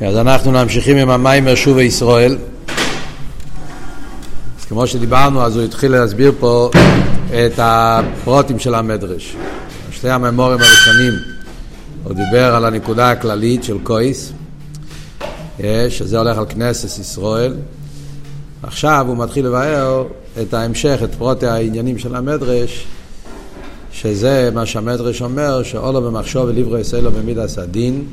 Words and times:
אז 0.00 0.16
אנחנו 0.16 0.52
ממשיכים 0.52 0.96
עם 0.96 1.10
המיימר 1.10 1.54
שוב 1.54 1.78
ישראל. 1.78 2.38
אז 4.58 4.64
כמו 4.68 4.86
שדיברנו, 4.86 5.42
אז 5.42 5.56
הוא 5.56 5.64
התחיל 5.64 5.92
להסביר 5.92 6.32
פה 6.40 6.70
את 7.26 7.52
הפרוטים 7.56 8.58
של 8.58 8.74
המדרש. 8.74 9.36
שתי 9.90 10.10
הממורים 10.10 10.58
הראשונים, 10.60 11.12
הוא 12.04 12.12
דיבר 12.12 12.54
על 12.54 12.64
הנקודה 12.64 13.10
הכללית 13.10 13.64
של 13.64 13.78
קויס, 13.82 14.32
שזה 15.88 16.18
הולך 16.18 16.38
על 16.38 16.44
כנסת 16.48 17.00
ישראל. 17.00 17.54
עכשיו 18.62 19.04
הוא 19.08 19.16
מתחיל 19.16 19.46
לבאר 19.46 20.04
את 20.42 20.54
ההמשך, 20.54 21.00
את 21.04 21.14
פרוטי 21.14 21.46
העניינים 21.46 21.98
של 21.98 22.14
המדרש, 22.14 22.86
שזה 23.92 24.50
מה 24.54 24.66
שהמדרש 24.66 25.22
אומר, 25.22 25.62
שאולו 25.62 26.02
במחשוב 26.02 26.44
ולברו 26.44 26.78
יסלו 26.78 27.10
במידס 27.12 27.58
הדין. 27.58 28.04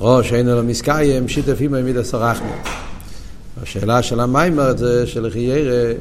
ראש 0.00 0.32
אין 0.32 0.46
לו 0.46 0.62
מסקיים, 0.62 1.28
שיתף 1.28 1.56
עמו 1.60 1.76
מידס 1.84 2.14
הרחמים. 2.14 2.56
השאלה 3.62 4.02
של 4.02 4.20
המיימר 4.20 4.76
זה 4.76 5.06
שלכי 5.06 5.38
ירא 5.38 5.92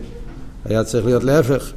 היה 0.65 0.83
צריך 0.83 1.05
להיות 1.05 1.23
להפך. 1.23 1.71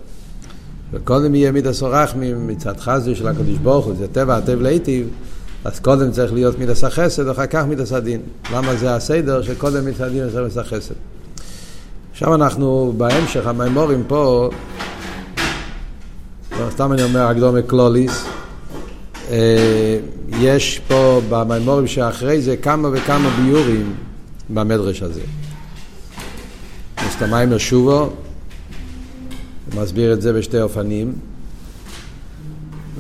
וקודם 0.92 1.34
יהיה 1.34 1.52
מידס 1.52 1.82
הרחמים 1.82 2.46
מצד 2.46 2.80
חסדו 2.80 3.16
של 3.16 3.28
הקדוש 3.28 3.58
ברוך 3.62 3.86
הוא, 3.86 3.94
זה 3.98 4.06
טבע 4.08 4.36
הטב 4.36 4.60
להיטיב, 4.60 5.08
אז 5.64 5.80
קודם 5.80 6.10
צריך 6.10 6.32
להיות 6.32 6.58
מידס 6.58 6.84
החסד, 6.84 7.26
ואחר 7.26 7.46
כך 7.46 7.64
מידס 7.64 7.92
הדין. 7.92 8.20
למה 8.52 8.76
זה 8.76 8.94
הסדר 8.94 9.42
שקודם 9.42 9.84
מידס 9.84 10.00
הדין 10.00 10.26
וזה 10.26 10.42
מידס 10.42 10.56
החסד? 10.58 10.94
עכשיו 12.12 12.34
אנחנו 12.34 12.94
בהמשך, 12.96 13.46
המיימורים 13.46 14.04
פה, 14.06 14.50
לא, 16.52 16.70
סתם 16.70 16.92
אני 16.92 17.02
אומר 17.02 17.20
הקדומה 17.26 17.62
קלוליס, 17.62 18.24
יש 20.28 20.80
פה 20.88 21.20
במימורים 21.28 21.86
שאחרי 21.86 22.42
זה 22.42 22.56
כמה 22.56 22.88
וכמה 22.92 23.30
ביורים 23.30 23.94
במדרש 24.50 25.02
הזה. 25.02 25.20
יש 27.06 27.14
את 27.16 27.22
המים 27.22 27.52
לשובו, 27.52 28.10
מסביר 29.76 30.12
את 30.12 30.22
זה 30.22 30.32
בשתי 30.32 30.60
אופנים, 30.60 31.12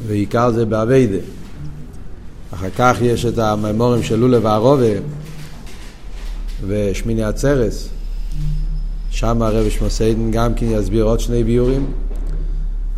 ועיקר 0.06 0.50
זה 0.50 0.64
באביידה. 0.64 1.18
אחר 2.54 2.70
כך 2.78 2.96
יש 3.00 3.24
את 3.24 3.38
המימורים 3.38 4.02
של 4.02 4.16
לולה 4.16 4.38
וערובה 4.42 5.00
ושמיני 6.66 7.24
עצרס, 7.24 7.88
שם 9.10 9.42
הרב 9.42 9.68
שמוסיידן 9.68 10.30
גם 10.30 10.54
כן 10.54 10.66
יסביר 10.70 11.04
עוד 11.04 11.20
שני 11.20 11.44
ביורים. 11.44 11.86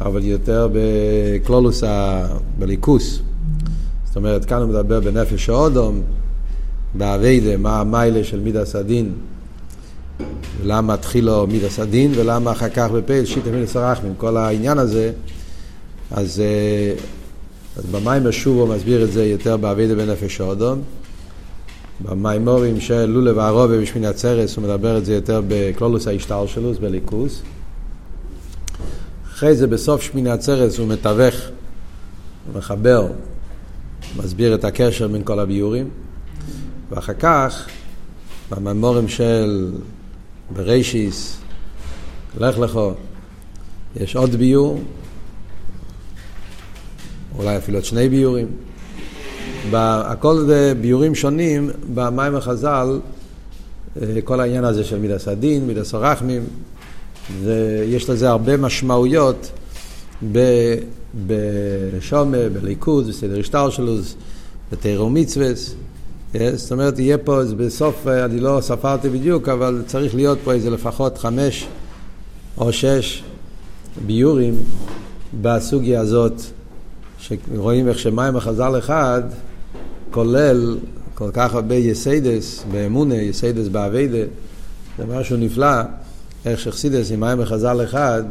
אבל 0.00 0.24
יותר 0.24 0.68
בקלולוס, 0.72 1.82
בליכוס. 2.58 3.20
אומרת, 4.18 4.44
כאן 4.44 4.62
הוא 4.62 4.68
מדבר 4.68 5.00
בנפש 5.00 5.48
האודום, 5.48 6.02
באביידה, 6.94 7.56
מה 7.56 7.80
המיילה 7.80 8.24
של 8.24 8.40
מידס 8.40 8.76
הדין, 8.76 9.12
ולמה 10.62 10.94
התחילו 10.94 11.46
מידס 11.46 11.78
הדין, 11.78 12.12
ולמה 12.16 12.52
אחר 12.52 12.68
כך 12.68 12.90
בפייל 12.90 13.24
שיטה 13.24 13.50
מידס 13.50 13.76
הרחמים, 13.76 14.14
כל 14.16 14.36
העניין 14.36 14.78
הזה. 14.78 15.12
אז, 16.10 16.42
אז 17.76 17.84
במים 17.90 18.26
השוב 18.26 18.58
הוא 18.58 18.76
מסביר 18.76 19.04
את 19.04 19.12
זה 19.12 19.26
יותר 19.26 19.56
באביידה 19.56 19.94
בנפש 19.94 20.40
האודום. 20.40 20.82
במיימורים 22.00 22.80
של 22.80 23.04
לולה 23.04 23.36
וערובה 23.36 23.80
בשמיני 23.80 24.06
עצרס 24.06 24.56
הוא 24.56 24.64
מדבר 24.64 24.98
את 24.98 25.04
זה 25.04 25.14
יותר 25.14 25.42
בקלולוס 25.48 26.06
ההשתלשלוס, 26.08 26.78
בליכוס. 26.78 27.42
אחרי 29.28 29.56
זה 29.56 29.66
בסוף 29.66 30.02
שמיני 30.02 30.30
עצרת 30.30 30.78
הוא 30.78 30.88
מתווך, 30.88 31.34
הוא 32.46 32.58
מחבר, 32.58 33.06
מסביר 34.16 34.54
את 34.54 34.64
הקשר 34.64 35.08
בין 35.08 35.24
כל 35.24 35.38
הביורים, 35.38 35.88
ואחר 36.90 37.14
כך, 37.14 37.68
בממורים 38.50 39.08
של 39.08 39.72
ברישיס, 40.50 41.38
לך 42.38 42.58
לכו, 42.58 42.92
יש 43.96 44.16
עוד 44.16 44.30
ביור, 44.30 44.80
אולי 47.38 47.56
אפילו 47.56 47.78
עוד 47.78 47.84
שני 47.84 48.08
ביורים. 48.08 48.46
הכל 49.72 50.38
זה 50.46 50.72
ביורים 50.80 51.14
שונים 51.14 51.70
במים 51.94 52.34
החז"ל, 52.34 53.00
כל 54.24 54.40
העניין 54.40 54.64
הזה 54.64 54.84
של 54.84 54.98
מידס 54.98 55.28
הדין, 55.28 55.66
מידס 55.66 55.94
הרחמים, 55.94 56.42
ויש 57.42 58.10
לזה 58.10 58.28
הרבה 58.28 58.56
משמעויות 58.56 59.50
בשומע, 61.26 62.48
בליכוז, 62.52 63.08
בסדר 63.08 63.40
השטר 63.40 63.70
שלו, 63.70 63.96
בתיירו 64.72 65.10
מצווה. 65.10 65.46
זאת 66.54 66.72
אומרת, 66.72 66.98
יהיה 66.98 67.18
פה, 67.18 67.40
בסוף, 67.56 68.06
אני 68.06 68.40
לא 68.40 68.58
ספרתי 68.62 69.08
בדיוק, 69.08 69.48
אבל 69.48 69.82
צריך 69.86 70.14
להיות 70.14 70.38
פה 70.44 70.52
איזה 70.52 70.70
לפחות 70.70 71.18
חמש 71.18 71.66
או 72.58 72.72
שש 72.72 73.22
ביורים 74.06 74.54
בסוגיה 75.42 76.00
הזאת, 76.00 76.42
שרואים 77.18 77.88
איך 77.88 77.98
שמים 77.98 78.36
החז"ל 78.36 78.78
אחד 78.78 79.22
כולל 80.10 80.78
כל 81.14 81.30
כך 81.32 81.54
הרבה 81.54 81.74
יסיידס 81.74 82.64
באמונה, 82.72 83.14
יסיידס 83.14 83.68
באביידה, 83.68 84.24
זה 84.98 85.04
משהו 85.06 85.36
נפלא. 85.36 85.82
איך 86.44 86.60
שחסידס 86.60 87.10
אין 87.10 87.20
מיימר 87.20 87.40
חז"ל 87.40 87.84
אחד 87.84 88.22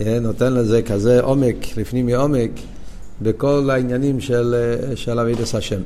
נותן 0.00 0.52
לזה 0.52 0.82
כזה 0.82 1.20
עומק, 1.20 1.56
לפנים 1.76 2.06
מעומק, 2.06 2.50
בכל 3.22 3.68
העניינים 3.72 4.20
של, 4.20 4.54
של 4.94 5.18
עבודת 5.18 5.54
השם. 5.54 5.80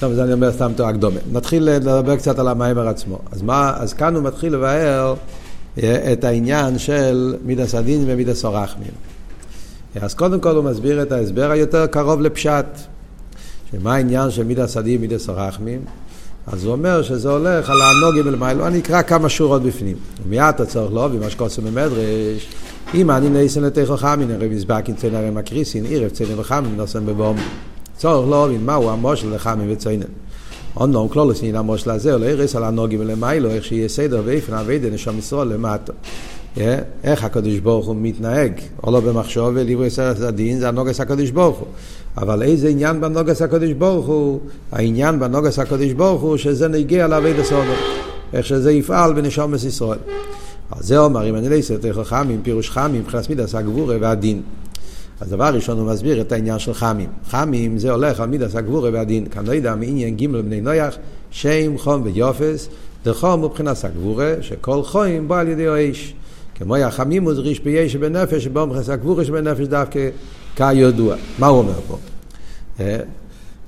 טוב, 0.00 0.12
זה 0.12 0.24
אני 0.24 0.32
אומר 0.32 0.52
סתם 0.52 0.72
בתור 0.76 0.92
הקדמה. 0.92 1.20
נתחיל 1.32 1.64
לדבר 1.64 2.16
קצת 2.16 2.38
על 2.38 2.48
המאמר 2.48 2.88
עצמו. 2.88 3.18
אז, 3.32 3.42
מה, 3.42 3.72
אז 3.76 3.92
כאן 3.92 4.14
הוא 4.14 4.22
מתחיל 4.22 4.54
לבאר 4.54 5.14
את 5.78 6.24
העניין 6.24 6.78
של 6.78 7.36
מידת 7.44 7.74
הדין 7.74 8.04
ומידת 8.06 8.44
הרחמים. 8.44 8.92
אז 10.00 10.14
קודם 10.14 10.40
כל 10.40 10.56
הוא 10.56 10.64
מסביר 10.64 11.02
את 11.02 11.12
ההסבר 11.12 11.50
היותר 11.50 11.86
קרוב 11.86 12.20
לפשט. 12.20 12.66
שמה 13.72 13.94
העניין 13.94 14.30
של 14.30 14.44
מידת 14.44 14.76
הדין 14.76 14.98
ומידת 14.98 15.28
הרחמים? 15.28 15.84
אז 16.46 16.64
הוא 16.64 16.72
אומר 16.72 17.02
שזה 17.02 17.30
הולך 17.30 17.70
על 17.70 17.76
הנוגים 17.82 18.26
ולמיילו, 18.26 18.66
אני 18.66 18.78
אקרא 18.78 19.02
כמה 19.02 19.28
שורות 19.28 19.62
בפנים. 19.62 19.96
ומיד 20.26 20.42
אתה 20.54 20.66
צריך 20.66 20.92
להוביל 20.92 21.20
מה 21.20 21.26
במדרש, 21.64 22.48
אם 22.94 23.10
אני 23.10 23.28
נייסן 23.28 23.62
לתיכו 23.62 23.96
חמין, 23.96 24.30
הרי 24.30 24.48
מזבקין 24.48 24.94
ציינה 24.94 25.18
הרי 25.18 25.30
מקריסין, 25.30 25.84
עירב 25.84 26.08
ציינה 26.08 26.40
וחמין, 26.40 26.76
נוסן 26.76 27.06
בבום. 27.06 27.36
צורך 27.96 28.30
להוביל 28.30 28.60
מהו 28.60 28.90
המושל 28.90 29.34
לחמין 29.34 29.72
וציינה. 29.72 30.04
אונום 30.76 31.08
כלולוס 31.08 31.42
נהנה 31.42 31.58
המושל 31.58 31.90
הזה, 31.90 32.14
או 32.14 32.18
להירס 32.18 32.56
על 32.56 32.64
הנוגים 32.64 33.00
ולמיילו, 33.00 33.50
איך 33.50 33.64
שיהיה 33.64 33.88
סדר 33.88 34.22
ואיפן 34.24 34.54
אביידה 34.54 34.90
נשום 34.90 35.18
ישראל 35.18 35.48
למטה. 35.48 35.92
איך 37.04 37.24
הקדוש 37.24 37.58
ברוך 37.58 37.86
הוא 37.86 37.96
מתנהג, 37.98 38.52
או 38.82 38.92
לא 38.92 39.00
במחשוב 39.00 39.50
ולברי 39.54 39.90
סרט 39.90 40.20
הדין, 40.20 40.58
זה 40.58 40.68
הנוגס 40.68 41.00
הקדוש 41.00 41.30
ברוך 41.30 41.58
הוא. 41.58 41.68
אבל 42.16 42.42
איזה 42.42 42.68
עניין 42.68 43.00
בנוגס 43.00 43.42
הקדוש 43.42 43.72
ברוך 43.72 44.06
הוא? 44.06 44.40
העניין 44.72 45.20
בנוגס 45.20 45.58
הקדוש 45.58 45.92
ברוך 45.92 46.22
הוא 46.22 46.36
שזה 46.36 46.68
נגיע 46.68 47.06
לאבי 47.06 47.32
דסודו, 47.32 47.72
איך 48.32 48.46
שזה 48.46 48.72
יפעל 48.72 49.12
בנשומת 49.12 49.64
ישראל. 49.64 49.98
אז 50.78 50.86
זה 50.86 50.98
אומר, 50.98 51.28
אם 51.28 51.36
אני 51.36 51.48
לא 51.48 51.56
אעשה 51.56 51.74
יותר 51.74 52.04
חכמים, 52.04 52.40
פירוש 52.42 52.70
חמים, 52.70 53.00
מבחינת 53.00 53.30
מידס 53.30 53.54
הגבורה 53.54 53.96
והדין. 54.00 54.42
אז 55.20 55.30
דבר 55.30 55.54
ראשון 55.54 55.78
הוא 55.78 55.86
מסביר 55.92 56.20
את 56.20 56.32
העניין 56.32 56.58
של 56.58 56.74
חמים. 56.74 57.08
חמים 57.28 57.78
זה 57.78 57.90
הולך 57.90 58.20
על 58.20 58.28
מידס 58.28 58.56
הגבורה 58.56 58.90
והדין. 58.92 59.26
כאן 59.26 59.46
לא 59.46 59.52
יודע 59.52 59.74
מעניין 59.74 60.16
ג' 60.16 60.26
בני 60.26 60.60
נויח, 60.60 60.96
שם, 61.30 61.78
חום 61.78 62.02
ויופס, 62.02 62.68
דחום 63.04 63.44
מבחינת 63.44 63.84
הגבורה, 63.84 64.34
שכל 64.40 64.82
חוים 64.82 65.28
בא 65.28 65.40
על 65.40 65.48
ידי 65.48 65.68
האש. 65.68 66.14
כמו 66.54 66.76
יחמימוס 66.76 67.38
ריש 67.38 67.60
ביש 67.60 67.92
שבנפש, 67.92 68.44
שבו 68.44 68.66
מבחינת 68.66 68.88
הגבורה 68.88 69.24
שבנפש 69.24 69.66
דווקא 69.66 70.08
כידוע. 70.56 71.16
מה 71.38 71.46
הוא 71.46 71.58
אומר 71.58 71.80
פה? 71.88 71.98
מה 72.78 72.84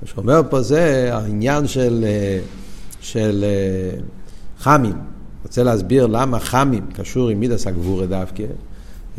שהוא 0.05 0.17
אומר 0.17 0.41
פה 0.49 0.61
זה 0.61 1.09
העניין 1.13 1.67
של, 1.67 2.05
של 3.01 3.45
חמים. 4.59 5.06
רוצה 5.47 5.63
להסביר 5.63 6.07
למה 6.07 6.39
חמים 6.39 6.85
קשור 6.93 7.29
עם 7.29 7.39
מידס 7.39 7.67
הגבורה 7.67 8.05
דווקא. 8.05 8.43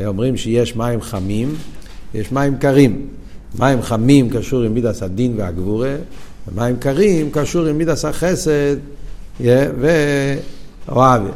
אומרים 0.07 0.37
שיש 0.37 0.77
מים 0.77 1.01
חמים, 1.01 1.55
יש 2.15 2.33
מים 2.33 2.59
קרים. 2.59 3.07
מים 3.59 3.83
חמים 3.83 4.31
קשור 4.31 4.63
עם 4.63 4.75
מידס 4.75 5.03
הדין 5.03 5.35
והגבורה, 5.37 5.97
ומים 6.49 6.77
קרים 6.77 7.31
קשור 7.31 7.67
עם 7.67 7.79
מידס 7.79 8.05
החסד 8.05 8.77
ואוהבי. 10.91 11.31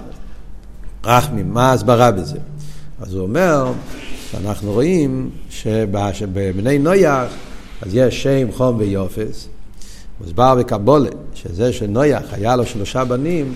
רחמים, 1.04 1.54
מה 1.54 1.70
ההסברה 1.70 2.10
בזה? 2.10 2.38
אז 3.00 3.14
הוא 3.14 3.22
אומר 3.22 3.72
שאנחנו 4.30 4.72
רואים 4.72 5.30
שבבני 5.50 6.78
נויח 6.78 7.32
אז 7.82 7.94
יש 7.94 8.22
שם, 8.22 8.52
חום 8.52 8.76
ויופס. 8.78 9.48
מוסבר 10.20 10.54
בקבולה 10.54 11.10
שזה 11.34 11.72
שנויח 11.72 12.22
היה 12.32 12.56
לו 12.56 12.66
שלושה 12.66 13.04
בנים, 13.04 13.54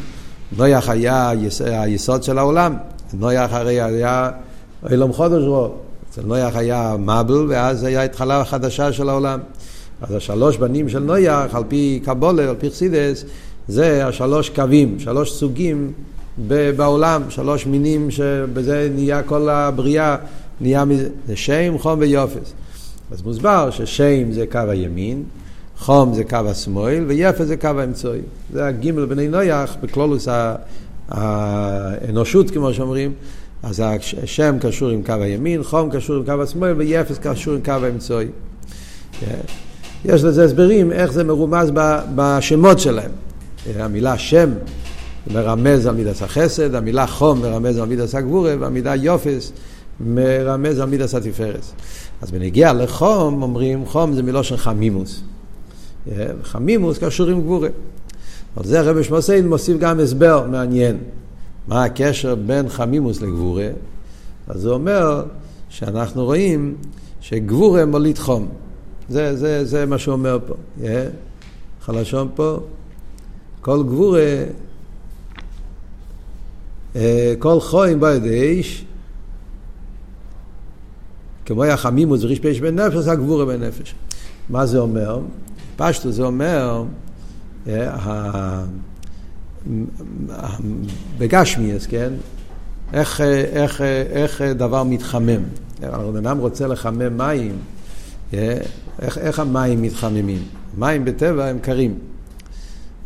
נויח 0.52 0.88
היה 0.88 1.32
היסוד 1.60 2.22
של 2.22 2.38
העולם. 2.38 2.76
נויח 3.14 3.52
הרי 3.52 3.80
היה 3.80 4.30
אילום 4.90 5.12
חודש 5.12 5.44
רוב. 5.44 5.72
אצל 6.10 6.22
נויח 6.22 6.56
היה 6.56 6.96
מבל, 6.98 7.46
ואז 7.48 7.84
היה 7.84 8.02
התחלה 8.02 8.44
חדשה 8.44 8.92
של 8.92 9.08
העולם. 9.08 9.40
אז 10.00 10.14
השלוש 10.14 10.56
בנים 10.56 10.88
של 10.88 10.98
נויח, 10.98 11.54
על 11.54 11.62
פי 11.68 12.00
קבולה, 12.04 12.48
על 12.48 12.54
פי 12.58 12.70
חסידס, 12.70 13.24
זה 13.68 14.06
השלוש 14.06 14.48
קווים, 14.48 14.98
שלוש 14.98 15.32
סוגים 15.32 15.92
בעולם, 16.76 17.22
שלוש 17.28 17.66
מינים 17.66 18.10
שבזה 18.10 18.88
נהיה 18.94 19.22
כל 19.22 19.48
הבריאה, 19.48 20.16
נהיה 20.60 20.84
מזה, 20.84 21.08
זה 21.26 21.36
שם, 21.36 21.78
חום 21.78 21.98
ויופס. 21.98 22.52
אז 23.10 23.22
מוסבר 23.22 23.70
ששם 23.70 24.32
זה 24.32 24.44
קו 24.52 24.58
הימין, 24.68 25.22
חום 25.78 26.14
זה 26.14 26.24
קו 26.24 26.36
השמאל, 26.36 27.04
ויפס 27.06 27.46
זה 27.46 27.56
קו 27.56 27.68
האמצעי. 27.68 28.20
זה 28.52 28.66
הגימל 28.66 29.06
בני 29.06 29.28
נויח, 29.28 29.76
בכלולוס 29.82 30.28
האנושות, 31.08 32.50
כמו 32.50 32.74
שאומרים. 32.74 33.12
אז 33.62 33.82
השם 34.22 34.56
קשור 34.60 34.88
עם 34.88 35.02
קו 35.02 35.12
הימין, 35.12 35.62
חום 35.62 35.90
קשור 35.90 36.16
עם 36.16 36.24
קו 36.24 36.42
השמאל, 36.42 36.72
ויפס 36.72 37.18
קשור 37.18 37.54
עם 37.54 37.60
קו 37.64 37.72
האמצעי. 37.72 38.26
כן. 39.20 39.40
יש 40.04 40.24
לזה 40.24 40.44
הסברים 40.44 40.92
איך 40.92 41.12
זה 41.12 41.24
מרומז 41.24 41.72
בשמות 42.14 42.78
שלהם. 42.78 43.10
המילה 43.76 44.18
שם 44.18 44.50
מרמז 45.34 45.86
על 45.86 45.94
מידס 45.94 46.22
החסד, 46.22 46.74
המילה 46.74 47.06
חום 47.06 47.40
מרמז 47.40 47.78
על 47.78 47.88
מידס 47.88 48.14
הגבורה, 48.14 48.54
והמילה 48.60 48.96
יופס 48.96 49.52
מרמז 50.00 50.78
על 50.78 50.88
מידס 50.88 51.14
התפארס. 51.14 51.72
אז 52.22 52.30
בנגיע 52.30 52.72
לחום 52.72 53.42
אומרים 53.42 53.86
חום 53.86 54.12
זה 54.12 54.22
מלושן 54.22 54.56
חמימוס. 54.56 55.22
חמימוס 56.42 56.98
קשור 56.98 57.28
עם 57.28 57.40
גבורה. 57.40 57.68
על 58.56 58.64
זה 58.64 58.80
הרב 58.80 59.02
שמוסיין 59.02 59.48
מוסיף 59.48 59.78
גם 59.78 60.00
הסבר 60.00 60.46
מעניין. 60.50 60.98
מה 61.68 61.84
הקשר 61.84 62.34
בין 62.34 62.68
חמימוס 62.68 63.20
לגבורה? 63.20 63.68
אז 64.48 64.64
הוא 64.64 64.74
אומר 64.74 65.24
שאנחנו 65.68 66.24
רואים 66.24 66.74
שגבורה 67.20 67.86
מוליד 67.86 68.18
חום. 68.18 68.48
זה, 69.08 69.36
זה, 69.36 69.64
זה 69.64 69.86
מה 69.86 69.98
שהוא 69.98 70.12
אומר 70.12 70.38
פה. 70.46 70.54
Yeah. 70.80 70.84
חלשון 71.86 72.28
פה, 72.34 72.60
כל 73.60 73.82
גבורה, 73.82 74.44
אה, 76.96 77.34
כל 77.38 77.60
חוים 77.60 78.00
בידי 78.00 78.42
איש, 78.42 78.84
כמו 81.44 81.62
היה 81.62 81.76
חמימוס 81.76 82.24
וריש 82.24 82.40
פשע 82.40 82.60
בנפש, 82.60 82.96
זה 82.96 83.12
הגבורה 83.12 83.44
בנפש. 83.44 83.94
מה 84.48 84.66
זה 84.66 84.78
אומר? 84.78 85.20
פשטו 85.76 86.12
זה 86.12 86.22
אומר, 86.22 86.84
אה, 87.68 88.62
בגשמיאס, 91.18 91.86
כן? 91.86 92.12
איך, 92.92 93.20
איך, 93.52 93.80
איך 94.10 94.42
דבר 94.42 94.82
מתחמם. 94.82 95.42
הבן 95.82 96.26
אדם 96.26 96.38
רוצה 96.38 96.66
לחמם 96.66 97.18
מים, 97.18 97.56
אה, 98.34 98.58
איך, 99.02 99.18
איך 99.18 99.38
המים 99.38 99.82
מתחממים? 99.82 100.42
מים 100.78 101.04
בטבע 101.04 101.46
הם 101.46 101.58
קרים. 101.58 101.94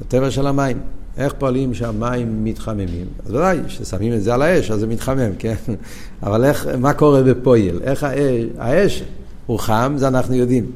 הטבע 0.00 0.30
של 0.30 0.46
המים. 0.46 0.80
איך 1.16 1.34
פועלים 1.38 1.74
שהמים 1.74 2.44
מתחממים? 2.44 3.06
אז 3.26 3.34
ודאי, 3.34 3.58
כששמים 3.66 4.12
את 4.12 4.22
זה 4.22 4.34
על 4.34 4.42
האש, 4.42 4.70
אז 4.70 4.80
זה 4.80 4.86
מתחמם, 4.86 5.30
כן? 5.38 5.54
אבל 6.22 6.44
איך, 6.44 6.68
מה 6.78 6.92
קורה 6.92 7.22
בפועל? 7.22 7.80
איך 7.82 8.04
האש, 8.04 8.44
האש 8.58 9.02
הוא 9.46 9.58
חם, 9.58 9.94
זה 9.96 10.08
אנחנו 10.08 10.34
יודעים. 10.34 10.70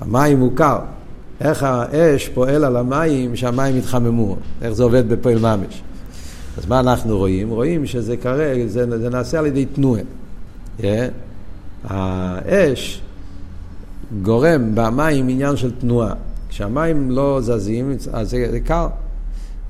המים 0.00 0.40
הוא 0.40 0.52
קר. 0.54 0.78
איך 1.44 1.62
האש 1.62 2.28
פועל 2.28 2.64
על 2.64 2.76
המים 2.76 3.36
שהמים 3.36 3.76
יתחממו, 3.76 4.36
איך 4.62 4.72
זה 4.72 4.82
עובד 4.82 5.08
בפועל 5.08 5.38
ממש. 5.38 5.82
אז 6.58 6.66
מה 6.66 6.80
אנחנו 6.80 7.18
רואים? 7.18 7.50
רואים 7.50 7.86
שזה 7.86 8.16
קרה, 8.16 8.52
זה, 8.66 8.98
זה 8.98 9.10
נעשה 9.10 9.38
על 9.38 9.46
ידי 9.46 9.64
תנועה. 9.64 10.00
Yeah. 10.78 10.82
האש 11.84 13.02
גורם 14.22 14.74
במים 14.74 15.28
עניין 15.28 15.56
של 15.56 15.70
תנועה. 15.70 16.14
כשהמים 16.48 17.10
לא 17.10 17.38
זזים, 17.42 17.96
אז 18.12 18.30
זה, 18.30 18.46
זה 18.50 18.60
קר. 18.60 18.88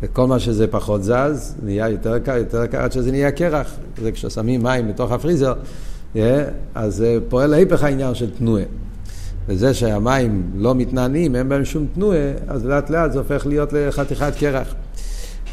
וכל 0.02 0.26
מה 0.26 0.38
שזה 0.38 0.66
פחות 0.66 1.02
זז, 1.02 1.54
נהיה 1.62 1.88
יותר 1.88 2.18
קר, 2.18 2.36
יותר 2.36 2.66
קר, 2.66 2.78
עד 2.78 2.92
שזה 2.92 3.10
נהיה 3.10 3.30
קרח. 3.30 3.74
זה 4.02 4.12
כששמים 4.12 4.62
מים 4.62 4.88
בתוך 4.88 5.12
הפריזר, 5.12 5.54
yeah, 6.14 6.18
אז 6.74 6.94
זה 6.94 7.18
פועל 7.28 7.50
להיפך 7.50 7.82
העניין 7.82 8.14
של 8.14 8.30
תנועה. 8.30 8.62
וזה 9.48 9.74
שהמים 9.74 10.50
לא 10.56 10.74
מתנענים, 10.74 11.36
אין 11.36 11.48
בהם 11.48 11.64
שום 11.64 11.86
תנועה, 11.94 12.32
אז 12.48 12.66
לאט 12.66 12.90
לאט 12.90 13.12
זה 13.12 13.18
הופך 13.18 13.46
להיות 13.46 13.72
לחתיכת 13.72 14.32
קרח. 14.38 14.74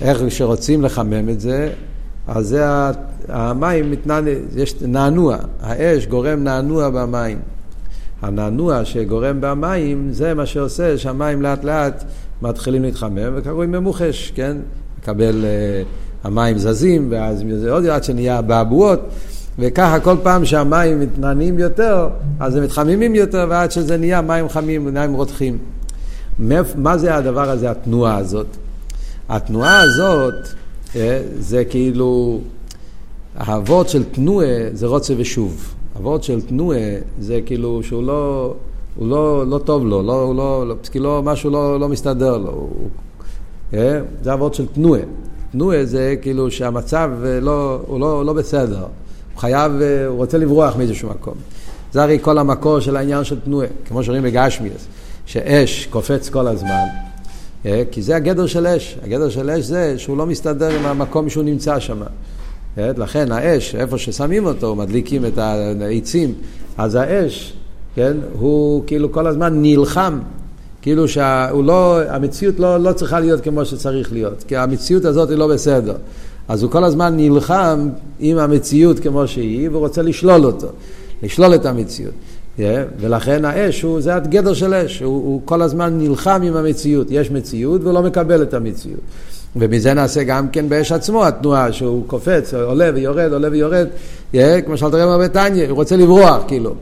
איך 0.02 0.22
כשרוצים 0.28 0.82
לחמם 0.82 1.30
את 1.30 1.42
זה, 1.42 1.70
אז 2.28 2.48
זה 2.48 2.66
המים 3.28 3.92
מתנענע, 3.92 4.32
יש 4.56 4.76
נענוע, 4.82 5.38
האש 5.62 6.06
גורם 6.06 6.44
נענוע 6.44 6.90
במים. 6.90 7.40
הנענוע 8.22 8.86
שגורם 8.86 9.42
במים, 9.42 10.08
זה 10.12 10.34
מה 10.34 10.46
שעושה 10.46 10.98
שהמים 10.98 11.42
לאט 11.42 11.64
לאט 11.64 12.04
מתחילים 12.42 12.84
להתחמם, 12.84 13.34
וקרוי 13.36 13.68
ממוחש, 13.68 14.32
כן? 14.36 14.58
מקבל, 15.00 15.44
uh, 15.44 16.28
המים 16.28 16.58
זזים, 16.58 17.08
ואז 17.12 17.44
עוד 17.70 17.86
עד 17.86 18.04
שנהיה 18.04 18.40
אבעבועות. 18.40 19.00
וככה 19.60 20.00
כל 20.00 20.16
פעם 20.24 20.46
שהמים 20.46 21.00
מתנענים 21.00 21.60
יותר, 21.60 22.08
אז 22.40 22.56
הם 22.56 22.64
מתחממים 22.64 23.16
יותר, 23.16 23.46
ועד 23.50 23.72
שזה 23.72 23.98
נהיה 23.98 24.22
מים 24.22 24.50
חמים, 24.50 24.94
מים 24.94 25.14
רותחים. 25.14 25.58
מה 26.76 26.98
זה 26.98 27.16
הדבר 27.16 27.50
הזה, 27.50 27.72
התנועה 27.72 28.18
הזאת? 28.18 28.48
התנועה 29.30 29.82
הזאת 29.82 30.34
אה, 30.96 31.22
זה 31.40 31.66
כאילו, 31.66 32.40
האבות 33.38 33.90
של 33.90 34.04
תנועה 34.04 34.48
זה 34.74 34.88
רוצה 34.88 35.14
ושוב. 35.18 35.74
אבות 35.98 36.24
של 36.24 36.42
תנועה 36.42 36.80
זה 37.20 37.40
כאילו 37.46 37.84
שהוא 37.84 38.04
לא, 38.04 38.54
הוא 38.96 39.08
לא, 39.08 39.48
לא 39.48 39.58
טוב 39.58 39.86
לו, 39.86 40.04
לא, 40.04 40.22
הוא 40.22 40.36
לא, 40.36 40.68
לא, 40.68 40.76
כאילו 40.92 41.22
משהו 41.24 41.50
לא, 41.50 41.80
לא 41.80 41.90
מסתדר 41.90 42.38
לו. 42.38 42.52
הוא, 42.52 42.90
אה, 43.74 44.00
זה 44.24 44.34
אבות 44.34 44.54
של 44.54 44.66
תנועה. 44.66 45.02
תנועה 45.52 45.86
זה 45.86 46.16
כאילו 46.22 46.52
שהמצב 46.52 47.12
לא, 47.42 47.80
הוא 47.88 48.00
לא, 48.00 48.26
לא 48.26 48.34
בסדר. 48.34 48.86
חייב, 49.42 49.82
אה, 49.82 50.06
הוא 50.06 50.18
רוצה 50.18 50.38
לברוח 50.38 50.76
מאיזשהו 50.76 51.10
מקום. 51.10 51.34
זה 51.94 52.04
הרי 52.04 52.18
כל 52.22 52.38
המקור 52.38 52.80
של 52.80 52.96
העניין 52.96 53.24
של 53.24 53.40
תנועה, 53.40 53.68
כמו 53.88 54.04
שאומרים 54.04 54.24
בגשמיאס, 54.24 54.88
שאש 55.26 55.86
קופץ 55.86 56.30
כל 56.30 56.48
הזמן, 56.48 56.86
אה, 57.66 57.84
כי 57.92 58.02
זה 58.02 58.16
הגדר 58.16 58.46
של 58.46 58.68
אש. 58.68 58.98
הגדר 59.04 59.30
של 59.30 59.50
אש 59.50 59.66
זה 59.66 59.94
שהוא 59.98 60.18
לא 60.18 60.26
מסתדר 60.26 60.70
עם 60.70 60.86
המקום 60.86 61.30
שהוא 61.30 61.44
נמצא 61.44 61.80
שם. 61.80 62.02
אה, 62.78 62.92
לכן 62.98 63.32
האש, 63.32 63.76
איפה 63.76 63.98
ששמים 63.98 64.46
אותו, 64.46 64.76
מדליקים 64.76 65.26
את 65.26 65.38
העצים, 65.38 66.34
אז 66.78 66.96
האש, 66.96 67.54
כן, 67.96 68.18
הוא 68.34 68.84
כאילו 68.88 69.12
כל 69.12 69.28
הזמן 69.28 69.62
נלחם. 69.62 70.20
כאילו 70.82 71.08
שהמציאות 71.08 72.60
לא, 72.60 72.78
לא 72.78 72.94
צריכה 72.94 73.20
להיות 73.20 73.42
כמו 73.42 73.66
שצריך 73.66 74.14
להיות, 74.14 74.44
כי 74.48 74.58
המציאות 74.58 75.06
הזאת 75.06 75.30
היא 75.30 75.38
לא 75.38 75.48
בסדר. 75.48 75.96
אז 76.52 76.64
הוא 76.64 76.72
כל 76.72 76.84
הזמן 76.84 77.14
נלחם 77.18 77.90
עם 78.20 78.38
המציאות 78.38 79.00
כמו 79.00 79.28
שהיא, 79.28 79.70
ורוצה 79.72 80.02
לשלול 80.02 80.46
אותו, 80.46 80.68
לשלול 81.24 81.56
את 81.56 81.66
המציאות. 81.66 82.14
Yeah, 82.58 82.62
ולכן 83.00 83.46
האש, 83.46 83.82
הוא, 83.82 84.02
זה 84.02 84.16
הגדר 84.16 84.54
של 84.54 84.74
אש, 84.74 85.02
הוא, 85.02 85.14
הוא 85.14 85.42
כל 85.46 85.62
הזמן 85.62 85.98
נלחם 85.98 86.42
עם 86.44 86.56
המציאות. 86.56 87.08
יש 87.10 87.32
מציאות 87.32 87.82
והוא 87.82 87.94
לא 87.94 88.02
מקבל 88.04 88.42
את 88.42 88.54
המציאות. 88.54 89.00
ומזה 89.56 89.94
נעשה 89.94 90.24
גם 90.24 90.50
כן 90.50 90.70
באש 90.70 90.92
עצמו 90.92 91.26
התנועה, 91.26 91.74
שהוא 91.74 92.04
קופץ, 92.08 92.54
עולה 92.54 92.90
ויורד, 92.94 93.34
עולה 93.34 93.48
ויורד, 93.52 93.88
yeah, 94.34 94.38
כמו 94.66 94.78
שאלת 94.78 94.94
רב 94.94 95.22
בתניא, 95.22 95.68
הוא 95.68 95.76
רוצה 95.76 95.98
לברוח, 95.98 96.44
כאילו. 96.48 96.76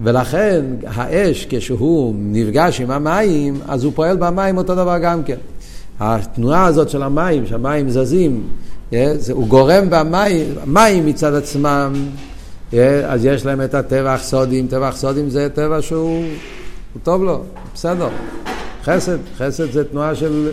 ולכן 0.00 0.64
האש, 0.86 1.46
כשהוא 1.50 2.14
נפגש 2.18 2.80
עם 2.80 2.90
המים, 2.90 3.60
אז 3.68 3.84
הוא 3.84 3.92
פועל 3.94 4.16
במים 4.16 4.58
אותו 4.58 4.74
דבר 4.74 4.98
גם 4.98 5.22
כן. 5.22 5.38
התנועה 6.00 6.64
הזאת 6.64 6.88
של 6.88 7.02
המים, 7.02 7.46
שהמים 7.46 7.90
זזים, 7.90 8.42
הוא 9.32 9.48
גורם 9.48 9.90
במים, 9.90 10.54
מים 10.66 11.06
מצד 11.06 11.34
עצמם, 11.34 11.92
אז 13.06 13.24
יש 13.24 13.46
להם 13.46 13.62
את 13.62 13.74
הטבע 13.74 14.18
סודים, 14.18 14.66
טבע 14.66 14.92
סודים 14.92 15.30
זה 15.30 15.48
טבע 15.54 15.82
שהוא 15.82 16.24
טוב 17.02 17.22
לו, 17.22 17.42
בסדר. 17.74 18.08
חסד, 18.84 19.18
חסד 19.38 19.72
זה 19.72 19.84
תנועה 19.84 20.14
של, 20.14 20.50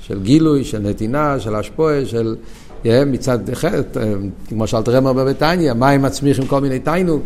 של 0.00 0.22
גילוי, 0.22 0.64
של 0.64 0.78
נתינה, 0.78 1.40
של 1.40 1.54
השפועה, 1.54 2.06
של 2.06 2.36
מצד 2.84 3.50
אחד, 3.50 3.82
כמו 4.48 4.66
שאלת 4.66 4.88
רמר 4.88 5.12
בביתניה, 5.12 5.74
מים 5.74 6.02
מצמיחים 6.02 6.46
כל 6.46 6.60
מיני 6.60 6.78
תיינוג. 6.78 7.20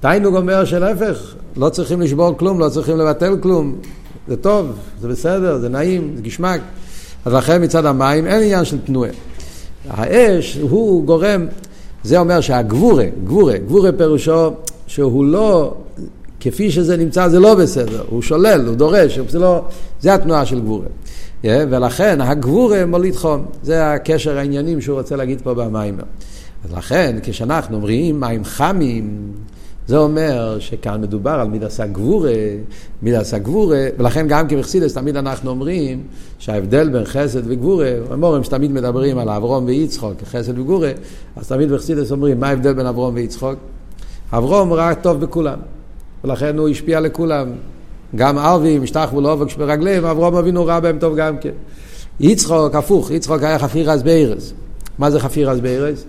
תיינוג 0.00 0.36
אומר 0.36 0.64
שלהפך, 0.64 1.34
לא 1.56 1.68
צריכים 1.68 2.00
לשבור 2.00 2.38
כלום, 2.38 2.60
לא 2.60 2.68
צריכים 2.68 2.98
לבטל 2.98 3.36
כלום. 3.40 3.76
זה 4.28 4.36
טוב, 4.36 4.72
זה 5.00 5.08
בסדר, 5.08 5.58
זה 5.58 5.68
נעים, 5.68 6.12
זה 6.16 6.22
גשמק. 6.22 6.60
אז 7.24 7.32
לכן 7.32 7.64
מצד 7.64 7.86
המים 7.86 8.26
אין 8.26 8.42
עניין 8.42 8.64
של 8.64 8.78
תנועה. 8.78 9.10
האש 9.88 10.58
הוא 10.60 11.04
גורם, 11.04 11.46
זה 12.04 12.18
אומר 12.18 12.40
שהגבורה, 12.40 13.04
גבורה, 13.24 13.58
גבורה 13.58 13.92
פירושו 13.92 14.50
שהוא 14.86 15.24
לא, 15.24 15.74
כפי 16.40 16.70
שזה 16.70 16.96
נמצא 16.96 17.28
זה 17.28 17.40
לא 17.40 17.54
בסדר, 17.54 18.04
הוא 18.08 18.22
שולל, 18.22 18.66
הוא 18.66 18.74
דורש, 18.74 19.18
זה, 19.28 19.38
לא, 19.38 19.64
זה 20.00 20.14
התנועה 20.14 20.46
של 20.46 20.60
גבורה. 20.60 20.86
Yeah, 21.42 21.46
ולכן 21.70 22.20
הגבורה 22.20 22.86
מוליד 22.86 23.16
חום, 23.16 23.44
זה 23.62 23.92
הקשר 23.92 24.38
העניינים 24.38 24.80
שהוא 24.80 24.98
רוצה 24.98 25.16
להגיד 25.16 25.40
פה 25.40 25.54
במים. 25.54 25.98
אז 26.64 26.72
לכן 26.72 27.16
כשאנחנו 27.22 27.76
אומרים 27.76 28.20
מים 28.20 28.44
חמים, 28.44 29.32
זה 29.88 29.98
אומר 29.98 30.56
שכאן 30.60 31.00
מדובר 31.00 31.30
על 31.30 31.48
מידס 31.48 31.80
הגבורה, 31.80 32.32
מידס 33.02 33.34
הגבורה, 33.34 33.86
ולכן 33.98 34.28
גם 34.28 34.48
כבחסידס 34.48 34.94
תמיד 34.94 35.16
אנחנו 35.16 35.50
אומרים 35.50 36.02
שההבדל 36.38 36.88
בין 36.88 37.04
חסד 37.04 37.40
וגבורה, 37.44 37.92
אומרים 38.10 38.44
שתמיד 38.44 38.70
מדברים 38.70 39.18
על 39.18 39.28
אברום 39.28 39.64
ויצחוק, 39.64 40.14
חסד 40.24 40.58
וגבורה, 40.58 40.90
אז 41.36 41.48
תמיד 41.48 41.72
בחסידס 41.72 42.12
אומרים 42.12 42.40
מה 42.40 42.48
ההבדל 42.48 42.72
בין 42.72 42.86
אברום 42.86 43.14
ויצחוק? 43.14 43.54
אברום 44.32 44.72
ראה 44.72 44.94
טוב 44.94 45.20
בכולם, 45.20 45.58
ולכן 46.24 46.58
הוא 46.58 46.68
השפיע 46.68 47.00
לכולם. 47.00 47.48
גם 48.16 48.38
ערבים, 48.38 48.82
השתחוו 48.82 49.20
לאובק 49.20 49.56
ברגליהם, 49.56 50.04
אברום 50.04 50.34
אבינו 50.34 50.66
ראה 50.66 50.80
בהם 50.80 50.98
טוב 50.98 51.16
גם 51.16 51.38
כן. 51.38 51.54
יצחוק, 52.20 52.74
הפוך, 52.74 53.10
יצחוק 53.10 53.42
היה 53.42 53.58
חפירס 53.58 54.02
בארז. 54.02 54.52
מה 54.98 55.10
זה 55.10 55.20
חפירס 55.20 55.58
בארז? 55.58 56.04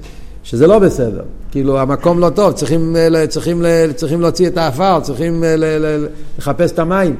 שזה 0.49 0.67
לא 0.67 0.79
בסדר. 0.79 1.21
כאילו, 1.51 1.79
המקום 1.79 2.19
לא 2.19 2.29
טוב, 2.29 2.53
צריכים, 2.53 2.95
צריכים, 3.29 3.63
צריכים 3.95 4.21
להוציא 4.21 4.47
את 4.47 4.57
האפר, 4.57 4.99
צריכים 4.99 5.43
לחפש 6.37 6.71
את 6.71 6.79
המים. 6.79 7.15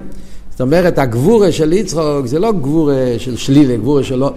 זאת 0.51 0.62
אומרת, 0.62 1.00
הגבורה 1.00 1.51
של 1.51 1.74
יצחוק 1.74 2.25
זה 2.25 2.39
לא 2.39 2.51
גבורה 2.51 2.95
של 3.17 3.38
שלילה, 3.38 3.77
גבורה 3.77 4.03
שלו. 4.03 4.31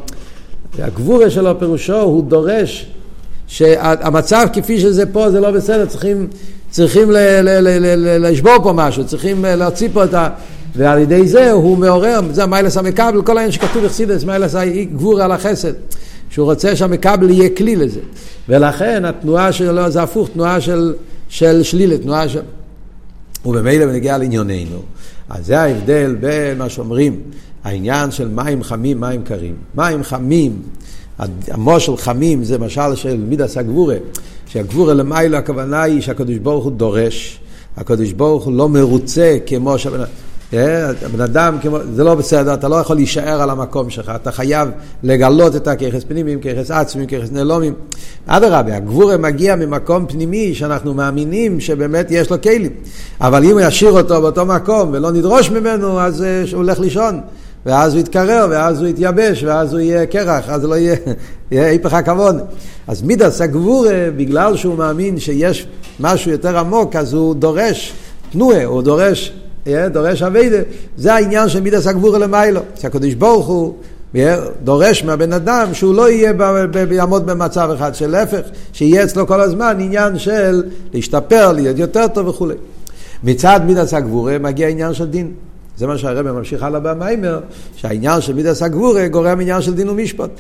הגבורה 0.79 1.31
שלו 1.31 1.59
פירושו, 1.59 2.01
הוא 2.01 2.25
דורש 2.25 2.87
שהמצב 3.47 4.47
כפי 4.53 4.81
שזה 4.81 5.07
פה 5.07 5.31
זה 5.31 5.41
לא 5.41 5.51
בסדר, 5.51 5.87
צריכים, 5.87 6.27
צריכים 6.71 7.11
ל, 7.11 7.17
ל, 7.17 7.49
ל, 7.49 7.69
ל, 7.69 7.95
ל, 7.97 8.31
לשבור 8.31 8.57
פה 8.63 8.73
משהו, 8.73 9.07
צריכים 9.07 9.45
להוציא 9.45 9.89
פה 9.93 10.05
את 10.05 10.15
ה... 10.15 10.29
ועל 10.77 10.99
ידי 10.99 11.27
זה 11.27 11.53
הוא 11.53 11.79
מעורר, 11.79 12.21
זה 12.31 12.47
מיילס 12.47 12.77
המקבל, 12.77 13.23
כל 13.23 13.37
העניין 13.37 13.53
שכתוב 13.53 13.85
אכסידס, 13.85 14.25
מיילס 14.25 14.55
גבור 14.93 15.23
על 15.23 15.33
החסד. 15.33 15.73
שהוא 16.33 16.45
רוצה 16.45 16.77
שהמקבל 16.77 17.31
יהיה 17.31 17.49
כלי 17.57 17.77
לזה. 17.77 18.01
ולכן 18.49 19.05
התנועה 19.05 19.53
שלו 19.53 19.91
זה 19.91 20.03
הפוך, 20.03 20.29
תנועה 20.29 20.61
של, 20.61 20.95
של 21.29 21.63
שלילה, 21.63 21.99
תנועה 21.99 22.29
של... 22.29 22.41
ובמילא 23.45 23.87
בנגיע 23.87 24.19
לענייננו. 24.19 24.83
אז 25.29 25.47
זה 25.47 25.61
ההבדל 25.61 26.17
בין 26.21 26.59
מה 26.59 26.69
שאומרים, 26.69 27.21
העניין 27.65 28.11
של 28.11 28.29
מים 28.29 28.63
חמים, 28.63 29.01
מים 29.01 29.23
קרים. 29.23 29.55
מים 29.75 30.03
חמים, 30.03 30.63
המושל 31.49 31.97
חמים 31.97 32.45
זה 32.45 32.59
משל 32.59 32.95
של 32.95 33.17
מידס 33.17 33.57
הגבורה, 33.57 33.97
שהגבורה 34.47 34.95
למיילו 34.95 35.37
הכוונה 35.37 35.83
היא 35.83 36.01
שהקדוש 36.01 36.39
ברוך 36.39 36.65
הוא 36.65 36.73
דורש, 36.73 37.41
הקדוש 37.77 38.13
ברוך 38.13 38.45
הוא 38.45 38.53
לא 38.53 38.69
מרוצה 38.69 39.39
כמו 39.47 39.79
שהבן 39.79 40.03
הבן 40.53 41.21
אדם, 41.21 41.57
כמו, 41.63 41.79
זה 41.95 42.05
לא 42.05 42.15
בסדר, 42.15 42.55
אתה 42.55 42.69
לא 42.69 42.77
יכול 42.77 42.97
להישאר 42.97 43.43
על 43.43 43.51
המקום 43.51 43.91
שלך, 43.91 44.13
אתה 44.17 44.33
חייב 44.33 44.69
לגלות 45.03 45.57
את 45.57 45.69
הככס 45.69 46.05
פנימיים, 46.05 46.41
ככס 46.41 46.71
עצמיים, 46.71 47.09
ככס 47.09 47.33
נעלומים. 47.33 47.75
אדרבה, 48.27 48.77
הגבורה 48.77 49.17
מגיע 49.17 49.57
ממקום 49.57 50.07
פנימי 50.07 50.55
שאנחנו 50.55 50.95
מאמינים 50.95 51.61
שבאמת 51.61 52.07
יש 52.11 52.31
לו 52.31 52.43
כלים. 52.43 52.71
אבל 53.21 53.45
אם 53.45 53.51
הוא 53.51 53.61
ישאיר 53.61 53.91
אותו 53.91 54.23
באותו 54.23 54.47
מקום 54.47 54.91
ולא 54.93 55.13
נדרוש 55.13 55.51
ממנו, 55.51 56.01
אז 56.01 56.23
אה, 56.23 56.43
הוא 56.53 56.57
הולך 56.57 56.81
לישון. 56.81 57.21
ואז 57.67 57.95
הוא 57.95 58.01
יתקרר, 58.01 58.47
ואז 58.51 58.81
הוא 58.81 58.89
יתייבש, 58.89 59.43
ואז 59.45 59.73
הוא 59.73 59.81
יהיה 59.81 60.07
קרח, 60.07 60.49
אז 60.49 60.65
לא 60.65 60.75
יהיה, 60.75 60.97
יהיה 61.51 61.67
היפך 61.67 61.95
הכבוד. 61.95 62.37
אז 62.87 63.03
מידס 63.03 63.41
הגבורה, 63.41 64.09
בגלל 64.17 64.57
שהוא 64.57 64.79
מאמין 64.79 65.19
שיש 65.19 65.67
משהו 66.01 66.31
יותר 66.31 66.59
עמוק, 66.59 66.97
אז 66.97 67.13
הוא 67.13 67.35
דורש 67.35 67.93
תנועה, 68.33 68.65
הוא 68.65 68.83
דורש 68.83 69.33
דורש 69.67 70.23
אביידה, 70.23 70.59
זה 70.97 71.15
העניין 71.15 71.49
של 71.49 71.61
מידס 71.61 71.87
הגבורה 71.87 72.19
למיילו, 72.19 72.61
שהקדוש 72.81 73.15
ברוך 73.15 73.47
הוא 73.47 73.75
דורש 74.65 75.05
מהבן 75.05 75.33
אדם 75.33 75.75
שהוא 75.75 75.95
לא 75.95 76.11
יהיה 76.11 76.33
יעמוד 76.91 77.27
במצב 77.27 77.71
אחד, 77.75 77.95
שלהפך, 77.95 78.41
שיהיה 78.73 79.05
אצלו 79.05 79.27
כל 79.27 79.41
הזמן 79.41 79.77
עניין 79.81 80.19
של 80.19 80.63
להשתפר, 80.93 81.53
להיות 81.53 81.79
יותר 81.79 82.09
טוב 82.09 82.29
וכולי. 82.29 82.55
מצד 83.25 83.61
מידס 83.67 83.95
הגבורה 83.95 84.39
מגיע 84.39 84.69
עניין 84.69 84.95
של 84.95 85.07
דין. 85.07 85.33
זה 85.79 85.87
מה 85.87 85.99
שהרבא 85.99 86.33
ממשיך 86.33 86.63
הלאה 86.63 86.81
במיימר, 86.81 87.41
שהעניין 87.77 88.21
של 88.21 88.35
מידס 88.35 88.63
הגבורה 88.63 89.09
גורם 89.09 89.41
עניין 89.41 89.63
של 89.63 89.75
דין 89.75 89.89
ומשפט. 89.89 90.31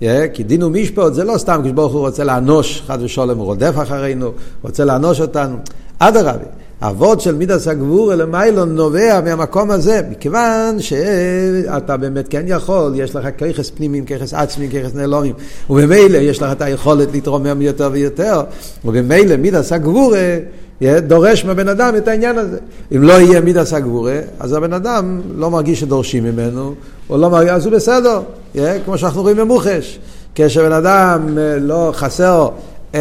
Yeah, 0.00 0.04
כי 0.32 0.42
דין 0.42 0.62
ומשפט 0.62 1.14
זה 1.14 1.24
לא 1.24 1.38
סתם 1.38 1.60
כשברוך 1.64 1.92
הוא 1.92 2.00
רוצה 2.00 2.24
לאנוש, 2.24 2.82
חד 2.86 2.98
ושלום 3.02 3.38
הוא 3.38 3.46
רודף 3.46 3.74
אחרינו, 3.82 4.32
רוצה 4.62 4.84
לאנוש 4.84 5.20
אותנו. 5.20 5.56
אדרבה, 5.98 6.44
אבות 6.82 7.20
של 7.20 7.34
מידס 7.34 7.68
הגבור 7.68 8.14
למיילון 8.14 8.74
נובע 8.74 9.20
מהמקום 9.24 9.70
הזה, 9.70 10.00
מכיוון 10.10 10.80
שאתה 10.80 11.96
באמת 11.96 12.28
כן 12.28 12.42
יכול, 12.46 12.92
יש 12.94 13.14
לך 13.14 13.28
ככס 13.38 13.70
פנימיים, 13.70 14.04
ככס 14.04 14.34
עצמיים, 14.34 14.70
ככס 14.70 14.94
נעלומים, 14.94 15.34
וממילא 15.70 16.16
יש 16.16 16.42
לך 16.42 16.52
את 16.52 16.62
היכולת 16.62 17.08
להתרומם 17.12 17.62
יותר 17.62 17.90
ויותר, 17.92 18.42
ובמילא 18.84 19.36
מידס 19.36 19.72
הגבור 19.72 20.14
דורש 20.82 21.44
מהבן 21.44 21.68
אדם 21.68 21.96
את 21.96 22.08
העניין 22.08 22.38
הזה. 22.38 22.58
אם 22.96 23.02
לא 23.02 23.12
יהיה 23.12 23.40
מידס 23.40 23.72
הגבורה, 23.72 24.20
אז 24.40 24.52
הבן 24.52 24.72
אדם 24.72 25.20
לא 25.36 25.50
מרגיש 25.50 25.80
שדורשים 25.80 26.24
ממנו, 26.24 26.74
או 27.10 27.18
לא 27.18 27.30
מרגיש, 27.30 27.50
אז 27.50 27.66
הוא 27.66 27.72
בסדר, 27.72 28.20
כמו 28.84 28.98
שאנחנו 28.98 29.22
רואים 29.22 29.36
במוחש. 29.36 29.98
כשבן 30.38 30.72
אדם 30.72 31.38
אה, 31.38 31.58
לא 31.58 31.90
חסר 31.94 32.48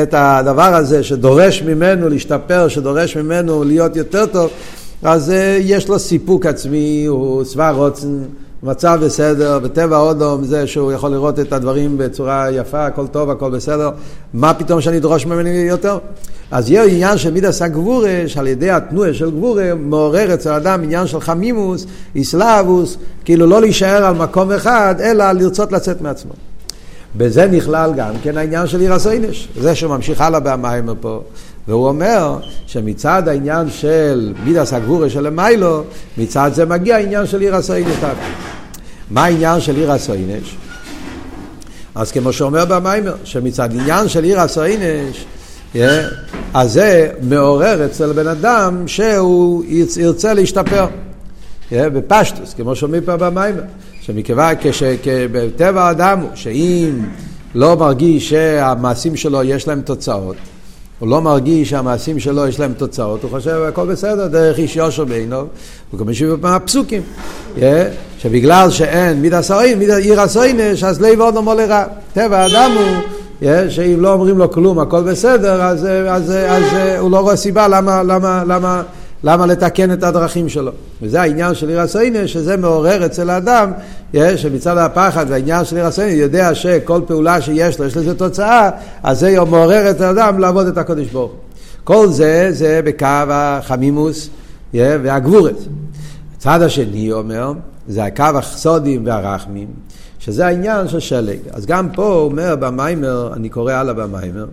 את 0.04 0.14
הדבר 0.18 0.76
הזה 0.76 1.04
שדורש 1.04 1.62
ממנו 1.62 2.10
להשתפר, 2.10 2.68
שדורש 2.68 3.18
ממנו 3.18 3.64
להיות 3.64 3.96
יותר 3.96 4.26
טוב, 4.26 4.50
אז 5.04 5.30
uh, 5.30 5.34
יש 5.60 5.88
לו 5.88 6.00
סיפוק 6.00 6.46
עצמי, 6.46 7.06
הוא 7.06 7.44
שבע 7.44 7.72
רוצן, 7.72 8.24
מצב 8.64 9.00
בסדר, 9.02 9.60
בטבע 9.60 9.98
אודום 9.98 10.44
זה 10.44 10.68
שהוא 10.68 10.92
יכול 10.92 11.12
לראות 11.12 11.40
את 11.40 11.54
הדברים 11.54 11.98
בצורה 11.98 12.48
יפה, 12.52 12.86
הכל 12.86 13.08
טוב, 13.08 13.30
הכל 13.30 13.52
בסדר, 13.52 13.90
מה 14.34 14.54
פתאום 14.54 14.82
שאני 14.82 15.00
דורש 15.00 15.26
ממני 15.26 15.50
יותר? 15.50 15.98
אז 16.52 16.70
יהיה 16.70 16.84
עניין 16.86 17.18
של 17.18 17.32
מידס 17.32 17.62
הגבורה, 17.62 18.24
שעל 18.28 18.48
ידי 18.48 18.70
התנועה 18.70 19.14
של 19.14 19.32
גבורה 19.32 19.72
מעורר 19.76 20.34
אצל 20.34 20.52
אדם 20.52 20.84
עניין 20.84 21.08
של 21.08 21.20
חמימוס, 21.20 21.86
איסלאבוס, 22.16 22.98
כאילו 23.26 23.48
לא 23.48 23.62
להישאר 23.62 24.06
על 24.06 24.16
מקום 24.16 24.52
אחד, 24.52 24.96
אלא 25.00 25.32
לרצות 25.32 25.72
לצאת 25.72 26.02
מעצמו. 26.02 26.32
בזה 27.18 27.48
נכלל 27.48 27.92
גם 27.98 28.14
כן 28.24 28.38
העניין 28.38 28.68
של 28.68 28.80
עיר 28.80 28.94
הסוינש. 28.94 29.48
זה 29.62 29.76
שהוא 29.76 29.96
ממשיך 29.96 30.22
הלאה 30.22 30.40
במים 30.40 30.90
פה. 31.00 31.22
והוא 31.68 31.88
אומר 31.88 32.38
שמצד 32.68 33.28
העניין 33.28 33.70
של 33.70 34.34
מידס 34.44 34.74
הגבורה 34.74 35.10
של 35.10 35.26
המיילו, 35.26 35.84
מצד 36.18 36.52
זה 36.54 36.66
מגיע 36.66 36.96
העניין 36.96 37.26
של 37.26 37.42
עיר 37.42 37.56
הסוינש. 37.56 37.96
מה 39.12 39.24
העניין 39.26 39.62
של 39.62 39.76
עיר 39.76 39.92
הסוינש? 39.92 40.56
אז 41.96 42.12
כמו 42.12 42.34
שאומר 42.34 42.66
במיימר, 42.66 43.16
שמצד 43.24 43.70
עניין 43.72 44.08
של 44.08 44.24
עיר 44.24 44.40
הסוינש, 44.40 45.26
yeah, 45.74 45.78
אז 46.54 46.74
זה 46.74 47.12
מעורר 47.22 47.86
אצל 47.86 48.14
בן 48.14 48.28
אדם 48.28 48.88
שהוא 48.88 49.64
ירצה 49.98 50.34
להשתפר. 50.34 50.88
Yeah, 51.72 51.76
בפשטוס, 51.94 52.54
כמו 52.54 52.76
שאומרים 52.76 53.04
פה 53.04 53.18
במיימר. 53.18 53.62
שמכיוון 54.06 54.56
כשבטבע 54.62 55.84
האדם 55.84 56.20
הוא 56.20 56.30
שאם 56.36 57.00
לא 57.56 57.76
מרגיש 57.76 58.30
שהמעשים 58.30 59.16
שלו 59.16 59.44
יש 59.44 59.68
להם 59.68 59.82
תוצאות, 59.82 60.36
הוא 61.00 61.10
לא 61.10 61.22
מרגיש 61.22 61.70
שהמעשים 61.70 62.20
שלו 62.20 62.48
יש 62.48 62.60
להם 62.60 62.74
תוצאות, 62.74 63.24
הוא 63.24 63.32
חושב 63.32 63.64
הכל 63.68 63.86
בסדר, 63.86 64.28
דרך 64.28 64.58
איש 64.58 64.76
יושר 64.76 65.06
בעינו, 65.06 65.46
הוא 65.92 66.00
גם 66.00 66.10
משיב 66.10 66.36
מהפסוקים, 66.42 67.02
yeah, 67.58 67.60
שבגלל 68.18 68.70
שאין 68.70 69.22
מיד 69.22 69.34
הסוין, 69.34 69.80
מיד 69.80 69.92
עיר 69.92 70.22
הסוינש, 70.22 70.84
אז 70.84 71.02
לב 71.02 71.22
עוד 71.22 71.34
נאמר 71.34 71.54
לרע. 71.54 71.84
טבע 72.14 72.38
האדם 72.38 72.72
הוא, 72.72 73.02
yeah, 73.42 73.70
שאם 73.70 74.02
לא 74.02 74.14
אומרים 74.14 74.38
לו 74.38 74.52
כלום, 74.52 74.80
הכל 74.80 75.04
בסדר, 75.04 75.62
אז, 75.62 75.86
אז, 75.86 75.88
אז, 76.08 76.32
אז 76.32 76.64
הוא 77.00 77.12
לא 77.12 77.20
רואה 77.20 77.36
סיבה 77.36 77.68
למה, 77.68 78.04
למה, 78.04 78.44
למה 78.48 78.84
למה 79.24 79.46
לתקן 79.46 79.94
את 79.94 80.04
הדרכים 80.04 80.50
שלו? 80.50 80.72
וזה 81.02 81.22
העניין 81.22 81.56
של 81.56 81.70
עיר 81.70 81.80
הסוינה, 81.80 82.28
שזה 82.28 82.58
מעורר 82.58 83.06
אצל 83.06 83.30
האדם, 83.30 83.72
שמצד 84.36 84.78
הפחד 84.78 85.26
והעניין 85.30 85.66
של 85.66 85.76
עיר 85.76 85.86
הסוינה, 85.86 86.12
יודע 86.12 86.56
שכל 86.56 87.02
פעולה 87.08 87.42
שיש 87.42 87.80
לו, 87.80 87.86
יש 87.86 87.98
לזה 87.98 88.16
תוצאה, 88.16 88.70
אז 89.04 89.20
זה 89.20 89.40
מעורר 89.40 89.92
את 89.92 90.02
האדם 90.02 90.40
לעבוד 90.40 90.68
את 90.68 90.78
הקודש 90.78 91.08
ברוך 91.08 91.32
כל 91.84 92.08
זה, 92.08 92.48
זה 92.52 92.82
בקו 92.86 93.06
החמימוס 93.30 94.30
והגבורת. 94.74 95.58
הצד 96.38 96.62
השני 96.62 97.12
אומר, 97.12 97.54
זה 97.88 98.04
הקו 98.04 98.24
החסודים 98.24 99.06
והרחמים, 99.06 99.68
שזה 100.20 100.46
העניין 100.46 100.88
של 100.88 101.00
שלג. 101.00 101.40
אז 101.52 101.66
גם 101.66 101.90
פה 101.94 102.06
הוא 102.06 102.26
אומר 102.26 102.56
במיימר, 102.56 103.34
אני 103.34 103.50
קורא 103.50 103.74
הלאה 103.74 103.94
במיימר, 103.94 104.46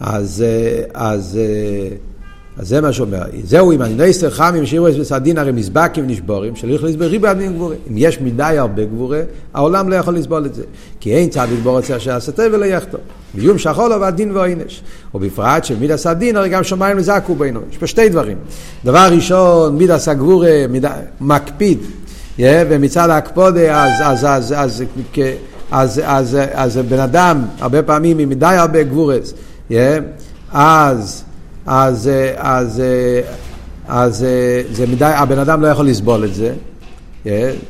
אז, 0.00 0.44
אז 0.94 1.38
אז 2.58 2.68
זה 2.68 2.80
מה 2.80 2.92
שאומר, 2.92 3.22
זהו 3.44 3.72
אם 3.72 3.82
אני 3.82 3.98
לא 3.98 4.30
חמים 4.30 4.66
שירו 4.66 4.86
בסדין 5.00 5.38
הרי 5.38 5.52
מזבקים 5.52 6.06
נשבורים, 6.06 6.56
שלא 6.56 6.74
יכול 6.74 6.88
לסבור 6.88 7.06
ריבו 7.06 7.26
עדין 7.26 7.54
גבורה. 7.54 7.74
אם 7.90 7.94
יש 7.96 8.20
מדי 8.20 8.58
הרבה 8.58 8.84
גבורה, 8.84 9.20
העולם 9.54 9.88
לא 9.88 9.94
יכול 9.94 10.16
לסבול 10.16 10.46
את 10.46 10.54
זה. 10.54 10.62
כי 11.00 11.14
אין 11.14 11.28
צדיק 11.28 11.58
בור 11.62 11.76
רוצה 11.76 11.96
אשר 11.96 12.16
עשתה 12.16 12.42
ולא 12.52 12.64
יחתו. 12.64 12.98
ויום 13.34 13.58
שחור 13.58 13.88
לו 13.88 14.00
והדין 14.00 14.36
ועינש. 14.36 14.82
ובפרט 15.14 15.64
שמיד 15.64 15.90
עשה 15.90 16.14
דין, 16.14 16.36
הרי 16.36 16.48
גם 16.48 16.64
שמיים 16.64 16.98
לזעקו 16.98 17.34
בינו. 17.34 17.60
יש 17.70 17.78
פה 17.78 17.86
שתי 17.86 18.08
דברים. 18.08 18.38
דבר 18.84 19.08
ראשון, 19.12 19.76
מיד 19.76 19.90
עשה 19.90 20.14
גבורה, 20.14 20.64
מקפיד, 21.20 21.78
ומצד 22.38 23.10
ההקפודה, 23.10 23.84
אז, 23.84 23.92
אז, 24.00 24.24
אז, 24.24 24.54
אז, 24.56 24.84
אז, 25.70 26.00
אז, 26.04 26.38
אז 26.52 26.78
בן 26.88 27.00
אדם, 27.00 27.44
הרבה 27.60 27.82
פעמים 27.82 28.18
עם 28.18 28.28
מדי 28.28 28.46
הרבה 28.46 28.82
גבורס, 28.82 29.34
אז 30.52 31.24
אז, 31.66 32.10
אז, 32.36 32.82
אז 33.88 34.26
זה 34.72 34.86
מדי, 34.86 35.04
הבן 35.04 35.38
אדם 35.38 35.62
לא 35.62 35.68
יכול 35.68 35.86
לסבול 35.86 36.24
את 36.24 36.34
זה. 36.34 36.52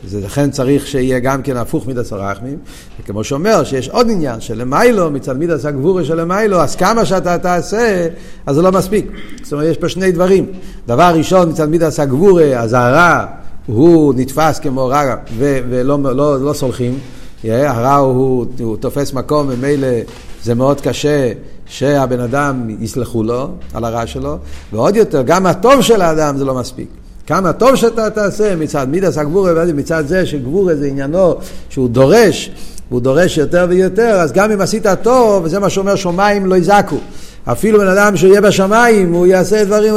זה 0.05 0.21
לכן 0.25 0.51
צריך 0.51 0.87
שיהיה 0.87 1.19
גם 1.19 1.43
כן 1.43 1.57
הפוך 1.57 1.87
מידס 1.87 2.13
הרחמים, 2.13 2.59
וכמו 3.01 3.25
שאומר 3.25 3.65
שיש 3.65 3.89
עוד 3.89 4.07
עניין 4.11 4.41
שלמיילו, 4.41 5.11
מצד 5.11 5.39
מידס 5.39 5.65
הגבורה 5.65 6.05
של 6.05 6.21
למיילו, 6.21 6.61
אז 6.61 6.77
כמה 6.77 7.05
שאתה 7.05 7.39
תעשה, 7.39 8.09
אז 8.47 8.57
זה 8.57 8.63
לא 8.63 8.73
מספיק. 8.73 9.07
זאת 9.43 9.53
אומרת, 9.53 9.67
יש 9.71 9.77
פה 9.77 9.89
שני 9.89 10.13
דברים. 10.13 10.47
דבר 10.87 11.13
ראשון, 11.15 11.49
מצד 11.51 11.69
מידס 11.69 12.01
הגבורה, 12.01 12.45
אז 12.45 12.73
הרע 12.73 13.25
הוא 13.67 14.15
נתפס 14.17 14.59
כמו 14.59 14.87
רע 14.87 15.15
ולא 15.39 15.99
לא, 16.03 16.41
לא 16.45 16.53
סולחים. 16.53 16.99
הרע 17.45 17.95
הוא, 17.95 18.47
הוא 18.61 18.77
תופס 18.77 19.13
מקום, 19.13 19.49
ממילא 19.49 19.89
זה 20.43 20.55
מאוד 20.55 20.81
קשה 20.81 21.33
שהבן 21.71 22.21
אדם 22.21 22.69
יסלחו 22.81 23.23
לו 23.23 23.49
על 23.75 23.85
הרע 23.85 24.07
שלו, 24.07 24.39
ועוד 24.73 24.97
יותר, 24.97 25.23
גם 25.23 25.47
הטוב 25.47 25.81
של 25.81 26.03
האדם 26.03 26.37
זה 26.37 26.45
לא 26.45 26.55
מספיק. 26.55 26.89
כמה 27.27 27.53
טוב 27.53 27.77
שאתה 27.77 28.11
תעשה 28.11 28.57
מצד 28.57 28.89
מידס 28.89 29.19
הגבורה, 29.19 29.65
מצד 29.75 30.05
זה 30.07 30.27
שגבורה 30.27 30.75
זה 30.75 30.87
עניינו 30.87 31.35
שהוא 31.69 31.89
דורש, 31.89 32.50
הוא 32.89 33.00
דורש 33.00 33.39
יותר 33.39 33.67
ויותר, 33.69 34.21
אז 34.21 34.33
גם 34.33 34.50
אם 34.50 34.61
עשית 34.61 34.87
טוב, 35.03 35.45
וזה 35.45 35.59
מה 35.59 35.71
שאומר 35.71 35.97
שמיים 35.97 36.47
לא 36.47 36.57
יזעקו. 36.57 36.97
אפילו 37.45 37.79
בן 37.79 37.89
אדם 37.89 38.17
שיהיה 38.17 38.41
בשמיים, 38.41 39.12
הוא 39.12 39.27
יעשה 39.27 39.65
דברים, 39.65 39.95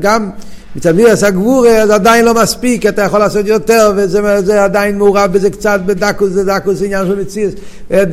גם 0.00 0.30
מצד 0.76 0.92
מידס 0.92 1.24
הגבורה 1.24 1.86
זה 1.86 1.94
עדיין 1.94 2.24
לא 2.24 2.34
מספיק, 2.34 2.86
אתה 2.86 3.02
יכול 3.02 3.20
לעשות 3.20 3.46
יותר, 3.46 3.92
וזה 3.96 4.64
עדיין 4.64 4.98
מעורב 4.98 5.32
בזה 5.32 5.50
קצת 5.50 5.80
בדקוס, 5.86 6.30
זה 6.30 6.44
דקוס 6.44 6.82
עניין 6.82 7.06
של 7.06 7.20
מציאות. 7.20 7.54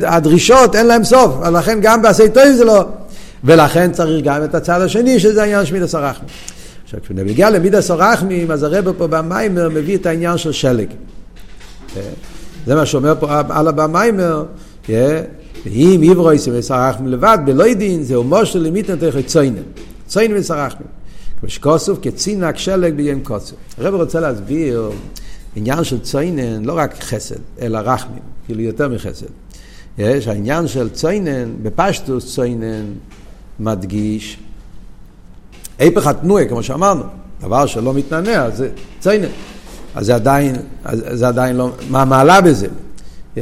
הדרישות 0.02 0.76
אין 0.76 0.86
להם 0.86 1.04
סוף, 1.04 1.34
אז 1.42 1.54
לכן 1.54 1.78
גם 1.82 2.02
בעשי 2.02 2.28
טוב 2.28 2.42
זה 2.56 2.64
לא. 2.64 2.84
ולכן 3.44 3.92
צריך 3.92 4.24
גם 4.24 4.44
את 4.44 4.54
הצד 4.54 4.80
השני, 4.80 5.20
שזה 5.20 5.42
העניין 5.42 5.66
של 5.66 5.74
מידס 5.74 5.94
הרחמים. 5.94 6.28
עכשיו, 6.84 7.00
כשנגיע 7.02 7.50
למידס 7.50 7.90
הרחמים, 7.90 8.50
אז 8.50 8.62
הרב 8.62 8.92
פה 8.92 9.06
במיימר 9.06 9.68
מביא 9.68 9.96
את 9.96 10.06
העניין 10.06 10.38
של 10.38 10.52
שלג. 10.52 10.88
זה 12.66 12.74
מה 12.74 12.86
שאומר 12.86 13.14
פה 13.20 13.40
על 13.48 13.70
במיימר, 13.70 14.44
ואם 14.88 16.00
עברויס 16.10 16.48
ומסרחמים 16.48 17.08
לבד, 17.08 17.38
בלא 17.44 17.74
דין, 17.74 18.02
זה 18.02 18.14
אומו 18.14 18.46
של 18.46 18.58
לימיתן 18.58 18.96
תכף 18.96 19.26
ציינן. 19.26 19.62
ציינן 20.06 20.36
ומסרחמים. 20.36 21.03
ושכוסוף 21.44 21.98
כצינק 22.02 22.58
שלג 22.58 22.94
ביום 22.94 23.20
קוצר. 23.20 23.56
הרב 23.78 23.94
רוצה 23.94 24.20
להסביר 24.20 24.90
עניין 25.56 25.84
של 25.84 26.00
ציינן, 26.00 26.64
לא 26.64 26.72
רק 26.76 27.02
חסד, 27.02 27.36
אלא 27.60 27.78
רחמים, 27.78 28.22
כאילו 28.46 28.60
יותר 28.60 28.88
מחסד. 28.88 29.26
יש 29.98 30.28
העניין 30.28 30.68
של 30.68 30.88
ציינן, 30.88 31.52
בפשטוס 31.62 32.34
ציינן, 32.34 32.84
מדגיש 33.60 34.38
היפך 35.78 36.06
התנועה, 36.06 36.44
כמו 36.44 36.62
שאמרנו, 36.62 37.02
דבר 37.40 37.66
שלא 37.66 37.94
מתנענע, 37.94 38.50
זה 38.50 38.70
ציינן. 39.00 39.28
אז 39.94 40.06
זה 40.06 40.14
עדיין, 40.14 40.56
זה 40.92 41.28
עדיין 41.28 41.56
לא, 41.56 41.70
מה 41.90 42.02
המעלה 42.02 42.40
בזה? 42.40 42.66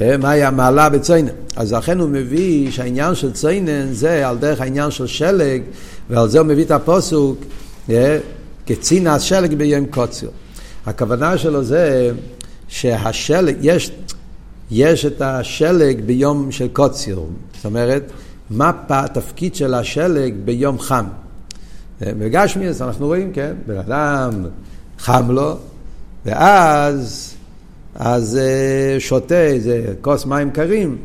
אה, 0.01 0.17
מהי 0.17 0.45
המעלה 0.45 0.89
בציינן? 0.89 1.33
אז 1.57 1.73
לכן 1.73 1.99
הוא 1.99 2.09
מביא 2.09 2.71
שהעניין 2.71 3.15
של 3.15 3.33
ציינן 3.33 3.93
זה 3.93 4.29
על 4.29 4.39
דרך 4.39 4.61
העניין 4.61 4.91
של 4.91 5.07
שלג, 5.07 5.63
ועל 6.11 6.29
זה 6.29 6.39
הוא 6.39 6.47
מביא 6.47 6.65
את 6.65 6.71
הפוסוק, 6.71 7.39
כצין 8.67 9.07
השלג 9.07 9.55
ביום 9.55 9.87
קוצר. 9.87 10.29
הכוונה 10.87 11.39
שלו 11.39 11.65
זה 11.65 12.13
שהשלג, 12.69 13.57
יש, 13.61 13.91
יש 14.71 15.07
את 15.07 15.21
השלג 15.21 16.01
ביום 16.01 16.53
של 16.53 16.69
קוצר. 16.69 17.21
זאת 17.57 17.65
אומרת, 17.65 18.11
מה 18.51 18.73
התפקיד 18.89 19.55
של 19.55 19.75
השלג 19.75 20.35
ביום 20.45 20.79
חם? 20.79 21.05
בגשמיאס 22.01 22.83
אנחנו 22.83 23.07
רואים, 23.07 23.33
כן, 23.33 23.53
בן 23.67 23.77
אדם 23.77 24.45
חם 24.99 25.31
לו, 25.31 25.57
ואז 26.27 27.35
אז 27.95 28.37
אה, 28.37 29.01
שותה 29.01 29.43
איזה 29.43 29.85
כוס 30.01 30.27
מים 30.27 30.51
קרים, 30.51 30.97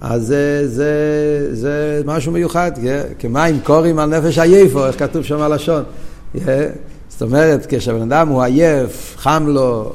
אז 0.00 0.26
זה, 0.26 0.68
זה, 0.68 0.92
זה 1.52 2.02
משהו 2.04 2.32
מיוחד, 2.32 2.72
כמים 3.18 3.60
קורים 3.64 3.98
על 3.98 4.18
נפש 4.18 4.38
עייפו, 4.38 4.86
איך 4.86 4.98
כתוב 4.98 5.22
שם 5.22 5.40
הלשון. 5.40 5.82
זאת 7.08 7.22
אומרת, 7.22 7.66
כשבן 7.68 8.02
אדם 8.02 8.28
הוא 8.28 8.42
עייף, 8.42 9.14
חם 9.16 9.44
לו, 9.48 9.92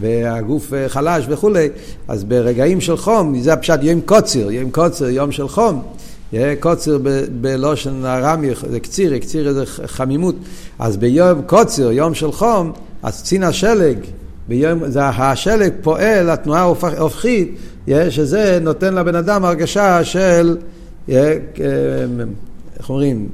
והגוף 0.00 0.72
אה, 0.72 0.88
חלש 0.88 1.24
וכולי, 1.28 1.68
אז 2.08 2.24
ברגעים 2.24 2.80
של 2.80 2.96
חום, 2.96 3.40
זה 3.40 3.52
הפשט 3.52 3.78
יום 3.82 4.00
קוצר, 4.00 4.50
יום 4.50 4.70
קוצר, 4.70 5.08
יום 5.08 5.32
של 5.32 5.48
חום. 5.48 5.82
קוצר 6.60 6.98
בלושן 7.40 8.04
הרמי, 8.04 8.48
זה 8.70 8.80
קציר, 8.80 9.18
קציר 9.18 9.48
איזה 9.48 9.66
חמימות. 9.66 10.34
אז 10.78 10.96
ביום 10.96 11.42
קוצר, 11.42 11.92
יום 11.92 12.14
של 12.14 12.32
חום, 12.32 12.72
אז 13.02 13.22
קצין 13.22 13.42
השלג, 13.42 13.98
ביום, 14.52 14.88
זה 14.90 15.04
השלג 15.04 15.72
פועל, 15.82 16.30
התנועה 16.30 16.62
הופכית, 16.98 17.56
שזה 18.10 18.58
נותן 18.62 18.94
לבן 18.94 19.14
אדם 19.14 19.44
הרגשה 19.44 20.04
של, 20.04 20.56
איך 21.08 22.88
אומרים, 22.88 23.28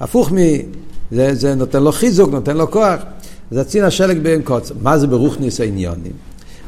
הפוך 0.00 0.32
מ... 0.32 0.36
זה, 1.12 1.34
זה 1.34 1.54
נותן 1.54 1.82
לו 1.82 1.92
חיזוק, 1.92 2.30
נותן 2.32 2.56
לו 2.56 2.70
כוח. 2.70 3.00
זה 3.50 3.64
קצין 3.64 3.84
השלג 3.84 4.18
ביום 4.18 4.42
קוצר. 4.42 4.74
מה 4.82 4.98
זה 4.98 5.06
ברוכניס 5.06 5.60
העניונים? 5.60 6.12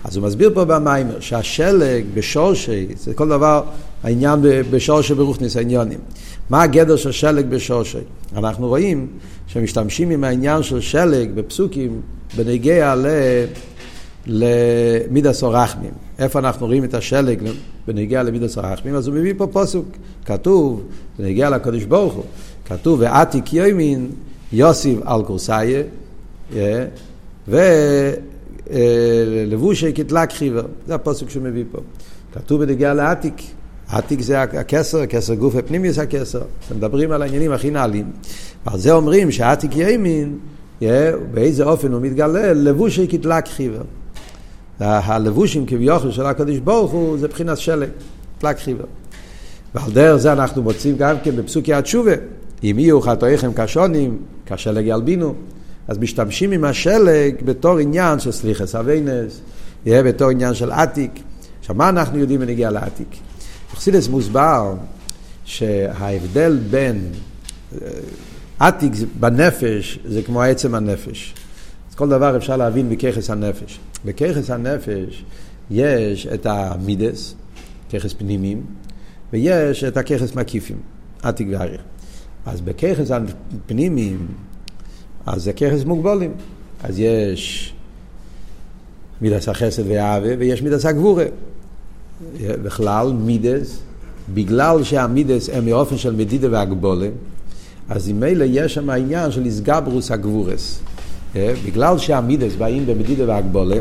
אז 0.08 0.16
הוא 0.16 0.26
מסביר 0.26 0.50
פה 0.54 0.64
במיימר 0.64 1.20
שהשלג 1.20 2.04
בשורשי, 2.14 2.86
זה 2.96 3.14
כל 3.14 3.28
דבר 3.28 3.62
העניין 4.02 4.40
בשורשי 4.70 5.14
ברוכניס 5.14 5.56
העניונים. 5.56 5.98
מה 6.50 6.62
הגדר 6.62 6.96
של 6.96 7.12
שלג 7.12 7.46
בשורשי? 7.46 7.98
אנחנו 8.36 8.68
רואים 8.68 9.06
שמשתמשים 9.46 10.10
עם 10.10 10.24
העניין 10.24 10.62
של 10.62 10.80
שלג 10.80 11.30
בפסוקים 11.34 12.00
בנגיע 12.36 12.94
ל... 12.94 13.06
למידס 14.26 15.42
אורחמים. 15.42 15.90
איפה 16.18 16.38
אנחנו 16.38 16.66
רואים 16.66 16.84
את 16.84 16.94
השלג 16.94 17.50
בנגיע 17.86 18.22
למידס 18.22 18.58
אורחמים? 18.58 18.94
אז 18.94 19.06
הוא 19.06 19.14
מביא 19.14 19.34
פה 19.36 19.46
פסוק, 19.52 19.86
כתוב, 20.24 20.82
בנגיע 21.18 21.50
לקדוש 21.50 21.84
ברוך 21.84 22.14
הוא, 22.14 22.24
כתוב 22.64 23.00
ועתיק 23.00 23.52
יומין 23.52 24.10
יוסיב 24.52 25.00
על 25.04 25.22
ו... 27.48 27.58
לבושי 29.46 29.92
כתלק 29.94 30.32
חיבר. 30.32 30.66
זה 30.86 30.94
הפוסק 30.94 31.30
שהוא 31.30 31.42
מביא 31.42 31.64
פה. 31.72 31.78
כתוב 32.32 32.64
בנגיעה 32.64 32.94
לעתיק. 32.94 33.42
עתיק 33.88 34.20
זה 34.20 34.42
הכסר, 34.42 35.00
הכסר 35.00 35.34
גוף 35.34 35.56
הפנימי 35.56 35.92
זה 35.92 36.02
הכסר. 36.02 36.42
מדברים 36.76 37.12
על 37.12 37.22
העניינים 37.22 37.52
הכי 37.52 37.70
נעלים. 37.70 38.10
ועל 38.66 38.78
זה 38.78 38.92
אומרים 38.92 39.30
שעתיק 39.30 39.70
ימין, 39.76 40.38
באיזה 41.34 41.64
אופן 41.64 41.92
הוא 41.92 42.00
מתגלה, 42.02 42.52
לבושי 42.52 43.06
כתלק 43.08 43.48
חיבר. 43.48 43.82
הלבושים 44.80 45.66
כביכול 45.66 46.10
של 46.10 46.26
הקדוש 46.26 46.58
ברוך 46.58 46.92
הוא 46.92 47.18
זה 47.18 47.26
מבחינת 47.28 47.58
שלג, 47.58 47.88
תלק 48.38 48.58
חיבר. 48.58 48.84
ועל 49.74 49.90
דרך 49.92 50.16
זה 50.16 50.32
אנחנו 50.32 50.62
מוצאים 50.62 50.96
גם 50.96 51.16
כן 51.22 51.36
בפסוקי 51.36 51.74
התשובה, 51.74 52.12
אם 52.64 52.76
יהיו 52.78 53.00
חטאיכם 53.00 53.50
כשונים, 53.56 54.18
כשלג 54.46 54.84
ילבינו. 54.86 55.34
אז 55.88 55.98
משתמשים 55.98 56.52
עם 56.52 56.64
השלג 56.64 57.34
בתור 57.44 57.78
עניין 57.78 58.18
של 58.18 58.32
סליחס 58.32 58.74
אביינס, 58.74 59.40
יהיה 59.86 60.02
בתור 60.02 60.30
עניין 60.30 60.54
של 60.54 60.70
עתיק. 60.70 61.10
עכשיו, 61.60 61.76
מה 61.76 61.88
אנחנו 61.88 62.18
יודעים 62.18 62.40
בנגיע 62.40 62.70
לעתיק? 62.70 63.16
בחסידס 63.72 64.08
מוסבר 64.08 64.74
שההבדל 65.44 66.58
בין 66.70 67.10
אה, 67.72 67.88
עתיק 68.58 68.92
בנפש 69.20 69.98
זה 70.04 70.22
כמו 70.22 70.42
עצם 70.42 70.74
הנפש. 70.74 71.34
אז 71.90 71.94
כל 71.94 72.08
דבר 72.08 72.36
אפשר 72.36 72.56
להבין 72.56 72.88
בככס 72.88 73.30
הנפש. 73.30 73.78
בככס 74.04 74.50
הנפש 74.50 75.24
יש 75.70 76.26
את 76.26 76.46
המידס, 76.46 77.34
ככס 77.92 78.12
פנימיים, 78.12 78.62
ויש 79.32 79.84
את 79.84 79.96
הככס 79.96 80.34
מקיפים, 80.34 80.76
עתיק 81.22 81.48
ואריך. 81.50 81.80
אז 82.46 82.60
בככס 82.60 83.10
הפנימיים 83.10 84.26
אז 85.26 85.42
זה 85.42 85.52
ככס 85.52 85.84
מוגבולים. 85.84 86.30
אז 86.82 86.98
יש 86.98 87.72
מידס 89.20 89.48
החסד 89.48 89.82
והאווה 89.88 90.34
ויש 90.38 90.62
מידס 90.62 90.86
הגבורה. 90.86 91.24
בכלל 92.42 93.12
מידס, 93.12 93.78
בגלל 94.34 94.82
שהמידס 94.82 95.48
הם 95.52 95.64
מאופן 95.64 95.96
של 95.96 96.14
מדידה 96.14 96.48
והגבולה, 96.50 97.08
אז 97.88 98.10
אלה 98.22 98.44
יש 98.44 98.74
שם 98.74 98.90
העניין 98.90 99.30
של 99.30 99.44
איסגברוס 99.44 100.10
הגבורס. 100.10 100.80
בגלל 101.34 101.98
שהמידס 101.98 102.54
באים 102.54 102.86
במדידה 102.86 103.28
והגבולה, 103.28 103.76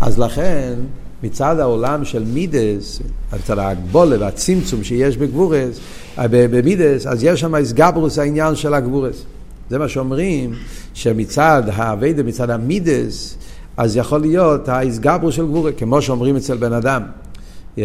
אז 0.00 0.18
לכן 0.18 0.74
מצד 1.22 1.58
העולם 1.58 2.04
של 2.04 2.24
מידס, 2.24 3.02
מצד 3.32 3.58
ההגבולה 3.58 4.16
והצמצום 4.20 4.84
שיש 4.84 5.16
בגבורס, 5.16 5.80
במידס, 6.18 7.06
אז 7.06 7.24
יש 7.24 7.40
שם 7.40 7.54
איסגברוס 7.54 8.18
העניין 8.18 8.54
של 8.56 8.74
הגבורס. 8.74 9.24
זה 9.70 9.78
מה 9.78 9.88
שאומרים, 9.88 10.52
שמצד 10.94 11.62
העבודה, 11.72 12.22
מצד 12.22 12.50
המידות, 12.50 13.36
אז 13.76 13.96
יכול 13.96 14.20
להיות 14.20 14.68
התגברות 14.68 15.32
של 15.32 15.46
גבורה, 15.46 15.72
כמו 15.72 16.02
שאומרים 16.02 16.36
אצל 16.36 16.56
בן 16.56 16.72
אדם. 16.72 17.02
Yeah, 17.76 17.80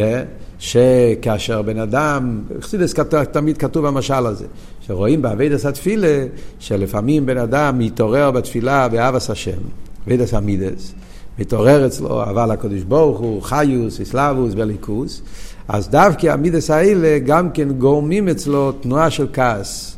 שכאשר 0.59 1.61
בן 1.61 1.79
אדם, 1.79 2.41
חסידות 2.61 2.93
תמיד 3.31 3.57
כתוב 3.57 3.87
במשל 3.87 4.25
הזה, 4.25 4.45
שרואים 4.81 5.21
בעבודת 5.21 5.65
התפילה, 5.65 6.25
שלפעמים 6.59 7.25
בן 7.25 7.37
אדם 7.37 7.79
מתעורר 7.79 8.31
בתפילה 8.31 8.87
באהבת 8.87 9.29
השם, 9.29 9.57
עבודת 10.05 10.33
המידות, 10.33 10.93
מתעורר 11.39 11.85
אצלו 11.85 12.21
אהבה 12.21 12.45
לקדוש 12.45 12.81
ברוך 12.81 13.19
הוא, 13.19 13.41
חיות, 13.41 14.01
התלהבות 14.01 14.53
ואלוקות, 14.57 15.21
אז 15.67 15.89
דווקא 15.89 16.27
המידות 16.27 16.69
האלה 16.69 17.19
גם 17.19 17.51
כן 17.51 17.71
גורמים 17.71 18.29
אצלו 18.29 18.71
תנועה 18.71 19.09
של 19.09 19.27
כעס, 19.33 19.92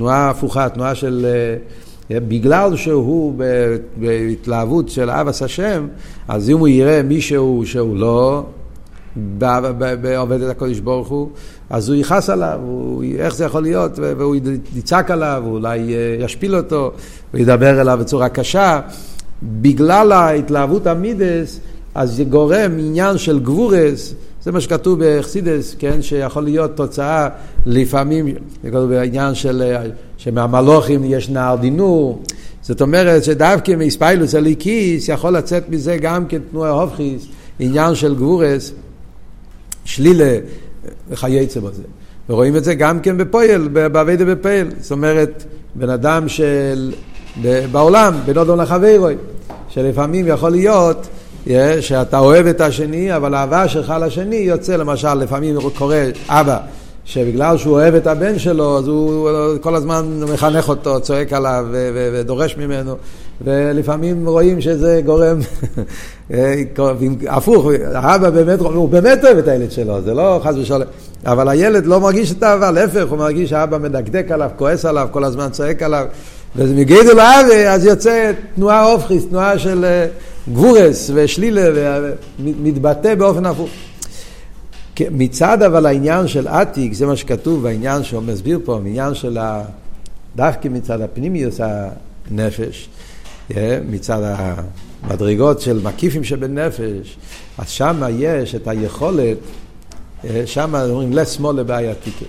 תנועה 0.00 0.30
הפוכה, 0.30 0.68
תנועה 0.68 0.94
של... 0.94 1.26
אה, 2.10 2.20
בגלל 2.20 2.76
שהוא 2.76 3.34
בהתלהבות 3.96 4.88
של 4.88 5.10
אבס 5.10 5.42
השם, 5.42 5.86
אז 6.28 6.50
אם 6.50 6.58
הוא 6.58 6.68
יראה 6.68 7.02
מישהו 7.02 7.62
שהוא 7.66 7.96
לא 7.96 8.44
עובד 10.18 10.42
את 10.42 10.50
הקודש 10.50 10.78
ברוך 10.78 11.08
הוא, 11.08 11.28
אז 11.70 11.88
הוא 11.88 11.96
יכעס 11.96 12.30
עליו, 12.30 12.60
הוא, 12.62 13.04
איך 13.18 13.34
זה 13.34 13.44
יכול 13.44 13.62
להיות, 13.62 13.98
והוא 13.98 14.36
יצעק 14.76 15.10
עליו, 15.10 15.42
אולי 15.46 15.94
אה, 15.94 16.24
ישפיל 16.24 16.56
אותו, 16.56 16.92
וידבר 17.34 17.80
אליו 17.80 17.98
בצורה 18.00 18.28
קשה. 18.28 18.80
בגלל 19.42 20.12
ההתלהבות 20.12 20.86
המידס, 20.86 21.60
אז 21.94 22.16
זה 22.16 22.24
גורם 22.24 22.72
עניין 22.78 23.18
של 23.18 23.40
גבורס, 23.40 24.14
זה 24.42 24.52
מה 24.52 24.60
שכתוב 24.60 24.98
באכסידס, 24.98 25.76
כן, 25.78 26.02
שיכול 26.02 26.44
להיות 26.44 26.76
תוצאה 26.76 27.28
לפעמים, 27.66 28.26
זה 28.62 28.70
כתוב 28.70 28.90
בעניין 28.90 29.34
של, 29.34 29.76
שמהמלוכים 30.16 31.04
יש 31.04 31.28
נער 31.28 31.56
דינור, 31.56 32.22
זאת 32.62 32.80
אומרת 32.80 33.24
שדווקא 33.24 33.72
מאספיילוס 33.78 34.34
הליקיס 34.34 35.08
יכול 35.08 35.36
לצאת 35.36 35.68
מזה 35.68 35.96
גם 35.96 36.26
כן 36.26 36.40
תנועה 36.50 36.70
הופכיס, 36.70 37.26
עניין 37.58 37.94
של 37.94 38.14
גבורס. 38.14 38.72
שלילה 39.84 40.38
וכייצא 41.10 41.60
בזה. 41.60 41.82
ורואים 42.28 42.56
את 42.56 42.64
זה 42.64 42.74
גם 42.74 43.00
כן 43.00 43.16
בפועל, 43.16 43.68
בעבודה 43.68 44.24
בפועל. 44.24 44.70
זאת 44.80 44.90
אומרת, 44.90 45.44
בן 45.74 45.90
אדם 45.90 46.28
של... 46.28 46.92
בעולם, 47.72 48.14
בין 48.26 48.38
אודום 48.38 48.60
לחברוי, 48.60 49.14
שלפעמים 49.68 50.26
יכול 50.26 50.50
להיות 50.50 51.06
שאתה 51.80 52.18
אוהב 52.18 52.46
את 52.46 52.60
השני, 52.60 53.16
אבל 53.16 53.34
האהבה 53.34 53.68
שלך 53.68 53.94
לשני 54.00 54.36
יוצא, 54.36 54.76
למשל, 54.76 55.14
לפעמים 55.14 55.56
קורה 55.78 56.04
אבא, 56.28 56.58
שבגלל 57.04 57.58
שהוא 57.58 57.74
אוהב 57.74 57.94
את 57.94 58.06
הבן 58.06 58.38
שלו, 58.38 58.78
אז 58.78 58.88
הוא 58.88 59.28
כל 59.60 59.74
הזמן 59.74 60.20
מחנך 60.32 60.68
אותו, 60.68 61.00
צועק 61.00 61.32
עליו 61.32 61.66
ודורש 61.94 62.56
ממנו, 62.56 62.96
ולפעמים 63.40 64.28
רואים 64.28 64.60
שזה 64.60 65.00
גורם, 65.04 65.38
הפוך, 67.28 67.66
האבא 67.94 68.30
באמת, 68.30 68.60
הוא 68.60 68.88
באמת 68.88 69.24
אוהב 69.24 69.38
את 69.38 69.48
הילד 69.48 69.70
שלו, 69.70 70.02
זה 70.02 70.14
לא 70.14 70.40
חס 70.44 70.54
ושלום, 70.56 70.82
אבל 71.26 71.48
הילד 71.48 71.86
לא 71.86 72.00
מרגיש 72.00 72.32
את 72.32 72.42
האהבה, 72.42 72.70
להפך, 72.70 73.04
הוא 73.10 73.18
מרגיש 73.18 73.50
שהאבא 73.50 73.78
מדקדק 73.78 74.30
עליו, 74.30 74.50
כועס 74.56 74.84
עליו, 74.84 75.08
כל 75.10 75.24
הזמן 75.24 75.48
צועק 75.50 75.82
עליו, 75.82 76.06
וזה 76.56 76.74
מגידו 76.74 77.14
לאבא, 77.14 77.54
אז 77.68 77.84
יוצא 77.84 78.32
תנועה 78.54 78.92
אופכיס, 78.92 79.24
תנועה 79.26 79.58
של 79.58 79.84
אה, 79.84 80.06
גבורס 80.52 81.10
ושלילה, 81.14 82.00
ומתבטא 82.40 83.14
באופן 83.14 83.46
הפוך. 83.46 83.70
מצד 85.10 85.62
אבל 85.62 85.86
העניין 85.86 86.28
של 86.28 86.48
עתיק, 86.48 86.92
זה 86.92 87.06
מה 87.06 87.16
שכתוב 87.16 87.62
בעניין 87.62 88.04
שהוא 88.04 88.22
מסביר 88.22 88.60
פה, 88.64 88.74
העניין 88.74 89.14
של 89.14 89.38
ה... 89.38 89.62
דווקא 90.36 90.68
מצד 90.68 91.00
הפנימיוס 91.00 91.60
הנפש, 92.30 92.88
מצד 93.90 94.20
המדרגות 94.22 95.60
של 95.60 95.80
מקיפים 95.84 96.24
שבנפש, 96.24 97.16
אז 97.58 97.68
שם 97.68 98.02
יש 98.10 98.54
את 98.54 98.68
היכולת, 98.68 99.36
שם 100.46 100.74
אומרים 100.74 101.12
לשמאל 101.12 101.56
לבעייתיקה. 101.56 102.24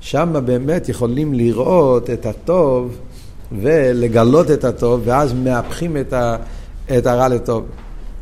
שם 0.00 0.36
באמת 0.44 0.88
יכולים 0.88 1.34
לראות 1.34 2.10
את 2.10 2.26
הטוב 2.26 2.96
ולגלות 3.52 4.50
את 4.50 4.64
הטוב, 4.64 5.00
ואז 5.04 5.32
מהפכים 5.32 5.96
את, 5.96 6.12
ה, 6.12 6.36
את 6.98 7.06
הרע 7.06 7.28
לטוב. 7.28 7.64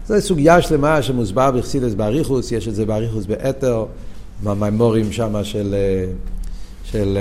זו 0.06 0.20
סוגיה 0.20 0.62
שלמה 0.62 1.02
שמוסבר 1.02 1.50
בחסידס 1.50 1.94
באריכוס, 1.94 2.52
יש 2.52 2.68
את 2.68 2.74
זה 2.74 2.86
באריכוס 2.86 3.26
באתר, 3.26 3.84
מהמימורים 4.42 5.12
שם 5.12 5.44
של, 5.44 5.74
של 6.84 7.18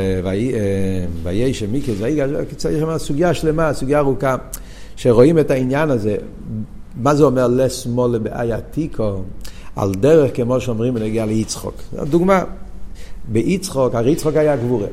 ויהי 1.23 1.53
שמיקס, 1.53 1.89
יש 1.89 2.79
שם 2.79 2.97
סוגיה 2.97 3.33
שלמה, 3.33 3.73
סוגיה 3.73 3.99
ארוכה, 3.99 4.35
שרואים 4.95 5.39
את 5.39 5.51
העניין 5.51 5.89
הזה, 5.89 6.15
מה 6.95 7.15
זה 7.15 7.23
אומר 7.23 7.47
לשמאל 7.47 8.11
לבעייתיקו, 8.11 9.21
על 9.75 9.91
דרך 9.93 10.31
כמו 10.35 10.61
שאומרים 10.61 10.93
בנגיע 10.93 11.25
ליצחוק. 11.25 11.75
דוגמה, 12.09 12.43
ביצחוק, 13.27 13.95
הרי 13.95 14.11
יצחוק 14.11 14.35
היה 14.35 14.55
גבורה, 14.55 14.87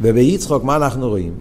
וביצחוק 0.00 0.64
מה 0.64 0.76
אנחנו 0.76 1.08
רואים? 1.08 1.32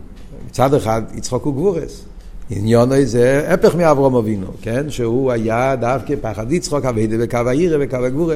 מצד 0.56 0.74
אחד 0.74 1.02
יצחוק 1.13 1.44
הוא 1.44 1.54
גבורס. 1.54 2.02
עניונו 2.50 2.96
זה 3.04 3.48
הפך 3.54 3.76
מאברום 3.76 4.15
אבינו, 4.15 4.48
כן? 4.62 4.89
שהוא 4.89 5.32
היה 5.32 5.76
דווקא 5.76 6.13
פחד 6.22 6.52
יצחוק, 6.52 6.86
אביידה 6.86 7.18
בקו 7.18 7.38
העירה 7.48 7.78
וקו 7.82 7.98
הגבורה. 7.98 8.36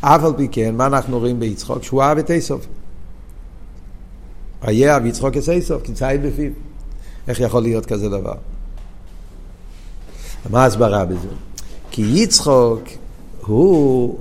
אף 0.00 0.24
על 0.24 0.32
פי 0.36 0.48
כן, 0.52 0.74
מה 0.74 0.86
אנחנו 0.86 1.18
רואים 1.18 1.40
ביצחוק? 1.40 1.82
שהוא 1.82 2.02
אהב 2.02 2.18
את 2.18 2.30
איסוף. 2.30 2.66
היה 4.62 4.96
אב 4.96 5.06
יצחוק 5.06 5.36
את 5.36 5.48
איסוף, 5.48 5.82
כי 5.82 5.92
ציד 5.92 6.22
בפיו. 6.22 6.50
איך 7.28 7.40
יכול 7.40 7.62
להיות 7.62 7.86
כזה 7.86 8.08
דבר? 8.08 8.34
מה 10.50 10.62
ההסברה 10.62 11.04
בזה? 11.04 11.28
כי 11.90 12.02
יצחוק 12.14 12.82
הוא 13.46 14.18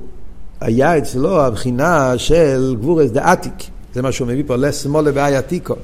היה 0.61 0.97
אצלו 0.97 1.41
הבחינה 1.41 2.17
של 2.17 2.75
גבורס 2.79 3.11
דעתיק. 3.11 3.63
זה 3.93 4.01
מה 4.01 4.11
שהוא 4.11 4.27
מביא 4.27 4.43
פה, 4.47 4.55
לשמאל 4.55 5.05
לבעייתיקו. 5.05 5.75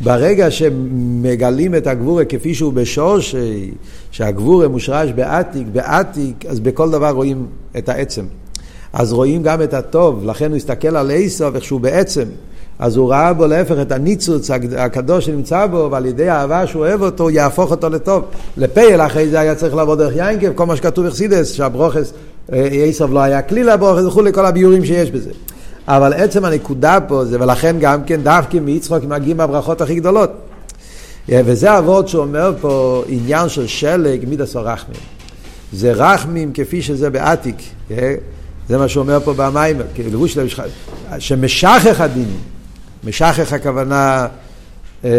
ברגע 0.00 0.50
שמגלים 0.50 1.74
את 1.74 1.86
הגבורה 1.86 2.24
כפי 2.24 2.54
שהוא 2.54 2.72
בשורשי, 2.72 3.70
שהגבורה 4.10 4.68
מושרש 4.68 5.10
בעתיק, 5.10 5.66
בעתיק, 5.72 6.46
אז 6.46 6.60
בכל 6.60 6.90
דבר 6.90 7.10
רואים 7.10 7.46
את 7.78 7.88
העצם. 7.88 8.24
אז 8.92 9.12
רואים 9.12 9.42
גם 9.42 9.62
את 9.62 9.74
הטוב, 9.74 10.24
לכן 10.24 10.48
הוא 10.48 10.56
הסתכל 10.56 10.96
על 10.96 11.10
איסוף 11.10 11.54
איך 11.54 11.64
שהוא 11.64 11.80
בעצם. 11.80 12.24
אז 12.78 12.96
הוא 12.96 13.10
ראה 13.10 13.32
בו 13.32 13.46
להפך 13.46 13.76
את 13.82 13.92
הניצוץ 13.92 14.50
הקדוש 14.76 15.26
שנמצא 15.26 15.66
בו, 15.66 15.88
ועל 15.90 16.06
ידי 16.06 16.28
האהבה 16.28 16.66
שהוא 16.66 16.82
אוהב 16.82 17.02
אותו, 17.02 17.30
יהפוך 17.30 17.70
אותו 17.70 17.88
לטוב. 17.88 18.24
לפייל 18.56 19.00
אחרי 19.00 19.28
זה 19.28 19.40
היה 19.40 19.54
צריך 19.54 19.74
לעבוד 19.74 19.98
דרך 19.98 20.16
יינקב, 20.16 20.52
כל 20.54 20.66
מה 20.66 20.76
שכתוב 20.76 21.06
בחסידס, 21.06 21.52
שהברוכס, 21.52 22.12
איסוף 22.52 23.10
אה, 23.10 23.14
לא 23.14 23.20
היה 23.20 23.42
כלי 23.42 23.64
לברוכס 23.64 24.02
וכולי, 24.02 24.32
כל 24.32 24.46
הביורים 24.46 24.84
שיש 24.84 25.10
בזה. 25.10 25.30
אבל 25.88 26.12
עצם 26.12 26.44
הנקודה 26.44 26.98
פה 27.08 27.24
זה, 27.24 27.40
ולכן 27.40 27.76
גם 27.80 28.04
כן 28.04 28.22
דווקא 28.22 28.56
מיצחוק 28.56 29.04
מגיעים 29.04 29.40
הברכות 29.40 29.80
הכי 29.80 29.94
גדולות. 29.94 30.30
וזה 31.28 31.78
אבות 31.78 32.08
שאומר 32.08 32.52
פה 32.60 33.02
עניין 33.08 33.48
של 33.48 33.66
שלג 33.66 34.24
מידס 34.28 34.56
רחמים. 34.56 35.00
זה 35.72 35.92
רחמים 35.92 36.52
כפי 36.52 36.82
שזה 36.82 37.10
בעתיק. 37.10 37.56
זה 38.68 38.78
מה 38.78 38.88
שאומר 38.88 39.20
פה 39.20 39.32
במים, 39.36 39.76
כאילו 39.94 40.26
שמשכך 41.18 42.00
הדינים. 42.00 42.40
משכך 43.04 43.52
הכוונה 43.52 44.26
אה, 45.04 45.10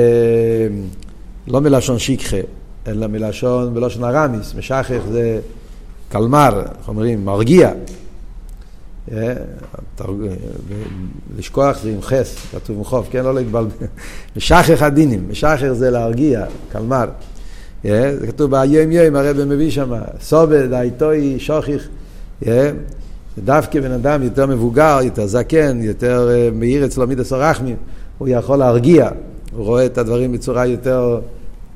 לא 1.47 1.61
מלשון 1.61 1.99
שיקחה, 1.99 2.37
אלא 2.87 3.07
מלשון, 3.07 3.73
בלשון 3.73 4.03
ארמיס. 4.03 4.53
משכך 4.55 5.01
זה 5.11 5.39
קלמר, 6.09 6.61
איך 6.79 6.87
אומרים, 6.87 7.25
מרגיע. 7.25 7.71
אה, 9.11 9.33
לשכוח 11.37 11.79
זה 11.83 11.89
עם 11.89 12.01
חס, 12.01 12.35
כתוב 12.51 12.77
עם 12.77 12.83
חוף, 12.83 13.07
כן? 13.11 13.23
לא 13.23 13.35
להתבלבל. 13.35 13.69
משחך 14.35 14.81
הדינים, 14.81 15.25
משחך 15.29 15.67
זה 15.71 15.89
להרגיע, 15.91 16.45
קלמר. 16.71 17.05
אה, 17.85 18.17
זה 18.19 18.27
כתוב 18.27 18.51
ביום 18.51 18.91
יום, 18.91 19.15
הרב 19.15 19.43
מביא 19.43 19.71
שם, 19.71 19.93
סובד, 20.21 20.73
האיתוי, 20.73 21.39
שוכיך. 21.39 21.87
אה, 22.47 22.71
דווקא 23.37 23.79
בן 23.79 23.91
אדם 23.91 24.23
יותר 24.23 24.45
מבוגר, 24.45 24.99
יותר 25.03 25.27
זקן, 25.27 25.79
יותר 25.81 26.29
מאיר 26.53 26.85
אצלו 26.85 27.07
מידס 27.07 27.33
הרחמים, 27.33 27.75
הוא 28.17 28.27
יכול 28.27 28.57
להרגיע, 28.57 29.09
הוא 29.55 29.65
רואה 29.65 29.85
את 29.85 29.97
הדברים 29.97 30.31
בצורה 30.31 30.65
יותר 30.65 31.19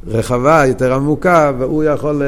רחבה, 0.08 0.64
יותר 0.68 0.94
עמוקה, 0.94 1.52
והוא 1.60 1.84
יכול 1.84 2.22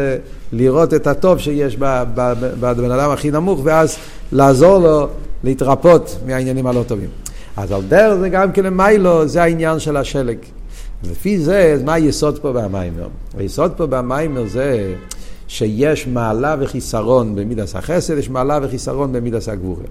לראות 0.51 0.93
את 0.93 1.07
הטוב 1.07 1.37
שיש 1.37 1.77
בבן 1.77 2.91
אדם 2.91 3.11
הכי 3.11 3.31
נמוך, 3.31 3.59
ואז 3.63 3.97
לעזור 4.31 4.77
לו 4.77 5.07
להתרפות 5.43 6.17
מהעניינים 6.25 6.67
הלא 6.67 6.83
טובים. 6.87 7.09
אז 7.57 7.71
על 7.71 7.81
דרך 7.81 8.13
זה 8.19 8.29
גם 8.29 8.51
כן 8.51 8.63
למיילו, 8.63 9.27
זה 9.27 9.43
העניין 9.43 9.79
של 9.79 9.97
השלג. 9.97 10.37
לפי 11.11 11.39
זה, 11.39 11.81
מה 11.85 11.93
היסוד 11.93 12.39
פה 12.39 12.53
במיימר? 12.53 13.07
היסוד 13.37 13.71
פה 13.77 13.85
במיימר 13.85 14.47
זה 14.47 14.93
שיש 15.47 16.07
מעלה 16.07 16.55
וחיסרון 16.59 17.35
במידס 17.35 17.75
החסד, 17.75 18.17
יש 18.17 18.29
מעלה 18.29 18.59
וחיסרון 18.61 19.13
במידס 19.13 19.49
הגבורה. 19.49 19.83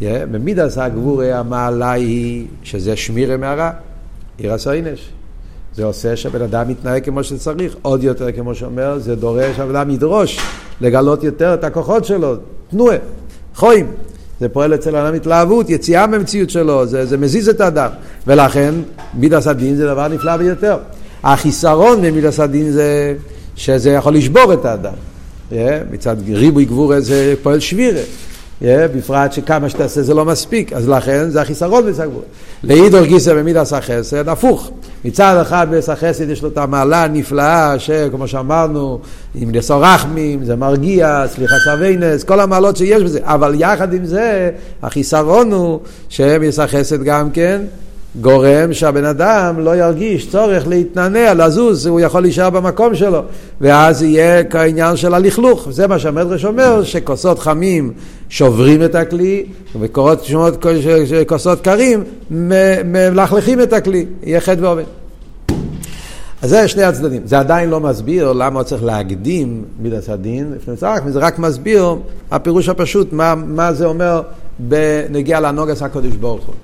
Yeah, 0.00 0.04
במידס 0.30 0.78
הגבורה 0.78 1.38
המעלה 1.38 1.92
היא 1.92 2.46
שזה 2.62 2.96
שמירה 2.96 3.36
מהרע, 3.36 3.70
עיר 4.38 4.52
הסוינש. 4.52 5.10
זה 5.76 5.84
עושה 5.84 6.16
שהבן 6.16 6.42
אדם 6.42 6.68
מתנהג 6.68 7.04
כמו 7.04 7.24
שצריך, 7.24 7.76
עוד 7.82 8.04
יותר 8.04 8.32
כמו 8.32 8.54
שאומר, 8.54 8.98
זה 8.98 9.14
דורש, 9.14 9.58
הבן 9.58 9.76
אדם 9.76 9.90
ידרוש 9.90 10.38
לגלות 10.80 11.24
יותר 11.24 11.54
את 11.54 11.64
הכוחות 11.64 12.04
שלו, 12.04 12.34
תנועה. 12.70 12.96
חויים. 13.54 13.86
זה 14.40 14.48
פועל 14.48 14.74
אצל 14.74 14.96
האדם 14.96 15.14
התלהבות, 15.14 15.70
יציאה 15.70 16.06
מהמציאות 16.06 16.50
שלו, 16.50 16.86
זה, 16.86 17.06
זה 17.06 17.16
מזיז 17.16 17.48
את 17.48 17.60
האדם. 17.60 17.90
ולכן 18.26 18.74
מידס 19.14 19.46
הדין 19.46 19.76
זה 19.76 19.86
דבר 19.86 20.08
נפלא 20.08 20.36
ביותר. 20.36 20.76
החיסרון 21.22 22.02
במידס 22.02 22.40
הדין 22.40 22.70
זה 22.70 23.14
שזה 23.56 23.90
יכול 23.90 24.14
לשבור 24.14 24.52
את 24.52 24.64
האדם. 24.64 24.94
מצד 25.90 26.16
ריבוי 26.32 26.64
גבורה 26.64 27.00
זה 27.00 27.34
פועל 27.42 27.60
שבירה. 27.60 28.00
Yeah, 28.62 28.96
בפרט 28.96 29.32
שכמה 29.32 29.68
שתעשה 29.68 30.02
זה 30.02 30.14
לא 30.14 30.24
מספיק, 30.24 30.72
אז 30.72 30.88
לכן 30.88 31.30
זה 31.30 31.40
החיסרון 31.40 31.86
בצד 31.86 32.04
גבורה. 32.04 32.24
לאידור 32.64 33.04
גיסא 33.04 33.34
במידס 33.34 33.72
החסד, 33.72 34.28
הפוך. 34.28 34.70
מצד 35.04 35.38
אחד 35.42 35.66
במידס 35.70 35.88
החסד 35.88 36.30
יש 36.30 36.42
לו 36.42 36.48
את 36.48 36.58
המעלה 36.58 37.04
הנפלאה, 37.04 37.78
שכמו 37.78 38.28
שאמרנו, 38.28 38.98
אם 39.42 39.50
לסור 39.54 39.84
רחמים, 39.84 40.44
זה 40.44 40.56
מרגיע, 40.56 41.24
סליחה 41.34 41.54
סבינס, 41.64 42.24
כל 42.24 42.40
המעלות 42.40 42.76
שיש 42.76 43.02
בזה, 43.02 43.20
אבל 43.22 43.54
יחד 43.58 43.94
עם 43.94 44.04
זה, 44.04 44.50
החיסרון 44.82 45.52
הוא 45.52 45.80
שמידס 46.08 46.58
החסד 46.58 47.02
גם 47.02 47.30
כן 47.30 47.62
גורם 48.20 48.72
שהבן 48.72 49.04
אדם 49.04 49.60
לא 49.60 49.76
ירגיש 49.76 50.30
צורך 50.30 50.66
להתנענע, 50.68 51.34
לזוז, 51.34 51.86
הוא 51.86 52.00
יכול 52.00 52.22
להישאר 52.22 52.50
במקום 52.50 52.94
שלו, 52.94 53.22
ואז 53.60 54.02
יהיה 54.02 54.44
כעניין 54.44 54.96
של 54.96 55.14
הלכלוך. 55.14 55.68
זה 55.70 55.86
מה 55.86 55.98
שהמדרש 55.98 56.44
אומר, 56.44 56.82
שכוסות 56.82 57.38
חמים 57.38 57.92
שוברים 58.28 58.84
את 58.84 58.94
הכלי, 58.94 59.44
וכוסות 59.80 61.60
קרים 61.62 62.04
מלכלכים 62.84 63.60
את 63.60 63.72
הכלי, 63.72 64.06
יהיה 64.22 64.40
חטא 64.40 64.60
ועובד. 64.60 64.84
אז 66.42 66.50
זה 66.50 66.68
שני 66.68 66.82
הצדדים. 66.82 67.22
זה 67.24 67.38
עדיין 67.38 67.70
לא 67.70 67.80
מסביר 67.80 68.32
למה 68.32 68.64
צריך 68.64 68.84
להקדים 68.84 69.64
מידס 69.78 70.08
הדין 70.08 70.52
לפני 70.56 70.76
צרח, 70.76 71.00
זה 71.08 71.18
רק 71.18 71.38
מסביר 71.38 71.96
הפירוש 72.30 72.68
הפשוט, 72.68 73.12
מה, 73.12 73.34
מה 73.34 73.72
זה 73.72 73.86
אומר 73.86 74.22
בנגיע 74.58 75.40
לנוגס 75.40 75.82
הקודש 75.82 76.12
ברוך 76.12 76.46
הוא. 76.46 76.54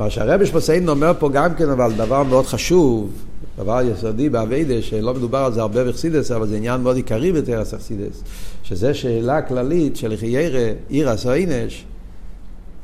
מה 0.00 0.10
שהרבי 0.10 0.46
שפוסיין 0.46 0.88
אומר 0.88 1.12
פה 1.18 1.28
גם 1.28 1.54
כן, 1.54 1.70
אבל 1.70 1.92
דבר 1.92 2.22
מאוד 2.22 2.46
חשוב, 2.46 3.10
דבר 3.58 3.80
יסודי 3.82 4.28
בעבודה, 4.28 4.82
שלא 4.82 5.14
מדובר 5.14 5.38
על 5.38 5.52
זה 5.52 5.60
הרבה 5.60 5.84
בחסידות, 5.84 6.30
אבל 6.30 6.46
זה 6.46 6.56
עניין 6.56 6.80
מאוד 6.80 6.96
עיקרי 6.96 7.32
בתורת 7.32 7.74
החסידות, 7.74 8.22
שזה 8.62 8.94
שאלה 8.94 9.42
כללית 9.42 9.96
של 9.96 10.16
היראה, 10.16 10.72
יראת 10.90 11.26
העונש, 11.26 11.84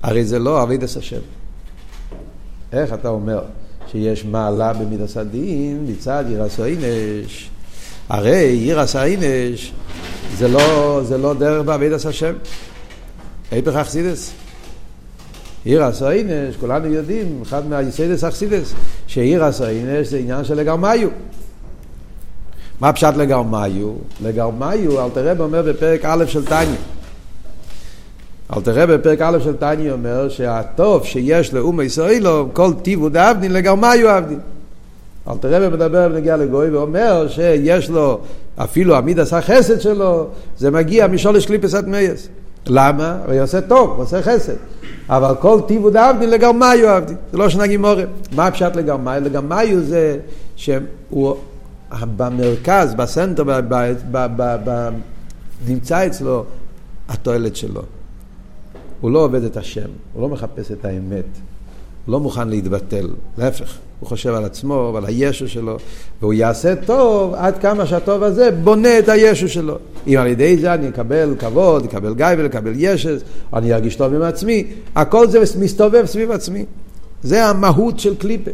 הרי 0.02 0.24
זה 0.24 0.38
לא 0.38 0.62
עבודת 0.62 0.96
השם. 0.96 1.20
איך 2.72 2.92
אתה 2.92 3.08
אומר 3.08 3.42
שיש 3.86 4.24
מעלה 4.24 4.72
במידת 4.72 5.16
הדין 5.16 5.86
מצד 5.88 6.24
יראת 6.30 6.60
העונש? 6.60 7.50
הרי 8.08 8.58
יראת 8.68 8.96
העונש 8.96 9.72
זה 10.36 10.48
לא, 10.48 11.00
זה 11.04 11.18
לא 11.18 11.34
דרך 11.34 11.66
בעבודת 11.66 12.06
השם. 12.06 12.34
היפך 13.52 13.74
החסידות. 13.74 14.45
יראת 15.66 15.84
העונש, 15.84 16.56
כולנו 16.60 16.86
יודעים, 16.86 17.38
אחד 17.42 17.68
מהיסיידס 17.68 18.24
אכסידס, 18.24 18.74
שעיר 19.06 19.44
הסוינש 19.44 20.06
זה 20.06 20.18
עניין 20.18 20.44
של 20.44 20.54
לגרמיו. 20.54 21.08
מה 22.80 22.92
פשט 22.92 23.16
לגרמיו? 23.16 23.92
לגרמיו, 24.22 25.04
אל 25.04 25.10
תראה 25.10 25.32
אומר 25.38 25.62
בפרק 25.62 26.04
א' 26.04 26.24
של 26.26 26.44
טניה. 26.44 26.76
אל 28.56 28.60
תראה 28.60 28.86
בפרק 28.86 29.20
א' 29.20 29.38
של 29.44 29.56
טניה 29.56 29.92
אומר 29.92 30.28
שהטוב 30.28 31.04
שיש 31.04 31.54
לאום 31.54 31.80
ישראלו, 31.80 32.48
כל 32.52 32.72
טיב 32.82 33.02
ודאבדין 33.02 33.52
לגרמיו 33.52 34.08
עבדין. 34.08 34.40
אל 35.28 35.36
תראה 35.40 35.70
מדבר 35.70 36.08
בנגיע 36.08 36.36
לגוי 36.36 36.70
ואומר 36.70 37.28
שיש 37.28 37.90
לו, 37.90 38.20
אפילו 38.56 38.96
עמיד 38.96 39.20
עשה 39.20 39.40
חסד 39.40 39.80
שלו, 39.80 40.26
זה 40.58 40.70
מגיע 40.70 41.06
משולש 41.06 41.46
קליפס 41.46 41.74
עד 41.74 41.88
מייס. 41.88 42.28
למה? 42.66 43.18
הוא 43.26 43.40
עושה 43.40 43.60
טוב, 43.60 43.90
הוא 43.90 44.02
עושה 44.02 44.22
חסד. 44.22 44.54
אבל 45.08 45.34
כל 45.40 45.60
טיבו 45.66 45.90
דאבדין 45.90 46.30
לגרמיו 46.30 46.88
עבדי. 46.88 47.14
זה 47.32 47.38
לא 47.38 47.48
שנה 47.48 47.66
גימורה. 47.66 48.04
מה 48.32 48.46
הפשט 48.46 48.76
לגרמיו? 48.76 49.22
לגרמיו 49.24 49.80
זה 49.80 50.18
שהוא 50.56 51.36
במרכז, 52.16 52.94
בסנטר, 52.94 53.44
נמצא 55.66 56.06
אצלו 56.06 56.44
התועלת 57.08 57.56
שלו. 57.56 57.82
הוא 59.00 59.10
לא 59.10 59.18
עובד 59.18 59.42
את 59.42 59.56
השם, 59.56 59.88
הוא 60.12 60.22
לא 60.22 60.28
מחפש 60.28 60.72
את 60.72 60.84
האמת, 60.84 61.24
הוא 62.06 62.12
לא 62.12 62.20
מוכן 62.20 62.48
להתבטל, 62.48 63.08
להפך. 63.38 63.78
הוא 64.00 64.08
חושב 64.08 64.34
על 64.34 64.44
עצמו 64.44 64.90
ועל 64.94 65.04
הישו 65.04 65.48
שלו, 65.48 65.76
והוא 66.20 66.32
יעשה 66.32 66.74
טוב 66.76 67.34
עד 67.34 67.58
כמה 67.58 67.86
שהטוב 67.86 68.22
הזה 68.22 68.50
בונה 68.50 68.98
את 68.98 69.08
הישו 69.08 69.48
שלו. 69.48 69.78
אם 70.06 70.16
על 70.18 70.26
ידי 70.26 70.56
זה 70.56 70.74
אני 70.74 70.88
אקבל 70.88 71.34
כבוד, 71.38 71.84
אקבל 71.84 72.14
גייבל, 72.14 72.46
אקבל 72.46 72.72
ישס, 72.76 73.20
אני 73.54 73.74
ארגיש 73.74 73.96
טוב 73.96 74.14
עם 74.14 74.22
עצמי, 74.22 74.64
הכל 74.94 75.28
זה 75.28 75.40
מסתובב 75.60 76.06
סביב 76.06 76.30
עצמי. 76.30 76.64
זה 77.22 77.44
המהות 77.44 77.98
של 77.98 78.14
קליפה. 78.16 78.50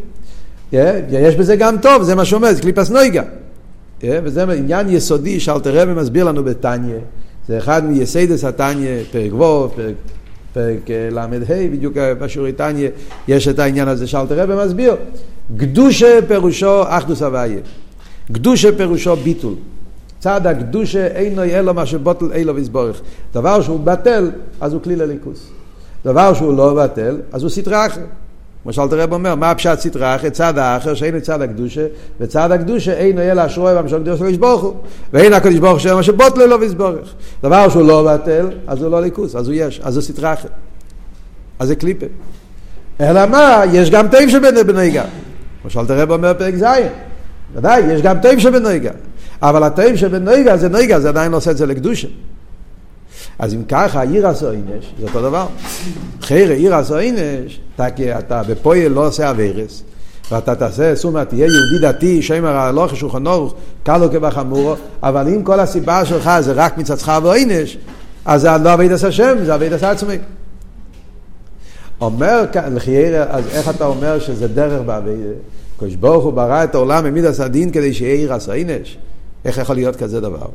יש 0.72 1.36
בזה 1.36 1.56
גם 1.56 1.76
טוב, 1.82 2.02
זה 2.02 2.14
מה 2.14 2.24
שאומר, 2.24 2.52
זה 2.52 2.60
קליפת 2.60 2.90
נוגה. 2.90 3.22
וזה 4.04 4.42
עניין 4.42 4.90
יסודי 4.90 5.40
שאלטר 5.40 5.82
רבי 5.82 5.92
מסביר 6.00 6.24
לנו 6.24 6.44
בתניא. 6.44 6.94
זה 7.48 7.58
אחד 7.58 7.84
מייסיידס 7.84 8.44
התניא, 8.44 9.02
פרק 9.12 9.32
ו', 9.32 9.68
פרק 9.76 9.94
פרק 10.52 10.90
אה, 10.90 11.08
ל"ה, 11.10 11.26
בדיוק 11.72 11.94
בשיעורי 11.96 12.52
תניא, 12.52 12.88
יש 13.28 13.48
את 13.48 13.58
העניין 13.58 13.88
הזה 13.88 14.06
שאלטר 14.06 14.40
רבי 14.40 14.66
מסביר. 14.66 14.96
קדושה 15.56 16.18
פירושו 16.28 16.82
אחדות 16.88 17.22
הוויה. 17.22 17.60
קדושה 18.32 18.76
פירושו 18.76 19.16
ביטול. 19.16 19.54
צד 20.22 20.46
הקדושה 20.46 21.06
אינו 21.06 21.42
אלו 21.42 21.74
מה 21.74 21.86
שבוטל 21.86 22.32
אילו 22.32 22.54
ויסבורך. 22.54 23.00
דבר 23.34 23.62
שהוא 23.62 23.80
בטל, 23.80 24.30
אז 24.60 24.72
הוא 24.72 24.82
כלי 24.82 24.96
לליכוס. 24.96 25.50
דבר 26.04 26.34
שהוא 26.34 26.56
לא 26.56 26.74
בטל, 26.74 27.16
אז 27.32 27.42
הוא 27.42 27.50
סטרה 27.50 27.86
אחר. 27.86 28.00
כמו 28.62 28.72
שאלתר 28.72 29.00
רב 29.00 29.12
אומר, 29.12 29.34
מה 29.34 29.50
הפשט 29.50 29.78
סטרה 29.78 30.16
אחר? 30.16 30.28
צד 30.28 30.58
האחר 30.58 30.94
שאינו 30.94 31.20
צד 31.20 31.42
הקדושה, 31.42 31.86
וצד 32.20 32.52
הקדושה 32.52 32.92
אינו 32.92 33.20
אלא 33.20 33.46
אשרוי 33.46 33.72
והמשל 33.72 34.02
קדוש 34.02 34.20
לקדוש 34.20 34.36
ברוך 34.36 34.62
הוא. 34.62 34.74
ואין 35.12 35.32
הקדוש 35.32 35.58
ברוך 35.58 35.72
הוא 35.72 35.78
שאומר 35.78 36.02
שבוטל 36.02 36.42
אלו 36.42 36.60
ויסבורך. 36.60 37.14
דבר 37.42 37.68
שהוא 37.68 37.82
לא 37.82 38.14
בטל, 38.14 38.50
אז 38.66 38.82
הוא 38.82 38.90
לא 38.90 39.02
ליכוס, 39.02 39.36
אז 39.36 39.48
הוא 39.48 39.54
יש, 39.58 39.80
אז 39.84 39.96
הוא 39.96 40.02
סטרה 40.02 40.32
אחר. 40.32 40.48
אז 41.58 41.68
זה 41.68 41.76
קליפה. 41.76 42.06
אלא 43.00 43.26
מה, 43.26 43.62
יש 43.72 43.90
גם 43.90 44.08
טעים 44.08 44.30
שבן 44.30 44.66
בנהיגה. 44.66 45.04
כמו 45.62 45.70
שאלת 45.70 45.90
הרב 45.90 46.10
אומר 46.10 46.34
פרק 46.34 46.54
ז', 46.54 46.64
ודאי, 47.54 47.80
יש 47.92 48.02
גם 48.02 48.20
טעים 48.20 48.40
שבנהיגה. 48.40 48.90
אבל 49.42 49.62
הטעים 49.62 49.96
שבנהיגה 49.96 50.56
זה 50.56 50.68
נהיגה, 50.68 51.00
זה 51.00 51.08
עדיין 51.08 51.32
לא 51.32 51.36
עושה 51.36 51.50
את 51.50 51.56
זה 51.56 51.66
לקדושה. 51.66 52.08
אז 53.38 53.54
אם 53.54 53.62
ככה, 53.68 54.02
עיר 54.02 54.28
הסוינש, 54.28 54.92
זה 55.00 55.06
אותו 55.06 55.22
דבר. 55.22 55.46
חיירה, 56.20 56.54
עיר 56.54 56.74
הסוינש, 56.74 57.60
אתה, 57.74 57.86
אתה 58.18 58.42
בפועל 58.48 58.88
לא 58.88 59.06
עושה 59.06 59.30
אביירס, 59.30 59.82
ואתה 60.30 60.54
תעשה 60.54 60.96
סומה, 60.96 61.24
תהיה 61.24 61.46
יהודי 61.46 61.78
דתי, 61.82 62.22
שם 62.22 62.44
הלוך 62.44 62.96
שולחן 62.96 63.26
אורך, 63.26 63.52
קלו 63.82 64.10
כבחמורו, 64.10 64.74
אבל 65.02 65.28
אם 65.28 65.42
כל 65.42 65.60
הסיבה 65.60 66.04
שלך 66.04 66.30
זה 66.40 66.52
רק 66.52 66.78
מצדך 66.78 67.18
ואינש, 67.22 67.78
אז 68.24 68.40
זה 68.40 68.48
לא 68.64 68.74
אבייד 68.74 68.92
עשה 68.92 69.08
השם, 69.08 69.36
זה 69.44 69.54
אבייד 69.54 69.72
עשה 69.72 69.90
עצמי. 69.90 70.18
אומר 72.00 72.44
כאן, 72.52 72.76
אז 73.28 73.46
איך 73.52 73.68
אתה 73.68 73.86
אומר 73.86 74.18
שזה 74.18 74.48
דרך 74.48 74.80
באביידה? 74.86 75.34
הקדוש 75.76 75.94
ברוך 75.94 76.24
הוא 76.24 76.32
ברא 76.32 76.64
את 76.64 76.74
העולם 76.74 77.04
במידס 77.04 77.40
הדין 77.40 77.70
כדי 77.70 77.94
שיהיה 77.94 78.14
עיר 78.14 78.34
הסעינש. 78.34 78.96
איך 79.44 79.58
יכול 79.58 79.76
להיות 79.76 79.96
כזה 79.96 80.20
דבר? 80.20 80.46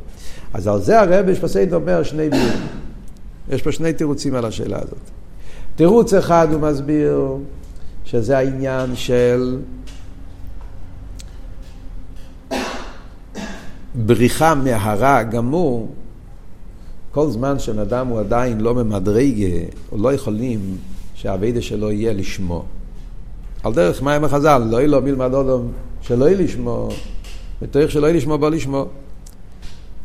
אז 0.54 0.68
על 0.68 0.82
זה 0.82 1.02
הרב 1.02 1.34
שפסיינט 1.34 1.74
אומר 1.74 2.04
שני 2.04 2.30
בירים. 2.30 2.68
יש 3.50 3.62
פה 3.62 3.72
שני 3.72 3.94
תירוצים 3.94 4.36
על 4.36 4.46
השאלה 4.46 4.78
הזאת. 4.78 5.10
תירוץ 5.76 6.14
אחד 6.14 6.48
הוא 6.52 6.62
מסביר 6.62 7.38
שזה 8.06 8.38
העניין 8.38 8.96
של 8.96 9.60
בריחה 13.96 14.56
מהרע 14.56 15.24
גמור, 15.24 15.92
כל 17.12 17.30
זמן 17.30 17.60
שבן 17.60 17.80
אדם 17.80 18.08
הוא 18.08 18.20
עדיין 18.20 18.62
לא 18.62 18.76
ממדרגה, 18.76 19.58
או 19.92 19.98
לא 19.98 20.14
יכולים 20.14 20.78
שהאביידה 21.14 21.62
שלו 21.62 21.92
יהיה 21.92 22.14
לשמו. 22.14 22.66
על 23.64 23.74
דרך 23.74 24.02
מים 24.02 24.24
החז"ל, 24.24 24.64
לא 24.70 24.78
יהיה 24.78 24.88
לו 24.88 25.02
מלמד 25.02 25.34
אודום 25.34 25.72
שלא 26.02 26.26
יהיה 26.26 26.38
לשמו, 26.38 26.90
ותורך 27.62 27.92
שלא 27.92 28.08
יהיה 28.08 28.18
לשמו 28.18 28.38
בוא 28.38 28.50
לשמו. 28.50 28.86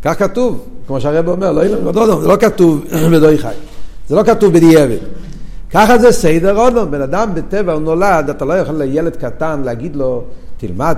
כך 0.03 0.19
כתוב, 0.19 0.65
כמו 0.87 1.01
שהרב 1.01 1.29
אומר, 1.29 1.53
לא 1.53 1.61
יהיה 1.61 1.77
מלמד 1.77 1.97
אודום, 1.97 2.23
זה 2.23 2.29
לא 2.29 2.37
כתוב 2.37 2.85
בדוי 3.12 3.38
חי, 3.38 3.55
זה 4.09 4.17
לא 4.17 4.23
כתוב 4.23 4.53
בדיעבד. 4.53 4.99
ככה 5.71 5.99
זה 5.99 6.12
סדר 6.12 6.57
אודום, 6.57 6.91
בן 6.91 7.01
אדם 7.01 7.31
בטבע 7.35 7.73
הוא 7.73 7.83
נולד, 7.83 8.31
אתה 8.31 8.45
לא 8.45 8.53
יכול 8.53 8.75
לילד 8.75 9.17
קטן 9.17 9.62
להגיד 9.65 9.97
לו, 9.97 10.25
תלמד 10.57 10.97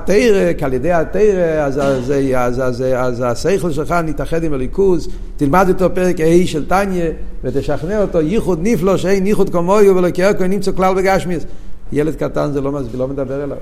כי 0.59 0.65
על 0.65 0.73
ידי 0.73 0.93
התרא, 0.93 1.65
אז, 1.65 1.79
אז, 1.79 2.13
אז, 2.37 2.61
אז, 2.61 2.85
אז 2.97 3.23
השכל 3.27 3.71
שלך 3.71 3.93
נתאחד 3.93 4.45
עם 4.45 4.53
הליכוז, 4.53 5.09
תלמד 5.37 5.67
אותו 5.69 5.95
פרק 5.95 6.21
ה' 6.21 6.47
של 6.47 6.69
טניה, 6.69 7.11
ותשכנע 7.45 8.03
אותו, 8.03 8.21
ייחוד 8.21 8.59
נפלו 8.63 8.99
שאין 8.99 9.27
ייחוד 9.27 9.51
כמוהו 9.51 9.97
ולא 9.97 10.09
כאר 10.15 10.47
נמצא 10.49 10.73
כלל 10.73 10.95
בגשמיס. 10.95 11.45
ילד 11.93 12.15
קטן 12.15 12.53
זה 12.53 12.61
לא, 12.61 12.81
לא 12.95 13.09
מדבר 13.09 13.45
אליו. 13.45 13.57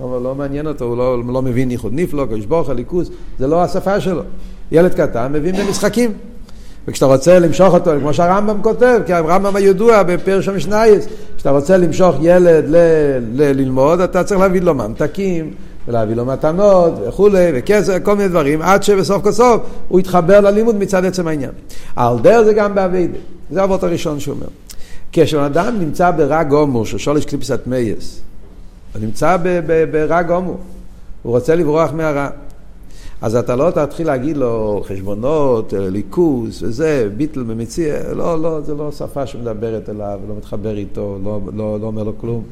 לא, 0.00 0.22
לא 0.22 0.34
מעניין 0.34 0.66
אותו, 0.66 0.84
הוא 0.84 0.96
לא, 0.96 1.22
לא 1.28 1.42
מבין 1.42 1.70
ייחוד 1.70 1.92
נפלו, 1.94 2.26
קדוש 2.26 2.44
ברוך 2.46 2.68
הליכוז, 2.68 3.10
זה 3.38 3.46
לא 3.46 3.62
השפה 3.62 4.00
שלו. 4.00 4.22
ילד 4.72 4.94
קטן 4.94 5.32
מבין 5.32 5.56
במשחקים. 5.56 6.12
וכשאתה 6.88 7.06
רוצה 7.06 7.38
למשוך 7.38 7.74
אותו, 7.74 7.90
כמו 8.00 8.14
שהרמב"ם 8.14 8.62
כותב, 8.62 9.00
כי 9.06 9.12
הרמב"ם 9.12 9.56
הידוע 9.56 10.02
בפרש 10.02 10.48
המשנייס, 10.48 11.06
כשאתה 11.36 11.50
רוצה 11.50 11.76
למשוך 11.76 12.16
ילד 12.20 12.64
ל- 12.68 12.76
ל- 13.32 13.52
ללמוד, 13.60 14.00
אתה 14.00 14.24
צריך 14.24 14.40
להביא 14.40 14.60
לו 14.60 14.74
ממתקים, 14.74 15.50
ולהביא 15.88 16.14
לו 16.14 16.24
מתנות 16.24 16.92
וכולי, 17.08 17.50
וכסף, 17.54 17.98
כל 18.02 18.16
מיני 18.16 18.28
דברים, 18.28 18.62
עד 18.62 18.82
שבסוף 18.82 19.22
כל 19.22 19.32
סוף 19.32 19.62
הוא 19.88 20.00
יתחבר 20.00 20.40
ללימוד 20.40 20.76
מצד 20.76 21.04
עצם 21.04 21.28
העניין. 21.28 21.50
על 21.96 22.18
דרך 22.22 22.42
זה 22.42 22.52
גם 22.52 22.74
באביידה, 22.74 23.18
זה 23.50 23.60
האבות 23.60 23.82
הראשון 23.82 24.20
שהוא 24.20 24.34
אומר. 24.34 24.46
כשבן 25.12 25.42
אדם 25.42 25.76
נמצא 25.78 26.10
ברע 26.10 26.42
גומור, 26.42 26.86
ששולש 26.86 27.24
קליפסת 27.24 27.60
מייס, 27.66 28.20
הוא 28.94 29.02
נמצא 29.02 29.36
ברע 29.90 30.22
גומור, 30.22 30.56
הוא 31.22 31.32
רוצה 31.32 31.54
לברוח 31.54 31.92
מהרע. 31.92 32.28
אז 33.22 33.36
אתה 33.36 33.56
לא 33.56 33.70
תתחיל 33.70 34.06
להגיד 34.06 34.36
לו 34.36 34.82
חשבונות, 34.86 35.74
ליכוס 35.76 36.62
וזה, 36.62 37.08
ביטל 37.16 37.44
ומציע, 37.46 38.12
לא, 38.12 38.42
לא, 38.42 38.60
זה 38.60 38.74
לא 38.74 38.92
שפה 38.92 39.26
שמדברת 39.26 39.88
אליו, 39.88 40.20
לא 40.28 40.34
מתחבר 40.36 40.76
איתו, 40.76 41.18
לא, 41.24 41.40
לא, 41.56 41.80
לא 41.80 41.86
אומר 41.86 42.02
לו 42.02 42.18
כלום. 42.18 42.42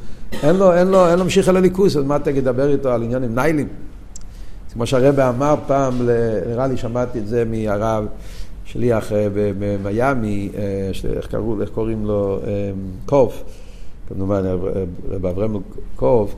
אין 0.42 0.56
לו, 0.56 0.72
אין 0.72 0.88
לו, 0.88 1.08
אין 1.08 1.18
לו 1.18 1.24
משיך 1.24 1.48
אל 1.48 1.56
הליכוס, 1.56 1.96
אז 1.96 2.04
מה 2.04 2.18
תגיד, 2.18 2.44
דבר 2.44 2.72
איתו 2.72 2.88
על 2.88 3.02
עניינים 3.02 3.34
ניילים? 3.34 3.68
כמו 4.72 4.86
שהרבא 4.86 5.28
אמר 5.28 5.54
פעם, 5.66 6.08
נראה 6.48 6.66
לי 6.66 6.76
שמעתי 6.76 7.18
את 7.18 7.26
זה 7.28 7.44
מהרב 7.44 8.06
שליח 8.64 9.12
במיאמי, 9.34 10.48
איך 11.16 11.26
קראו, 11.26 11.60
איך 11.60 11.70
קוראים 11.70 12.06
לו, 12.06 12.40
קוף, 13.06 13.42
כמובן 14.08 14.42
רב 15.10 15.26
אברהם 15.26 15.56
קוף, 15.96 16.34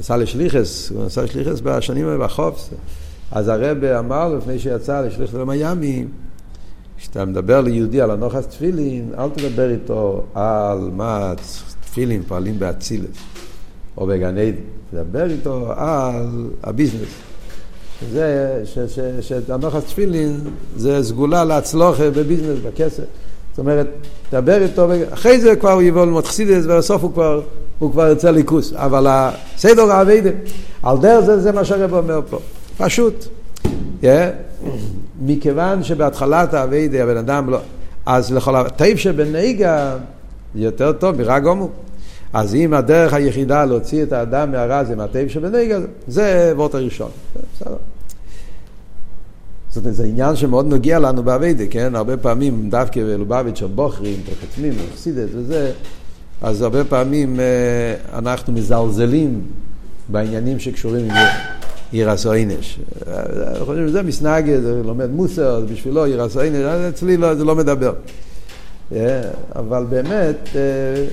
נסע 0.00 0.16
לשליחס, 0.16 0.90
הוא 0.90 1.04
נסע 1.04 1.22
לשליחס 1.22 1.60
בשנים 1.60 2.06
האלה 2.06 2.24
בחוף. 2.24 2.70
אז 3.32 3.48
הרב 3.48 3.84
אמר 3.84 4.34
לפני 4.34 4.58
שיצא 4.58 5.00
לשליח 5.00 5.34
למיאמי, 5.34 6.04
כשאתה 6.98 7.24
מדבר 7.24 7.60
ליהודי 7.60 8.00
על 8.00 8.10
הנוחס 8.10 8.46
תפילין, 8.46 9.12
אל 9.18 9.30
תדבר 9.30 9.70
איתו 9.70 10.22
על 10.34 10.90
מה 10.92 11.32
תפילין 11.80 12.22
פועלים 12.22 12.58
באצילת 12.58 13.08
או 13.96 14.06
בגן 14.06 14.38
עדן, 14.38 14.56
תדבר 14.90 15.30
איתו 15.30 15.72
על 15.76 16.50
ה 16.62 16.67
business. 16.67 17.08
שזה, 18.00 18.62
שהנחת 19.20 19.84
תפילין 19.84 20.40
זה 20.76 21.02
סגולה 21.02 21.44
להצלחה 21.44 22.02
ב 22.02 22.10
business, 22.10 22.58
בכסף. 22.58 23.04
זאת 23.50 23.58
אומרת, 23.58 23.86
תדבר 24.30 24.62
איתו, 24.62 24.88
אחרי 25.10 25.40
זה 25.40 25.56
כבר 25.56 25.72
הוא 25.72 25.82
יבוא 25.82 26.04
ללמוד 26.04 26.26
חסידס, 26.26 26.64
ובסוף 26.64 27.02
הוא 27.02 27.12
כבר, 27.12 27.40
הוא 27.78 27.92
כבר 27.92 28.06
יוצא 28.06 28.30
אלוקות. 28.30 28.72
אבל 28.72 29.06
הסדר 29.08 29.92
העבודה, 29.92 30.30
על 30.82 30.98
דרך 30.98 31.20
זה, 31.24 31.40
זה 31.40 31.52
מה 31.52 31.64
שהרב 31.64 31.94
אומר 31.94 32.20
פה. 32.30 32.38
פשוט. 32.78 33.26
Yeah. 34.02 34.06
מכיוון 35.22 35.82
שבהתחלת 35.82 36.54
העבודה 36.54 37.02
הבן 37.02 37.16
אדם 37.16 37.50
לא... 37.50 37.58
אז 38.06 38.32
לכל 38.32 38.56
הטוב 38.56 38.96
שבנוגה 38.96 39.96
יותר 40.54 40.92
טוב 40.92 41.16
מרע 41.16 41.38
גומו. 41.38 41.68
אז 42.32 42.54
אם 42.54 42.74
הדרך 42.74 43.14
היחידה 43.14 43.64
להוציא 43.64 44.02
את 44.02 44.12
האדם 44.12 44.52
מהרע 44.52 44.84
זה 44.84 44.96
מהטייב 44.96 45.28
שבנהיגה, 45.28 45.78
זה 46.08 46.52
וורט 46.56 46.74
הראשון. 46.74 47.10
בסדר. 47.54 47.76
זאת 49.70 49.76
אומרת, 49.76 49.94
זה 49.94 50.04
עניין 50.04 50.36
שמאוד 50.36 50.66
נוגע 50.66 50.98
לנו 50.98 51.22
באביידה, 51.22 51.64
כן? 51.70 51.94
הרבה 51.94 52.16
פעמים 52.16 52.70
דווקא 52.70 53.00
בלובביץ' 53.00 53.62
או 53.62 53.68
בוכרים, 53.68 54.16
תחתמים, 54.24 54.72
חסידת 54.94 55.28
וזה, 55.34 55.72
אז 56.42 56.62
הרבה 56.62 56.84
פעמים 56.84 57.40
אה, 57.40 58.18
אנחנו 58.18 58.52
מזלזלים 58.52 59.40
בעניינים 60.08 60.58
שקשורים 60.58 61.10
עם 61.10 61.16
ירס 61.92 62.26
עינש. 62.26 62.80
חושבים 63.60 63.88
שזה 63.88 64.02
מסנגה, 64.02 64.60
זה 64.60 64.82
לומד 64.84 65.10
מוסר, 65.10 65.64
בשבילו 65.72 66.06
ירס 66.06 66.36
עינש, 66.36 66.56
אצלי 66.88 67.16
לא, 67.16 67.34
זה 67.34 67.44
לא 67.44 67.56
מדבר. 67.56 67.92
אה, 68.92 69.22
אבל 69.56 69.84
באמת, 69.88 70.48
אה, 70.54 71.04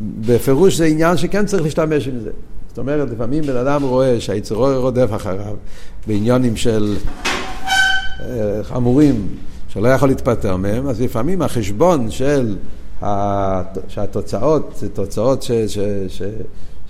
בפירוש 0.00 0.76
זה 0.76 0.84
עניין 0.84 1.16
שכן 1.16 1.46
צריך 1.46 1.62
להשתמש 1.62 2.08
עם 2.08 2.18
זה. 2.18 2.30
זאת 2.68 2.78
אומרת, 2.78 3.08
לפעמים 3.10 3.42
בן 3.42 3.56
אדם 3.56 3.82
רואה 3.82 4.20
שהיצרו 4.20 4.68
רודף 4.76 5.08
אחריו 5.16 5.56
בעניונים 6.06 6.56
של 6.56 6.96
אה, 7.26 7.35
חמורים, 8.62 9.26
שלא 9.68 9.88
יכול 9.88 10.08
להתפטר 10.08 10.56
מהם, 10.56 10.88
אז 10.88 11.00
לפעמים 11.00 11.42
החשבון 11.42 12.10
של 12.10 12.56
שהתוצאות 13.88 14.82
תוצאות 14.92 15.42
ש, 15.42 15.50
ש, 15.50 15.78
ש, 16.08 16.22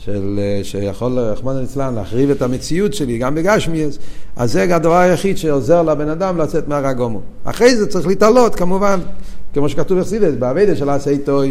של, 0.05 0.39
אה, 0.39 0.61
שיכול, 0.65 1.19
רחמנא 1.19 1.59
ליצלן, 1.59 1.95
להחריב 1.95 2.31
את 2.31 2.43
המציאות 2.43 2.95
שלי, 2.95 3.19
גם 3.19 3.35
בגשמיאס, 3.35 3.99
אז 4.37 4.53
זה 4.53 4.77
הדבר 4.77 4.97
היחיד 4.97 5.39
שעוזר 5.39 5.83
לבן 5.83 6.09
אדם 6.09 6.39
לצאת 6.39 6.69
מהרע 6.69 6.93
גומו. 6.93 7.21
אחרי 7.45 7.77
זה 7.77 7.87
צריך 7.87 8.07
להתעלות, 8.07 8.55
כמובן, 8.55 9.01
כמו 9.55 9.69
שכתוב 9.69 9.99
בחסידס, 9.99 10.35
בעבידה 10.39 10.77
של 10.77 10.91
עשה 10.91 11.11
איתו 11.11 11.43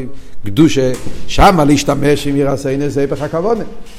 קדושה, 0.46 0.92
שמה 1.28 1.66
להשתמש 1.66 2.28
עם 2.28 2.36
ירא 2.36 2.56
סיינס 2.56 2.94
זה 2.94 3.04
הפך 3.04 3.38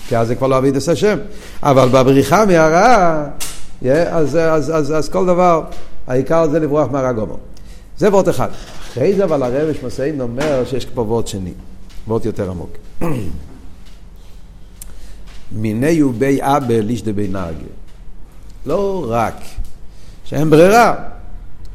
כי 0.09 0.17
אז 0.17 0.29
זה 0.29 0.35
כבר 0.35 0.47
לא 0.47 0.57
עבידת 0.57 0.89
השם. 0.89 1.19
אבל 1.63 1.89
בבריחה 1.89 2.47
מהרע, 2.47 3.25
yeah, 3.83 3.89
אז, 3.89 4.37
אז, 4.37 4.71
אז, 4.75 4.93
אז 4.93 5.09
כל 5.09 5.27
דבר, 5.27 5.65
העיקר 6.07 6.49
זה 6.51 6.59
לברוח 6.59 6.91
מהרע 6.91 7.13
גומו. 7.13 7.39
זה 7.99 8.09
וורט 8.09 8.29
אחד. 8.29 8.49
אחרי 8.91 9.15
זה 9.15 9.25
אבל 9.25 9.43
הרב 9.43 9.75
שמסיין 9.81 10.21
אומר 10.21 10.65
שיש 10.65 10.85
פה 10.85 11.01
וורט 11.01 11.27
שני, 11.27 11.53
וורט 12.09 12.25
יותר 12.25 12.51
עמוק. 12.51 12.71
מיני 15.53 16.03
ובי 16.03 16.43
אבל 16.43 16.91
איש 16.91 17.03
דבי 17.03 17.29
נהגה. 17.29 17.59
לא 18.67 19.07
רק 19.09 19.35
שאין 20.25 20.51
ברירה, 20.51 20.95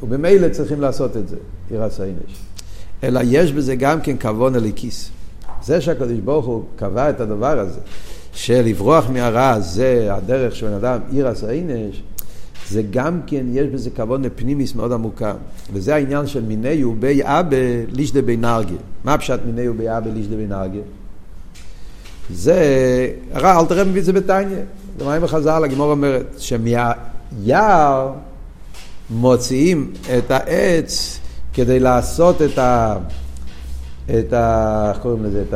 ובמילא 0.02 0.48
צריכים 0.48 0.80
לעשות 0.80 1.16
את 1.16 1.28
זה, 1.28 1.36
ירס 1.70 2.00
העינש. 2.00 2.42
אלא 3.02 3.20
יש 3.24 3.52
בזה 3.52 3.76
גם 3.76 4.00
כן 4.00 4.16
כבון 4.16 4.56
אליקיס. 4.56 5.10
זה 5.62 5.80
שהקדוש 5.80 6.18
ברוך 6.24 6.46
הוא 6.46 6.64
קבע 6.76 7.10
את 7.10 7.20
הדבר 7.20 7.58
הזה, 7.58 7.80
של 8.32 8.62
לברוח 8.62 9.10
מהרע, 9.10 9.60
זה 9.60 10.08
הדרך 10.10 10.56
של 10.56 10.66
בן 10.66 10.74
אדם, 10.74 10.98
ירס 11.12 11.44
העינש, 11.44 12.02
זה 12.68 12.82
גם 12.90 13.20
כן, 13.26 13.46
יש 13.52 13.66
בזה 13.66 13.90
כבון 13.90 14.22
לפנימיס 14.22 14.74
מאוד 14.74 14.92
עמוקה. 14.92 15.34
וזה 15.72 15.94
העניין 15.94 16.26
של 16.26 16.42
מיני 16.42 16.84
ובי 16.84 17.20
אבא 17.22 17.56
ליש 17.92 18.12
דבי 18.12 18.36
נרגה. 18.36 18.74
מה 19.04 19.18
פשט 19.18 19.40
מיני 19.46 19.68
ובי 19.68 19.88
אבא 19.88 20.10
ליש 20.10 20.26
דבי 20.26 20.46
נרגה? 20.46 20.80
זה, 22.30 22.56
הרע, 23.32 23.60
אל 23.60 23.66
תראה 23.66 23.84
מביא 23.84 24.00
את 24.00 24.04
זה 24.04 24.12
בתניא. 24.12 24.58
זה 24.98 25.04
מים 25.04 25.22
בחז"ל, 25.22 25.64
הגמור 25.64 25.90
אומרת, 25.90 26.26
שמהיער 26.38 28.12
מוציאים 29.10 29.92
את 30.18 30.30
העץ 30.30 31.20
כדי 31.54 31.80
לעשות 31.80 32.42
את 32.42 32.58
ה... 32.58 32.96
את 34.10 34.32
ה... 34.32 34.90
איך 34.90 35.02
קוראים 35.02 35.24
לזה? 35.24 35.42
את 35.48 35.54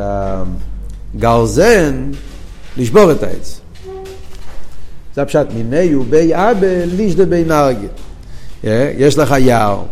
הגרזן, 1.15 2.11
לשבור 2.77 3.11
את 3.11 3.23
העץ. 3.23 3.59
זה 5.15 5.21
הפשט, 5.21 5.47
מיני 5.53 5.95
ובי 5.95 6.35
אבא 6.35 6.67
לישדה 6.85 7.25
בי 7.25 7.43
נרגה. 7.43 7.87
יש 8.97 9.17
לך 9.17 9.35
יער. 9.39 9.83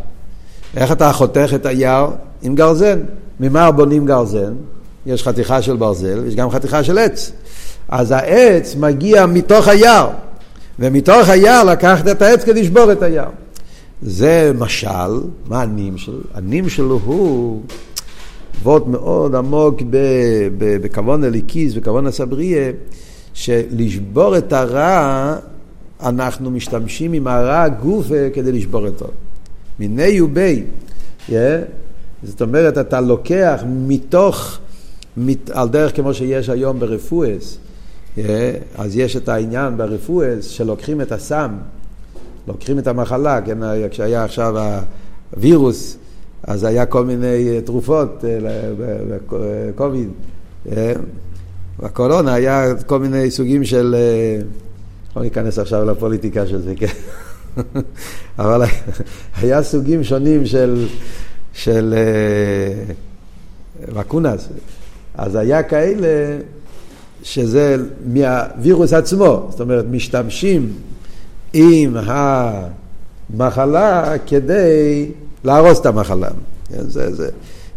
איך 0.78 0.91
אתה 0.91 1.13
חותך 1.13 1.52
את 1.56 1.65
היער? 1.65 2.12
עם 2.41 2.56
גרזן. 2.56 3.00
ממה 3.39 3.71
בונים 3.71 4.06
גרזן? 4.06 4.54
יש 5.06 5.24
חתיכה 5.24 5.62
של 5.62 5.76
ברזל, 5.76 6.24
יש 6.28 6.36
גם 6.36 6.50
חתיכה 6.50 6.84
של 6.84 6.98
עץ. 6.98 7.32
אז 7.89 8.12
העץ 8.12 8.76
מגיע 8.76 9.26
מתוך 9.26 9.67
היער, 9.67 10.10
ומתוך 10.80 11.30
היער 11.30 11.63
לקחת 11.63 12.08
את 12.08 12.21
העץ 12.21 12.43
כדי 12.43 12.62
לשבור 12.62 12.91
את 12.91 13.04
היער. 13.04 13.30
זה 14.02 14.52
משל, 14.58 15.21
מה 15.48 15.62
הנים 15.62 15.98
שלו? 15.98 16.19
הנים 16.34 16.69
שלו 16.69 17.00
הוא 17.06 17.62
וורט 18.63 18.88
מאוד 18.88 19.36
עמוק 19.36 19.82
בכוון 20.82 21.24
הליקיס, 21.24 21.74
בכוון 21.74 22.08
הסבריה, 22.08 22.72
שלשבור 23.34 24.38
את 24.38 24.54
הרע, 24.54 25.36
אנחנו 26.04 26.52
משתמשים 26.52 27.13
עם 27.13 27.28
הרע 27.28 27.68
גוף 27.68 28.08
כדי 28.34 28.52
לשבור 28.52 28.88
אותו. 28.88 29.08
מיני 29.80 30.22
ובי. 30.22 30.63
Yeah. 31.30 31.34
זאת 32.24 32.41
אומרת, 32.41 32.78
אתה 32.78 33.02
לוקח 33.02 33.63
מתוך 33.68 34.58
על 35.52 35.70
דרך 35.70 35.96
כמו 35.96 36.13
שיש 36.13 36.50
היום 36.50 36.80
ברפואס, 36.80 37.58
אה, 38.18 38.52
אז 38.76 38.98
יש 38.98 39.15
את 39.15 39.30
העניין 39.30 39.78
ברפואס 39.78 40.45
שלוקחים 40.45 41.01
את 41.01 41.12
הסם, 41.12 41.51
לוקחים 42.47 42.80
את 42.80 42.88
המחלה, 42.88 43.41
כן, 43.41 43.58
כשהיה 43.91 44.24
עכשיו 44.24 44.56
הווירוס, 45.34 45.97
אז 46.48 46.64
היה 46.64 46.86
כל 46.86 47.06
מיני 47.06 47.50
אה, 47.50 47.62
תרופות, 47.62 48.24
קוביד, 49.76 50.10
אה, 50.72 50.93
בקורונה 51.80 52.34
היה 52.34 52.76
כל 52.86 53.00
מיני 53.00 53.32
סוגים 53.32 53.64
של, 53.64 53.96
לא 55.16 55.22
ניכנס 55.22 55.60
עכשיו 55.60 55.86
לפוליטיקה 55.86 56.48
של 56.48 56.62
זה, 56.62 56.74
כן, 56.76 56.88
אבל 58.39 58.62
היה 59.41 59.64
סוגים 59.64 60.04
שונים 60.04 60.46
של, 60.46 60.88
של 61.54 61.93
וקונס. 63.96 64.50
אז 65.18 65.36
היה 65.36 65.64
כאלה 65.64 66.38
שזה 67.24 67.78
מהווירוס 68.06 68.93
עצמו, 68.93 69.48
זאת 69.50 69.62
אומרת, 69.62 69.86
משתמשים 69.91 70.74
עם 71.54 71.96
המחלה 73.30 74.14
כדי 74.28 75.12
להרוס 75.46 75.80
את 75.80 75.86
המחלה. 75.86 76.28
זה, 76.70 77.16
זה, 77.16 77.30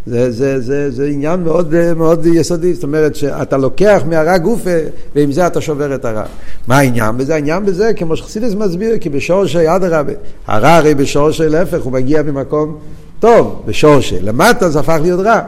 זה, 0.07 0.31
זה, 0.33 0.61
זה, 0.61 0.91
זה 0.91 1.07
עניין 1.07 1.41
מאוד, 1.41 1.75
מאוד 1.97 2.27
יסודי, 2.27 2.75
זאת 2.75 2.83
אומרת 2.83 3.15
שאתה 3.17 3.57
לוקח 3.57 4.03
מהרע 4.09 4.39
גופה 4.39 4.71
ועם 5.15 5.33
זה 5.33 5.47
אתה 5.47 5.61
שובר 5.61 5.95
את 5.95 6.05
הרע. 6.05 6.25
מה 6.67 6.79
העניין 6.79 7.19
בזה? 7.19 7.35
העניין 7.35 7.65
בזה, 7.65 7.93
כמו 7.95 8.17
שחסידס 8.17 8.55
מסביר, 8.55 8.99
כי 8.99 9.09
בשורשי 9.09 9.69
אדרבה, 9.77 10.13
הרע 10.47 10.75
הרי 10.75 10.95
בשורשי 10.95 11.49
להפך, 11.49 11.83
הוא 11.83 11.93
מגיע 11.93 12.23
ממקום 12.23 12.79
טוב, 13.21 13.63
בשורשי. 13.67 14.21
למטה 14.21 14.69
זה 14.69 14.81
הפך 14.81 14.99
להיות 15.03 15.21
רע. 15.21 15.41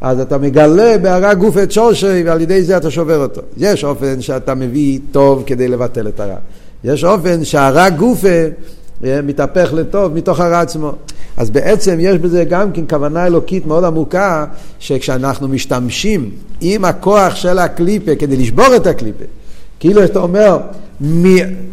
אז 0.00 0.20
אתה 0.20 0.38
מגלה 0.38 0.98
בהרע 0.98 1.34
גופה 1.34 1.62
את 1.62 1.72
שורשי 1.72 2.22
ועל 2.26 2.40
ידי 2.40 2.62
זה 2.62 2.76
אתה 2.76 2.90
שובר 2.90 3.22
אותו. 3.22 3.40
יש 3.56 3.84
אופן 3.84 4.20
שאתה 4.20 4.54
מביא 4.54 4.98
טוב 5.12 5.42
כדי 5.46 5.68
לבטל 5.68 6.08
את 6.08 6.20
הרע. 6.20 6.36
יש 6.84 7.04
אופן 7.04 7.44
שהרע 7.44 7.88
גופה 7.88 8.28
אה, 9.04 9.20
מתהפך 9.22 9.70
לטוב 9.72 10.14
מתוך 10.14 10.40
הרע 10.40 10.60
עצמו. 10.60 10.92
אז 11.36 11.50
בעצם 11.50 11.96
יש 12.00 12.18
בזה 12.18 12.44
גם 12.44 12.72
כן 12.72 12.82
כוונה 12.90 13.26
אלוקית 13.26 13.66
מאוד 13.66 13.84
עמוקה, 13.84 14.44
שכשאנחנו 14.78 15.48
משתמשים 15.48 16.30
עם 16.60 16.84
הכוח 16.84 17.34
של 17.34 17.58
הקליפה 17.58 18.16
כדי 18.16 18.36
לשבור 18.36 18.76
את 18.76 18.86
הקליפה, 18.86 19.24
כאילו 19.80 20.04
אתה 20.04 20.18
אומר, 20.18 20.58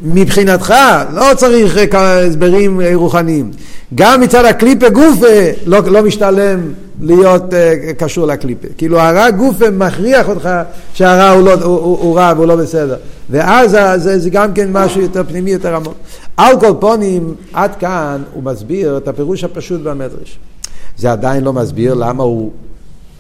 מבחינתך 0.04 0.74
לא 1.14 1.26
צריך 1.38 1.78
הסברים 1.94 2.82
רוחניים. 2.94 3.52
גם 3.96 4.22
מצד 4.22 4.46
הקליפה 4.46 4.90
גופה 4.90 5.26
לא, 5.66 5.80
לא 5.80 6.04
משתלם 6.04 6.74
להיות 7.02 7.44
uh, 7.54 7.94
קשור 7.94 8.28
לקליפה. 8.28 8.68
כאילו 8.78 9.00
הרע 9.00 9.32
גופה 9.32 9.70
מכריח 9.70 10.30
אותך 10.30 10.50
שהרע 10.94 11.30
הוא, 11.30 11.44
לא, 11.44 11.54
הוא, 11.54 11.64
הוא, 11.64 11.98
הוא 12.00 12.18
רע 12.18 12.34
והוא 12.36 12.46
לא 12.46 12.56
בסדר. 12.56 12.98
ואז 13.30 13.72
זה, 14.04 14.20
זה 14.20 14.30
גם 14.30 14.54
כן 14.54 14.70
משהו 14.72 15.02
יותר 15.02 15.24
פנימי, 15.24 15.52
יותר 15.52 15.76
עמוק. 15.76 15.94
על 16.38 16.60
כל 16.60 16.74
פונים, 16.80 17.36
עד 17.54 17.76
כאן 17.76 18.24
הוא 18.34 18.44
מסביר 18.44 18.98
את 18.98 19.08
הפירוש 19.08 19.44
הפשוט 19.44 19.82
במדרש. 19.82 20.40
זה 20.98 21.12
עדיין 21.12 21.44
לא 21.44 21.54
מסביר 21.54 21.94
למה 21.94 22.24
הוא 22.24 22.52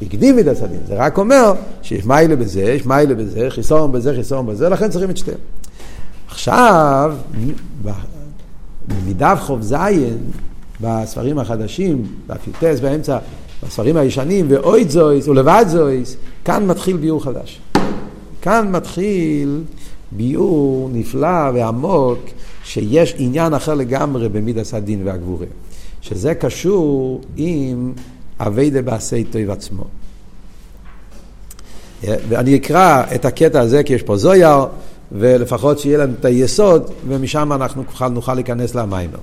הקדים 0.01 0.39
את 0.39 0.47
הצדדים, 0.47 0.79
זה 0.87 0.95
רק 0.95 1.17
אומר 1.17 1.53
שיש 1.81 2.05
מיילה 2.05 2.35
בזה, 2.35 2.61
יש 2.61 2.85
מיילה 2.85 3.15
בזה, 3.15 3.47
חיסון 3.49 3.91
בזה, 3.91 4.13
חיסון 4.15 4.45
בזה, 4.45 4.69
לכן 4.69 4.89
צריכים 4.89 5.09
את 5.09 5.17
שתיהם. 5.17 5.37
עכשיו, 6.27 7.13
מדף 9.07 9.37
חוב 9.41 9.61
זין, 9.61 10.17
בספרים 10.81 11.39
החדשים, 11.39 12.05
באפיוטס 12.27 12.79
באמצע, 12.79 13.17
בספרים 13.63 13.97
הישנים, 13.97 14.45
ואויד 14.49 14.89
זויס 14.89 15.27
ולבד 15.27 15.65
זויס, 15.67 16.15
כאן 16.45 16.67
מתחיל 16.67 16.97
ביור 16.97 17.23
חדש. 17.23 17.61
כאן 18.41 18.71
מתחיל 18.71 19.61
ביור 20.11 20.89
נפלא 20.93 21.51
ועמוק, 21.53 22.19
שיש 22.63 23.15
עניין 23.17 23.53
אחר 23.53 23.73
לגמרי 23.73 24.29
במידס 24.29 24.73
הדין 24.73 25.07
והגבורה. 25.07 25.45
שזה 26.01 26.35
קשור 26.35 27.21
עם 27.37 27.93
אביידה 28.39 28.81
בעשי 28.81 29.23
טוב 29.23 29.49
עצמו. 29.49 29.83
ואני 32.03 32.55
אקרא 32.55 33.03
את 33.15 33.25
הקטע 33.25 33.59
הזה 33.59 33.83
כי 33.83 33.93
יש 33.93 34.01
פה 34.01 34.17
זויר, 34.17 34.65
ולפחות 35.11 35.79
שיהיה 35.79 35.97
לנו 35.97 36.13
את 36.19 36.25
היסוד, 36.25 36.91
ומשם 37.07 37.53
אנחנו 37.53 37.83
נוכל 38.11 38.33
להיכנס 38.33 38.75
למיימר. 38.75 39.19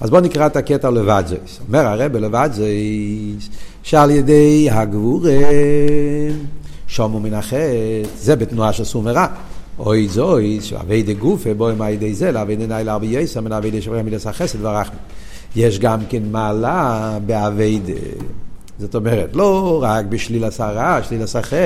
אז 0.00 0.10
בואו 0.10 0.20
נקרא 0.20 0.46
את 0.46 0.56
הקטע 0.56 0.90
לבד 0.90 1.24
זויס. 1.26 1.60
אומר 1.68 1.86
הרב 1.86 2.16
לבד 2.16 2.50
זויס, 2.52 3.48
שעל 3.82 4.10
ידי 4.10 4.68
הגבורה 4.70 5.32
שומו 6.86 7.20
מן 7.20 7.34
החטא, 7.34 8.02
זה 8.18 8.36
בתנועה 8.36 8.72
של 8.72 8.84
סור. 8.84 9.04
אוי 9.78 10.08
זוי, 10.08 10.58
שאבי 10.62 11.14
גופה, 11.14 11.54
בואי 11.54 11.74
מה 11.74 11.90
ידי 11.90 12.14
זה, 12.14 12.32
לאבי 12.32 12.56
נאי 12.56 12.84
לארבי 12.84 13.06
יסר, 13.06 13.40
מן 13.40 13.52
אבי 13.52 13.70
דה 13.70 13.80
שברי 13.80 14.02
מידס 14.02 14.26
החסד 14.26 14.58
ורחמי. 14.64 14.96
יש 15.56 15.78
גם 15.78 16.00
כן 16.08 16.22
מעלה 16.30 17.18
באבי 17.26 17.80
דה. 17.86 17.92
זאת 18.78 18.94
אומרת, 18.94 19.30
לא 19.32 19.78
רק 19.82 20.04
בשליל 20.04 20.44
עשרה, 20.44 21.02
שליל 21.02 21.22
עשחת, 21.22 21.56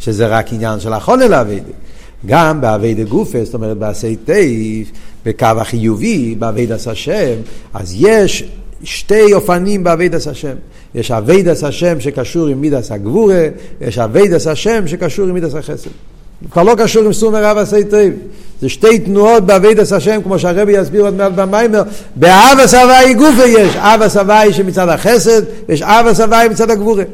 שזה 0.00 0.26
רק 0.26 0.52
עניין 0.52 0.80
של 0.80 0.92
החולה 0.92 1.28
לאבי 1.28 1.60
דה. 1.60 1.72
גם 2.26 2.60
באבי 2.60 2.94
דה 2.94 3.02
גופה, 3.02 3.44
זאת 3.44 3.54
אומרת 3.54 3.76
בעשי 3.76 4.16
תיף, 4.16 4.90
בקו 5.24 5.46
החיובי, 5.56 6.34
באבי 6.38 6.66
דה 6.66 6.76
השם, 6.86 7.34
אז 7.74 7.94
יש 7.98 8.44
שתי 8.84 9.34
אופנים 9.34 9.84
בעבודת 9.84 10.28
השם. 10.28 10.54
יש 10.94 11.10
עבודת 11.10 11.64
השם 11.64 12.00
שקשור 12.00 12.46
עם 12.46 12.60
מידת 12.60 12.92
הגבורה, 12.92 13.48
יש 13.80 13.98
עבודת 13.98 14.46
השם 14.46 14.86
שקשור 14.86 15.26
עם 15.26 15.34
מידת 15.34 15.54
החסד. 15.54 15.90
כבר 16.50 16.62
לא 16.62 16.74
קשור 16.78 17.04
עם 17.04 17.12
סור 17.12 17.32
מרע 17.32 17.58
ועשה 17.58 17.84
טוב. 17.84 18.10
זה 18.60 18.68
שתי 18.68 18.98
תנועות 18.98 19.46
בעבודת 19.46 19.92
השם, 19.92 20.22
כמו 20.22 20.38
שהרבי 20.38 20.72
יסביר 20.72 21.04
עוד 21.04 21.14
מעט 21.14 21.32
במאמר, 21.32 21.82
באהבת 22.16 22.74
הוויה 22.74 23.14
גופא 23.14 23.44
יש, 23.44 23.76
אהבת 23.76 24.16
הוויה 24.16 24.52
שמצד 24.52 24.88
החסד, 24.88 25.42
ויש 25.68 25.82
אהבת 25.82 26.20
הוויה 26.20 26.48
מצד 26.48 26.70
הגבורה. 26.70 27.04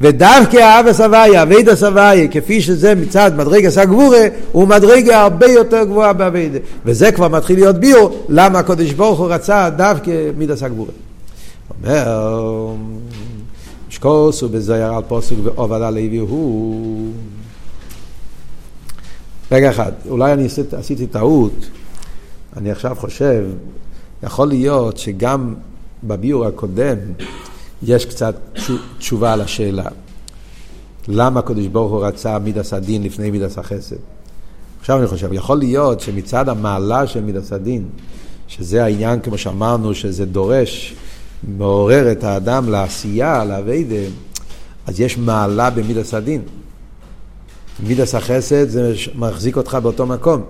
ודווקא 0.00 0.56
האהבת 0.56 1.00
הוויה, 1.00 1.42
עבודת 1.42 1.82
הוויה, 1.82 2.28
כפי 2.30 2.60
שזה 2.60 2.94
מצד 2.94 3.30
מדרגת 3.36 3.78
הגבורה, 3.78 4.26
הוא 4.52 4.68
מדרגה 4.68 5.20
הרבה 5.20 5.46
יותר 5.46 5.84
גבוהה 5.84 6.12
בעבודה. 6.12 6.58
וזה 6.84 7.12
כבר 7.12 7.28
מתחיל 7.28 7.56
להיות 7.56 7.76
ביור, 7.76 8.24
למה 8.28 8.58
הקדוש 8.58 8.92
ברוך 8.92 9.18
הוא 9.18 9.28
רצה 9.30 9.70
דווקא 9.70 10.10
מידס 10.38 10.62
הגבורה. 10.62 10.90
אומר, 11.84 12.04
שקוס 13.88 14.42
ובזויר 14.42 14.94
על 14.94 15.02
פוסק 15.08 15.34
ועובד 15.44 15.82
הלוי 15.82 16.16
הוא... 16.16 17.10
רגע 19.52 19.70
אחד, 19.70 19.92
אולי 20.08 20.32
אני 20.32 20.46
עשית, 20.46 20.74
עשיתי 20.74 21.06
טעות, 21.06 21.70
אני 22.56 22.70
עכשיו 22.70 22.96
חושב, 23.00 23.44
יכול 24.22 24.48
להיות 24.48 24.96
שגם 24.96 25.54
בביור 26.04 26.46
הקודם 26.46 26.96
יש 27.82 28.06
קצת 28.06 28.34
תשובה 28.98 29.32
על 29.32 29.40
השאלה. 29.40 29.88
למה 31.08 31.40
הקדוש 31.40 31.66
ברוך 31.66 31.92
הוא 31.92 32.06
רצה 32.06 32.38
מידס 32.38 32.72
הדין 32.72 33.02
לפני 33.02 33.30
מידס 33.30 33.58
החסד? 33.58 33.96
עכשיו 34.80 34.98
אני 34.98 35.06
חושב, 35.06 35.32
יכול 35.32 35.58
להיות 35.58 36.00
שמצד 36.00 36.48
המעלה 36.48 37.06
של 37.06 37.20
מידס 37.20 37.52
הדין, 37.52 37.84
שזה 38.48 38.84
העניין, 38.84 39.20
כמו 39.20 39.38
שאמרנו, 39.38 39.94
שזה 39.94 40.26
דורש 40.26 40.94
מעורר 41.56 42.12
את 42.12 42.24
האדם 42.24 42.68
לעשייה, 42.68 43.44
לאביידה, 43.44 44.10
אז 44.86 45.00
יש 45.00 45.18
מעלה 45.18 45.70
במידס 45.70 46.14
הדין. 46.14 46.42
מידס 47.80 48.14
החסד 48.14 48.68
זה 48.68 48.94
מחזיק 49.14 49.56
אותך 49.56 49.78
באותו 49.82 50.06
מקום, 50.06 50.42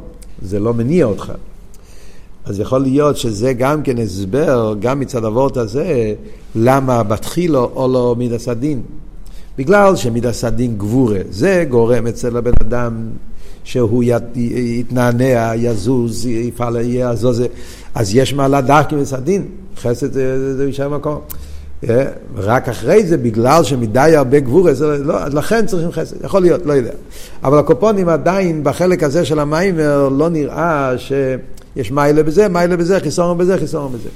זה 0.42 0.58
לא 0.58 0.74
מניע 0.74 1.04
אותך. 1.04 1.32
אז 2.44 2.60
יכול 2.60 2.80
להיות 2.80 3.16
שזה 3.16 3.52
גם 3.52 3.82
כן 3.82 3.98
הסבר, 3.98 4.74
גם 4.80 5.00
מצד 5.00 5.24
הוורט 5.24 5.56
הזה, 5.56 6.14
למה 6.54 7.02
בתחילו 7.02 7.70
או 7.74 7.88
לא 7.92 8.14
מידס 8.18 8.48
הדין. 8.48 8.82
בגלל 9.58 9.96
שמידס 9.96 10.44
הדין 10.44 10.78
גבורה, 10.78 11.18
זה 11.30 11.64
גורם 11.68 12.06
אצל 12.06 12.36
הבן 12.36 12.52
אדם 12.62 13.08
שהוא 13.64 14.04
יתנענע, 14.34 15.52
יזוז, 15.56 16.26
יפעל, 16.26 16.76
יעזוז, 16.76 17.42
אז 17.94 18.14
יש 18.14 18.34
מעלה 18.34 18.60
דרכי 18.60 18.96
וסדין, 18.96 19.46
חסד 19.76 20.12
זה 20.56 20.64
יישאר 20.66 20.88
מקום. 20.88 21.20
אה, 21.88 22.04
רק 22.36 22.68
אחרי 22.68 23.06
זה, 23.06 23.16
בגלל 23.16 23.64
שמדי 23.64 24.16
הרבה 24.16 24.40
גבורה, 24.40 24.74
זה 24.74 24.98
לא, 25.04 25.28
לכן 25.28 25.66
צריכים 25.66 25.92
חסד, 25.92 26.24
יכול 26.24 26.42
להיות, 26.42 26.66
לא 26.66 26.72
יודע. 26.72 26.92
אבל 27.44 27.58
הקופונים 27.58 28.08
עדיין, 28.08 28.64
בחלק 28.64 29.02
הזה 29.02 29.24
של 29.24 29.38
המיימר, 29.38 30.08
לא 30.08 30.28
נראה 30.28 30.92
שיש 30.98 31.90
מיילה 31.90 32.22
בזה, 32.22 32.48
מיילה 32.48 32.76
בזה, 32.76 33.00
חיסון 33.00 33.38
בזה, 33.38 33.58
חיסון 33.58 33.92
בזה. 33.92 34.08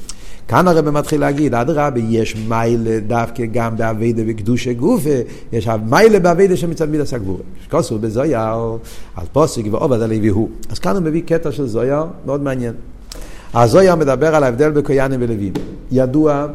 כאן 0.49 0.69
הרב 0.69 0.91
מתחיל 0.91 1.21
להגיד, 1.21 1.55
אדרבה, 1.55 2.01
יש 2.01 2.37
מיילה 2.49 3.01
דווקא 3.07 3.45
גם 3.53 3.77
באביידה 3.77 4.23
וקדושה 4.27 4.73
גופה, 4.73 5.11
יש 5.53 5.69
מיילה 5.91 6.19
באביידה 6.19 6.57
שמצד 6.57 6.89
מידס 6.91 7.15
הגבורה. 7.15 7.43
כוסו 7.71 7.99
בזויר, 7.99 8.39
על 9.17 9.27
פוסק 9.33 9.63
ועובד 9.71 10.03
הלוי 10.03 10.29
הוא. 10.29 10.49
אז 10.71 10.79
כאן 10.79 10.97
הוא 10.97 11.03
מביא 11.03 11.23
קטע 11.27 11.53
של 11.53 11.67
זויר, 11.67 12.05
מאוד 12.27 12.43
מעניין. 12.43 12.75
הזויר 13.55 13.95
מדבר 13.95 14.35
על 14.35 14.45
ההבדל 14.45 14.71
בקויאנים 14.71 15.21
ולווים. 15.23 15.53
ידוע, 15.93 16.47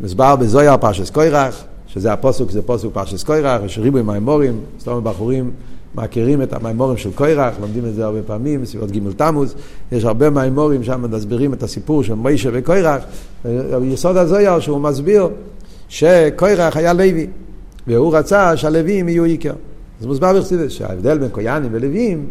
מסבר 0.00 0.36
בזויר 0.36 0.76
פרשס 0.76 1.10
קוירח, 1.10 1.64
שזה 1.86 2.12
הפוסק, 2.12 2.50
זה 2.50 2.62
פוסק 2.62 2.88
פרשס 2.92 3.22
קוירח, 3.22 3.60
יש 3.64 3.78
ריבוי 3.78 4.02
מימורים, 4.02 4.60
סתום 4.80 5.04
בחורים 5.04 5.50
מכירים 5.94 6.42
את 6.42 6.52
המימורים 6.52 6.96
של 6.96 7.12
קוירח, 7.12 7.54
לומדים 7.60 7.86
את 7.86 7.94
זה 7.94 8.04
הרבה 8.04 8.22
פעמים, 8.22 8.62
בסביבות 8.62 8.90
ג' 8.90 8.98
תמוז, 9.16 9.54
יש 9.92 10.04
הרבה 10.04 10.30
מימורים 10.30 10.84
שם 10.84 11.04
מסבירים 11.10 11.54
את 11.54 11.62
הסיפור 11.62 12.02
של 12.04 12.14
מוישה 12.14 12.50
וקוירח, 12.52 13.02
יסוד 13.82 14.16
הזויר 14.16 14.60
שהוא 14.60 14.80
מסביר 14.80 15.28
שקוירח 15.88 16.76
היה 16.76 16.92
לוי, 16.92 17.26
והוא 17.86 18.16
רצה 18.16 18.56
שהלווים 18.56 19.08
יהיו 19.08 19.24
עיקר. 19.24 19.52
אז 20.00 20.06
מוסבר 20.06 20.38
בחסידס 20.38 20.72
שההבדל 20.72 21.18
בין 21.18 21.28
קויאנים 21.28 21.70
ולווים, 21.72 22.26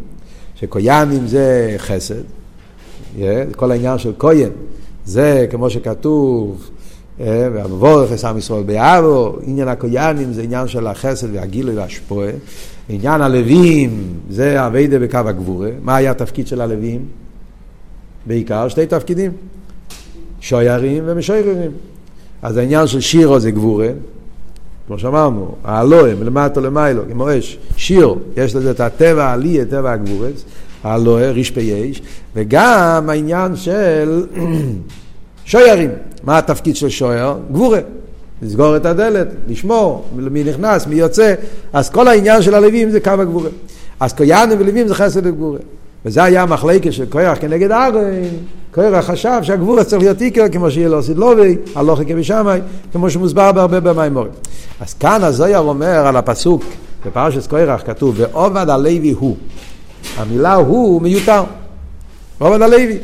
שקויאנים 0.56 1.28
זה 1.28 1.76
חסד, 1.78 2.24
כל 3.56 3.72
העניין 3.72 3.98
של 3.98 4.12
כהן, 4.20 4.50
זה 5.06 5.48
כמו 5.52 5.70
שכתוב, 5.70 6.70
והמבורך 7.26 8.12
עשה 8.12 8.34
ישראל 8.38 8.64
ביאבו, 8.64 9.38
עניין 9.46 9.68
הקויאנים 9.68 10.34
זה 10.34 10.42
עניין 10.42 10.68
של 10.68 10.88
החסד 10.88 11.28
והגילוי 11.36 11.76
והשפועה, 11.76 12.30
עניין 12.90 13.22
הלווים 13.22 14.04
זה 14.30 14.68
אביידה 14.68 15.00
בקו 15.00 15.18
הגבורה, 15.18 15.70
מה 15.82 15.96
היה 15.96 16.12
התפקיד 16.12 16.48
של 16.48 16.62
הלווים? 16.62 17.06
בעיקר 18.26 18.68
שתי 18.68 18.86
תפקידים, 18.86 19.32
שוירים 20.40 21.04
ומשוירים. 21.06 21.72
אז 22.42 22.58
העניין 22.58 22.88
של 22.88 23.02
שירו 23.02 23.40
זה 23.40 23.52
גבורה, 23.52 23.90
כמו 24.88 25.00
שאמרנו, 25.00 25.56
האלוהים, 25.64 26.20
מלמטה 26.20 26.62
למיילו, 26.62 27.04
כמו 27.12 27.38
אש, 27.38 27.58
שיר, 27.78 28.16
יש 28.38 28.56
לזה 28.56 28.72
את 28.72 28.80
הטבע 28.80 29.26
העלי, 29.26 29.66
טבע 29.66 29.92
הגבורס, 29.92 30.46
האלוהים, 30.84 31.36
רשפי 31.36 31.62
יש, 31.62 32.02
וגם 32.36 33.10
העניין 33.10 33.56
של 33.56 34.26
שוירים, 35.46 35.90
מה 36.24 36.38
התפקיד 36.38 36.76
של 36.76 36.90
שויר? 36.90 37.34
גבורה. 37.52 37.80
לסגור 38.42 38.76
את 38.76 38.86
הדלת, 38.86 39.28
לשמור, 39.48 40.06
מי 40.16 40.44
נכנס, 40.44 40.88
מי 40.88 40.96
יוצא, 40.96 41.34
אז 41.74 41.90
כל 41.90 42.08
העניין 42.08 42.42
של 42.42 42.56
הלווים 42.56 42.90
זה 42.90 43.00
קו 43.00 43.10
הגבורה. 43.10 43.50
אז 44.00 44.14
קויאנים 44.14 44.58
ולווים 44.62 44.88
זה 44.88 44.96
חסד 44.96 45.26
וגבורה. 45.26 45.60
וזה 46.06 46.24
היה 46.24 46.42
המחלקה 46.42 46.92
של 46.92 47.06
קוירח 47.06 47.38
כנגד 47.42 47.72
ארון, 47.72 48.04
קוירח 48.74 49.06
חשב 49.06 49.40
שהגבורה 49.42 49.84
צריך 49.84 50.02
להיות 50.02 50.22
עיקר 50.22 50.50
כמו 50.52 50.72
שיהיה 50.72 50.90
לו 50.90 51.04
סידלובי, 51.04 51.58
הלוכי 51.76 52.06
כבשמאי, 52.06 52.60
כמו 52.92 53.10
שמוסבר 53.10 53.52
בהרבה 53.52 53.80
במימורים. 53.80 54.32
אז 54.80 54.94
כאן 54.94 55.24
הזויר 55.24 55.60
אומר 55.60 56.08
על 56.08 56.16
הפסוק, 56.16 56.64
בפרשת 57.06 57.48
קוירח 57.48 57.82
כתוב, 57.86 58.16
ועובד 58.18 58.70
הלוי 58.70 59.12
הוא. 59.12 59.38
המילה 60.18 60.54
הוא 60.54 61.02
מיותר. 61.02 61.44
עובד 62.40 62.62
הלוי. 62.62 62.98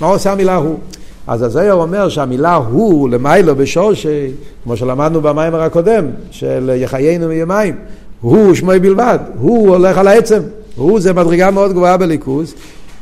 מה 0.00 0.06
עושה 0.06 0.32
המילה 0.32 0.54
הוא? 0.54 0.78
אז 1.26 1.42
הזויר 1.42 1.74
אומר 1.74 2.08
שהמילה 2.08 2.54
הוא 2.54 3.08
למיילו 3.08 3.56
בשורשי, 3.56 4.30
כמו 4.64 4.76
שלמדנו 4.76 5.20
במיימר 5.20 5.62
הקודם, 5.62 6.04
של 6.30 6.70
יחיינו 6.76 7.28
מימיים, 7.28 7.74
הוא 8.20 8.54
שמוי 8.54 8.78
בלבד, 8.78 9.18
הוא 9.38 9.68
הולך 9.68 9.98
על 9.98 10.08
העצם, 10.08 10.40
הוא 10.76 11.00
זה 11.00 11.12
מדרגה 11.12 11.50
מאוד 11.50 11.72
גבוהה 11.72 11.96
בליכוז. 11.96 12.54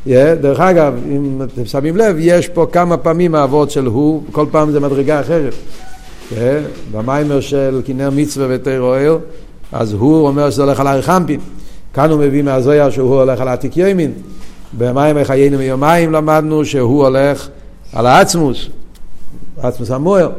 Yeah, 0.06 0.10
דרך 0.40 0.60
אגב, 0.60 0.94
אם 1.10 1.40
אתם 1.42 1.64
שמים 1.64 1.96
לב, 1.96 2.16
יש 2.18 2.48
פה 2.48 2.66
כמה 2.72 2.96
פעמים 2.96 3.34
האבות 3.34 3.70
של 3.70 3.86
הוא, 3.86 4.22
כל 4.32 4.46
פעם 4.50 4.70
זה 4.70 4.80
מדרגה 4.80 5.20
אחרת. 5.20 5.52
Yeah, 6.30 6.34
במיימר 6.92 7.40
של 7.40 7.82
כנר 7.84 8.10
מצווה 8.10 8.46
ותירו 8.50 8.94
אל, 8.94 9.16
אז 9.72 9.92
הוא 9.92 10.26
אומר 10.26 10.50
שזה 10.50 10.62
הולך 10.62 10.80
על 10.80 10.86
הרחמפין. 10.86 11.40
כאן 11.94 12.10
הוא 12.10 12.20
מביא 12.20 12.42
מהזויר 12.42 12.90
שהוא 12.90 13.14
הולך 13.14 13.40
על 13.40 13.48
עתיק 13.48 13.76
ימין. 13.76 14.12
במיימר 14.78 15.24
חיינו 15.24 15.58
מיומיים 15.58 16.12
למדנו 16.12 16.64
שהוא 16.64 17.04
הולך 17.04 17.48
על 17.94 18.06
העצמוס, 18.06 18.66
עצמוס 19.62 19.90
המוער, 19.90 20.30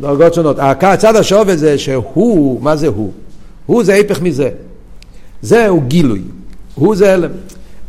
דרגות 0.00 0.34
שונות. 0.34 0.56
הצד 0.58 1.16
השווה 1.16 1.56
זה 1.56 1.78
שהוא, 1.78 2.62
מה 2.62 2.76
זה 2.76 2.86
הוא? 2.86 3.12
הוא 3.66 3.84
זה 3.84 3.94
ההפך 3.94 4.22
מזה. 4.22 4.50
זה 5.42 5.68
הוא 5.68 5.82
גילוי, 5.82 6.22
הוא 6.74 6.96
זה 6.96 7.12
הלם. 7.12 7.30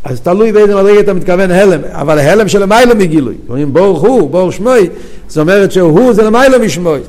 אז 0.04 0.22
תלוי 0.22 0.52
באיזה 0.52 0.76
מדרגה 0.76 1.00
אתה 1.00 1.14
מתכוון 1.14 1.52
הלם, 1.52 1.80
אבל 1.92 2.20
ההלם 2.20 2.48
של 2.48 2.60
למיילא 2.60 2.94
מגילוי. 2.94 3.36
אומרים 3.48 3.74
ברוך 3.74 4.02
הוא, 4.02 4.30
ברוך 4.30 4.54
שמוי, 4.54 4.90
זאת 5.28 5.38
אומרת 5.38 5.72
שהוא 5.72 6.14
זה 6.14 6.24
למיילא 6.24 6.66
משמוי. 6.66 7.00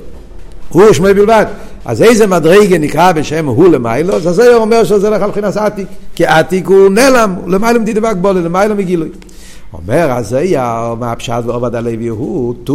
הוא 0.68 0.93
שמוי 0.93 1.14
בלבד. 1.14 1.47
אז 1.84 2.03
איזה 2.03 2.26
מדרגה 2.26 2.78
נקרא 2.78 3.12
בשם 3.12 3.47
הוא 3.47 3.68
למיילא? 3.68 4.14
אז 4.14 4.22
זה 4.22 4.55
אומר 4.55 4.84
שזה 4.84 5.09
הולך 5.09 5.22
על 5.22 5.28
מבחינת 5.28 5.57
עתיק. 5.57 5.86
כי 6.14 6.26
עתיק 6.26 6.66
הוא 6.66 6.90
נעלם, 6.90 7.34
למיילא 7.47 7.80
מדבק 7.80 8.16
בו, 8.20 8.32
למיילא 8.32 8.74
מגילוי. 8.74 9.09
אומר 9.72 10.12
הזיה, 10.12 10.94
מה 10.98 11.12
הפשט 11.12 11.44
ועובד 11.46 11.74
הלוי 11.74 12.06
הוא, 12.06 12.54
טו, 12.64 12.72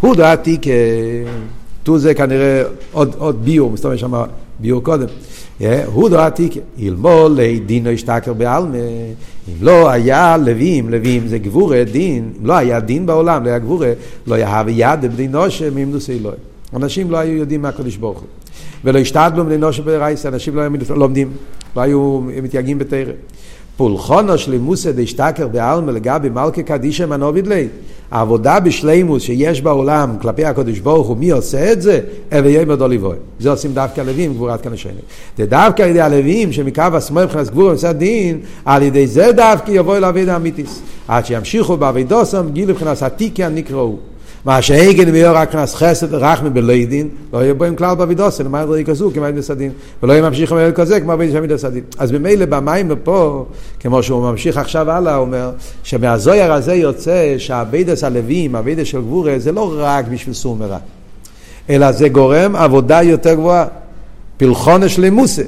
הוא 0.00 0.16
דעתי 0.16 0.58
כ... 0.62 0.68
טו 1.82 1.98
זה 1.98 2.14
כנראה 2.14 2.62
עוד, 2.92 3.14
עוד 3.18 3.44
ביור, 3.44 3.70
מסתובב 3.70 3.96
שם 3.96 4.22
ביור 4.58 4.82
קודם. 4.82 5.06
הוא 5.86 6.08
דעתי 6.08 6.48
כ... 6.52 6.56
ילמול 6.78 7.38
דינו 7.66 7.90
השתכר 7.90 8.32
בעלמה, 8.32 8.76
אם 9.48 9.54
לא 9.60 9.90
היה 9.90 10.36
לווים, 10.36 10.90
לווים 10.90 11.28
זה 11.28 11.38
גבורה 11.38 11.84
דין, 11.84 12.32
אם 12.40 12.46
לא 12.46 12.52
היה 12.52 12.80
דין 12.80 13.06
בעולם, 13.06 13.44
לא 13.44 13.48
היה 13.48 13.58
גבורה, 13.58 13.92
לא 14.26 14.34
היה 14.34 14.62
ויד 14.66 15.00
בדינו 15.02 15.50
שממנוסי 15.50 16.18
אלוהים. 16.18 16.38
אנשים 16.76 17.10
לא 17.10 17.16
היו 17.16 17.32
יודעים 17.32 17.62
מה 17.62 17.68
הקדוש 17.68 17.96
ברוך 17.96 18.18
הוא. 18.18 18.28
ולא 18.84 18.98
השתדלו 18.98 19.44
בדינו 19.44 19.72
שברייס, 19.72 20.26
אנשים 20.26 20.56
לא 20.56 20.60
היו 20.60 20.70
לומדים, 20.96 21.32
לא 21.76 21.80
היו 21.80 22.20
מתייגעים 22.42 22.78
בתרא. 22.78 23.12
פולחונו 23.80 24.38
שלימוסא 24.38 24.90
דשתכר 24.92 25.48
בעלמא 25.48 25.90
לגבי 25.90 26.28
מלכי 26.28 26.62
קדישא 26.62 27.04
מנוביד 27.04 27.46
לי. 27.46 27.68
העבודה 28.10 28.60
בשלימוס 28.60 29.22
שיש 29.22 29.62
בעולם 29.62 30.16
כלפי 30.22 30.44
הקדוש 30.44 30.78
ברוך 30.78 31.06
הוא, 31.06 31.16
מי 31.16 31.30
עושה 31.30 31.72
את 31.72 31.82
זה? 31.82 32.00
אבי 32.38 32.50
ימר 32.50 32.74
דוליבוי. 32.74 33.16
זה 33.38 33.50
עושים 33.50 33.74
דווקא 33.74 34.00
הלווים, 34.00 34.34
גבורת 34.34 34.60
כנשני. 34.60 34.92
זה 35.38 35.46
דווקא 35.46 35.82
על 35.82 35.88
ידי 35.88 36.00
הלווים, 36.00 36.52
שמקו 36.52 36.82
השמאל 36.92 37.24
מבחינת 37.24 37.50
גבור 37.50 37.64
ומצד 37.64 37.96
דין, 37.96 38.40
על 38.64 38.82
ידי 38.82 39.06
זה 39.06 39.32
דווקא 39.32 39.70
יבואו 39.70 40.00
לעביד 40.00 40.28
האמיתיס. 40.28 40.82
עד 41.08 41.26
שימשיכו 41.26 41.76
בעבידוסם, 41.76 42.46
גיל 42.52 42.70
מבחינת 42.70 43.02
עתיקי 43.02 43.44
הנקראו. 43.44 43.96
מה 44.44 44.62
שהגן 44.62 45.10
ויהיה 45.12 45.32
רק 45.32 45.52
כנס 45.52 45.74
חסד 45.74 46.14
ורחמי 46.14 46.50
בלא 46.50 46.84
דין, 46.84 47.08
לא 47.32 47.38
יהיה 47.38 47.54
בו 47.54 47.64
עם 47.64 47.76
כלל 47.76 47.94
באבידוסן, 47.94 48.44
למה 48.44 48.62
ידעי 48.62 48.84
כזו 48.84 49.10
כמו 49.14 49.24
עמידס 49.24 49.50
הדין, 49.50 49.72
ולא 50.02 50.12
יהיה 50.12 50.22
ממשיך 50.22 50.52
עם 50.52 50.72
כזה 50.72 51.00
כמו 51.00 51.12
עמידס 51.12 51.34
עמידס 51.34 51.64
הדין. 51.64 51.82
אז 51.98 52.12
ממילא 52.12 52.46
במים 52.46 52.90
פה, 53.04 53.44
כמו 53.80 54.02
שהוא 54.02 54.22
ממשיך 54.22 54.56
עכשיו 54.56 54.90
הלאה, 54.90 55.14
הוא 55.14 55.26
אומר, 55.26 55.50
שמהזויר 55.82 56.52
הזה 56.52 56.74
יוצא 56.74 57.34
שהאבידס 57.38 58.04
הלווים, 58.04 58.54
האבידס 58.54 58.86
של 58.86 59.00
גבורה, 59.00 59.34
זה 59.38 59.52
לא 59.52 59.74
רק 59.76 60.04
בשביל 60.08 60.34
סומרה, 60.34 60.78
אלא 61.70 61.92
זה 61.92 62.08
גורם 62.08 62.56
עבודה 62.56 63.02
יותר 63.02 63.34
גבוהה. 63.34 63.66
פלחונש 64.40 64.98
למוסה. 64.98 65.42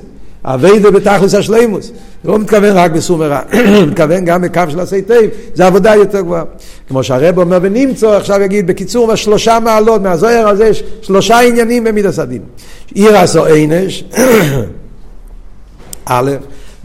אביידה 0.44 0.90
בתכלס 0.90 1.34
השלימוס. 1.34 1.92
זה 2.24 2.30
לא 2.30 2.38
מתכוון 2.38 2.76
רק 2.76 2.90
בסור 2.90 3.18
מרע, 3.18 3.40
מתכוון 3.90 4.24
גם 4.24 4.42
בקו 4.42 4.60
של 4.68 4.80
עשי 4.80 5.02
תיב, 5.02 5.30
זה 5.54 5.66
עבודה 5.66 5.94
יותר 5.94 6.20
גבוהה. 6.20 6.44
כמו 6.92 7.02
שהרב 7.02 7.38
אומר 7.38 7.58
ונמצא, 7.62 8.10
עכשיו 8.10 8.42
יגיד 8.42 8.66
בקיצור, 8.66 9.14
שלושה 9.14 9.58
מעלות, 9.60 10.02
מהזוהר 10.02 10.48
הזה 10.48 10.66
יש 10.66 10.82
שלושה 11.02 11.40
עניינים 11.40 11.84
במידת 11.84 12.18
הדין. 12.18 12.42
יראת 12.94 13.16
העונש, 13.16 14.04
א', 16.04 16.30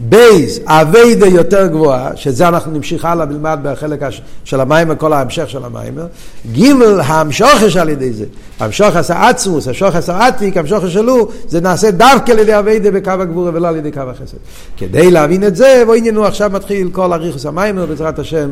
בי"ת, 0.00 0.60
עבודה 0.64 1.26
יותר 1.26 1.66
גבוהה, 1.66 2.10
שזה 2.14 2.48
אנחנו 2.48 2.72
נמשיך 2.72 3.04
הלאה 3.04 3.26
נלמד 3.26 3.58
בחלק 3.62 4.00
של 4.44 4.60
המאמר, 4.60 4.96
כל 4.96 5.12
ההמשך 5.12 5.50
של 5.50 5.64
המאמר. 5.64 6.06
גימל, 6.52 7.00
המשכה 7.04 7.76
שעל 7.76 7.88
ידי 7.88 8.12
זה. 8.12 8.24
המשכת 8.60 9.10
העצמות, 9.10 9.68
המשכת 9.68 10.08
העתיק, 10.08 10.56
המשכה 10.56 10.92
שלו, 10.92 11.28
זה 11.48 11.60
נעשה 11.60 11.90
דווקא 11.90 12.32
על 12.32 12.38
ידי 12.38 12.58
עבודה 12.58 12.90
בקו 12.90 13.10
הגבורה 13.10 13.50
ולא 13.54 13.68
על 13.68 13.76
ידי 13.76 13.92
קו 13.92 14.00
החסד. 14.00 14.36
כדי 14.76 15.10
להבין 15.10 15.44
את 15.44 15.56
זה, 15.56 15.82
בואו 15.86 16.00
אנו 16.00 16.24
עכשיו 16.24 16.50
נתחיל 16.52 16.90
כל 16.92 17.12
אריכות 17.12 17.46
המאמר 17.46 17.86
בעזרת 17.86 18.18
השם. 18.18 18.50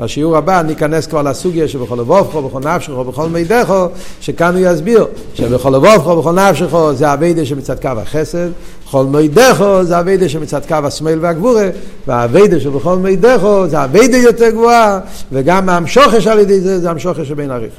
בשיעור 0.00 0.36
הבא 0.36 0.62
ניכנס 0.62 1.06
כבר 1.06 1.22
לסוגיה 1.22 1.68
שבכל 1.68 1.94
לבובכו, 1.94 2.42
בכל 2.42 2.60
נפשכו, 2.60 3.04
בכל 3.04 3.28
מידךו, 3.28 3.86
שכאן 4.20 4.56
הוא 4.56 4.66
יסביר 4.66 5.06
שבכל 5.34 5.70
לבובכו, 5.70 6.16
בכל 6.16 6.32
נפשכו 6.32 6.94
זה 6.94 7.12
אביידה 7.12 7.44
שמצד 7.44 7.80
קו 7.82 7.88
החסד, 7.88 8.48
בכל 8.86 9.04
מידךו 9.04 9.84
זה 9.84 10.00
אביידה 10.00 10.28
שמצד 10.28 10.60
קו 10.68 10.76
השמאל 10.84 11.18
והגבורה, 11.20 11.68
והאביידה 12.06 12.60
שבכל 12.60 12.96
מידךו 12.96 13.68
זה 13.68 13.84
אביידה 13.84 14.16
יותר 14.16 14.50
גבוהה, 14.50 15.00
וגם 15.32 15.68
המשוכש 15.68 16.26
על 16.26 16.38
ידי 16.38 16.60
זה 16.60 16.80
זה 16.80 16.90
המשוכש 16.90 17.28
שבין 17.28 17.50
עריך. 17.50 17.72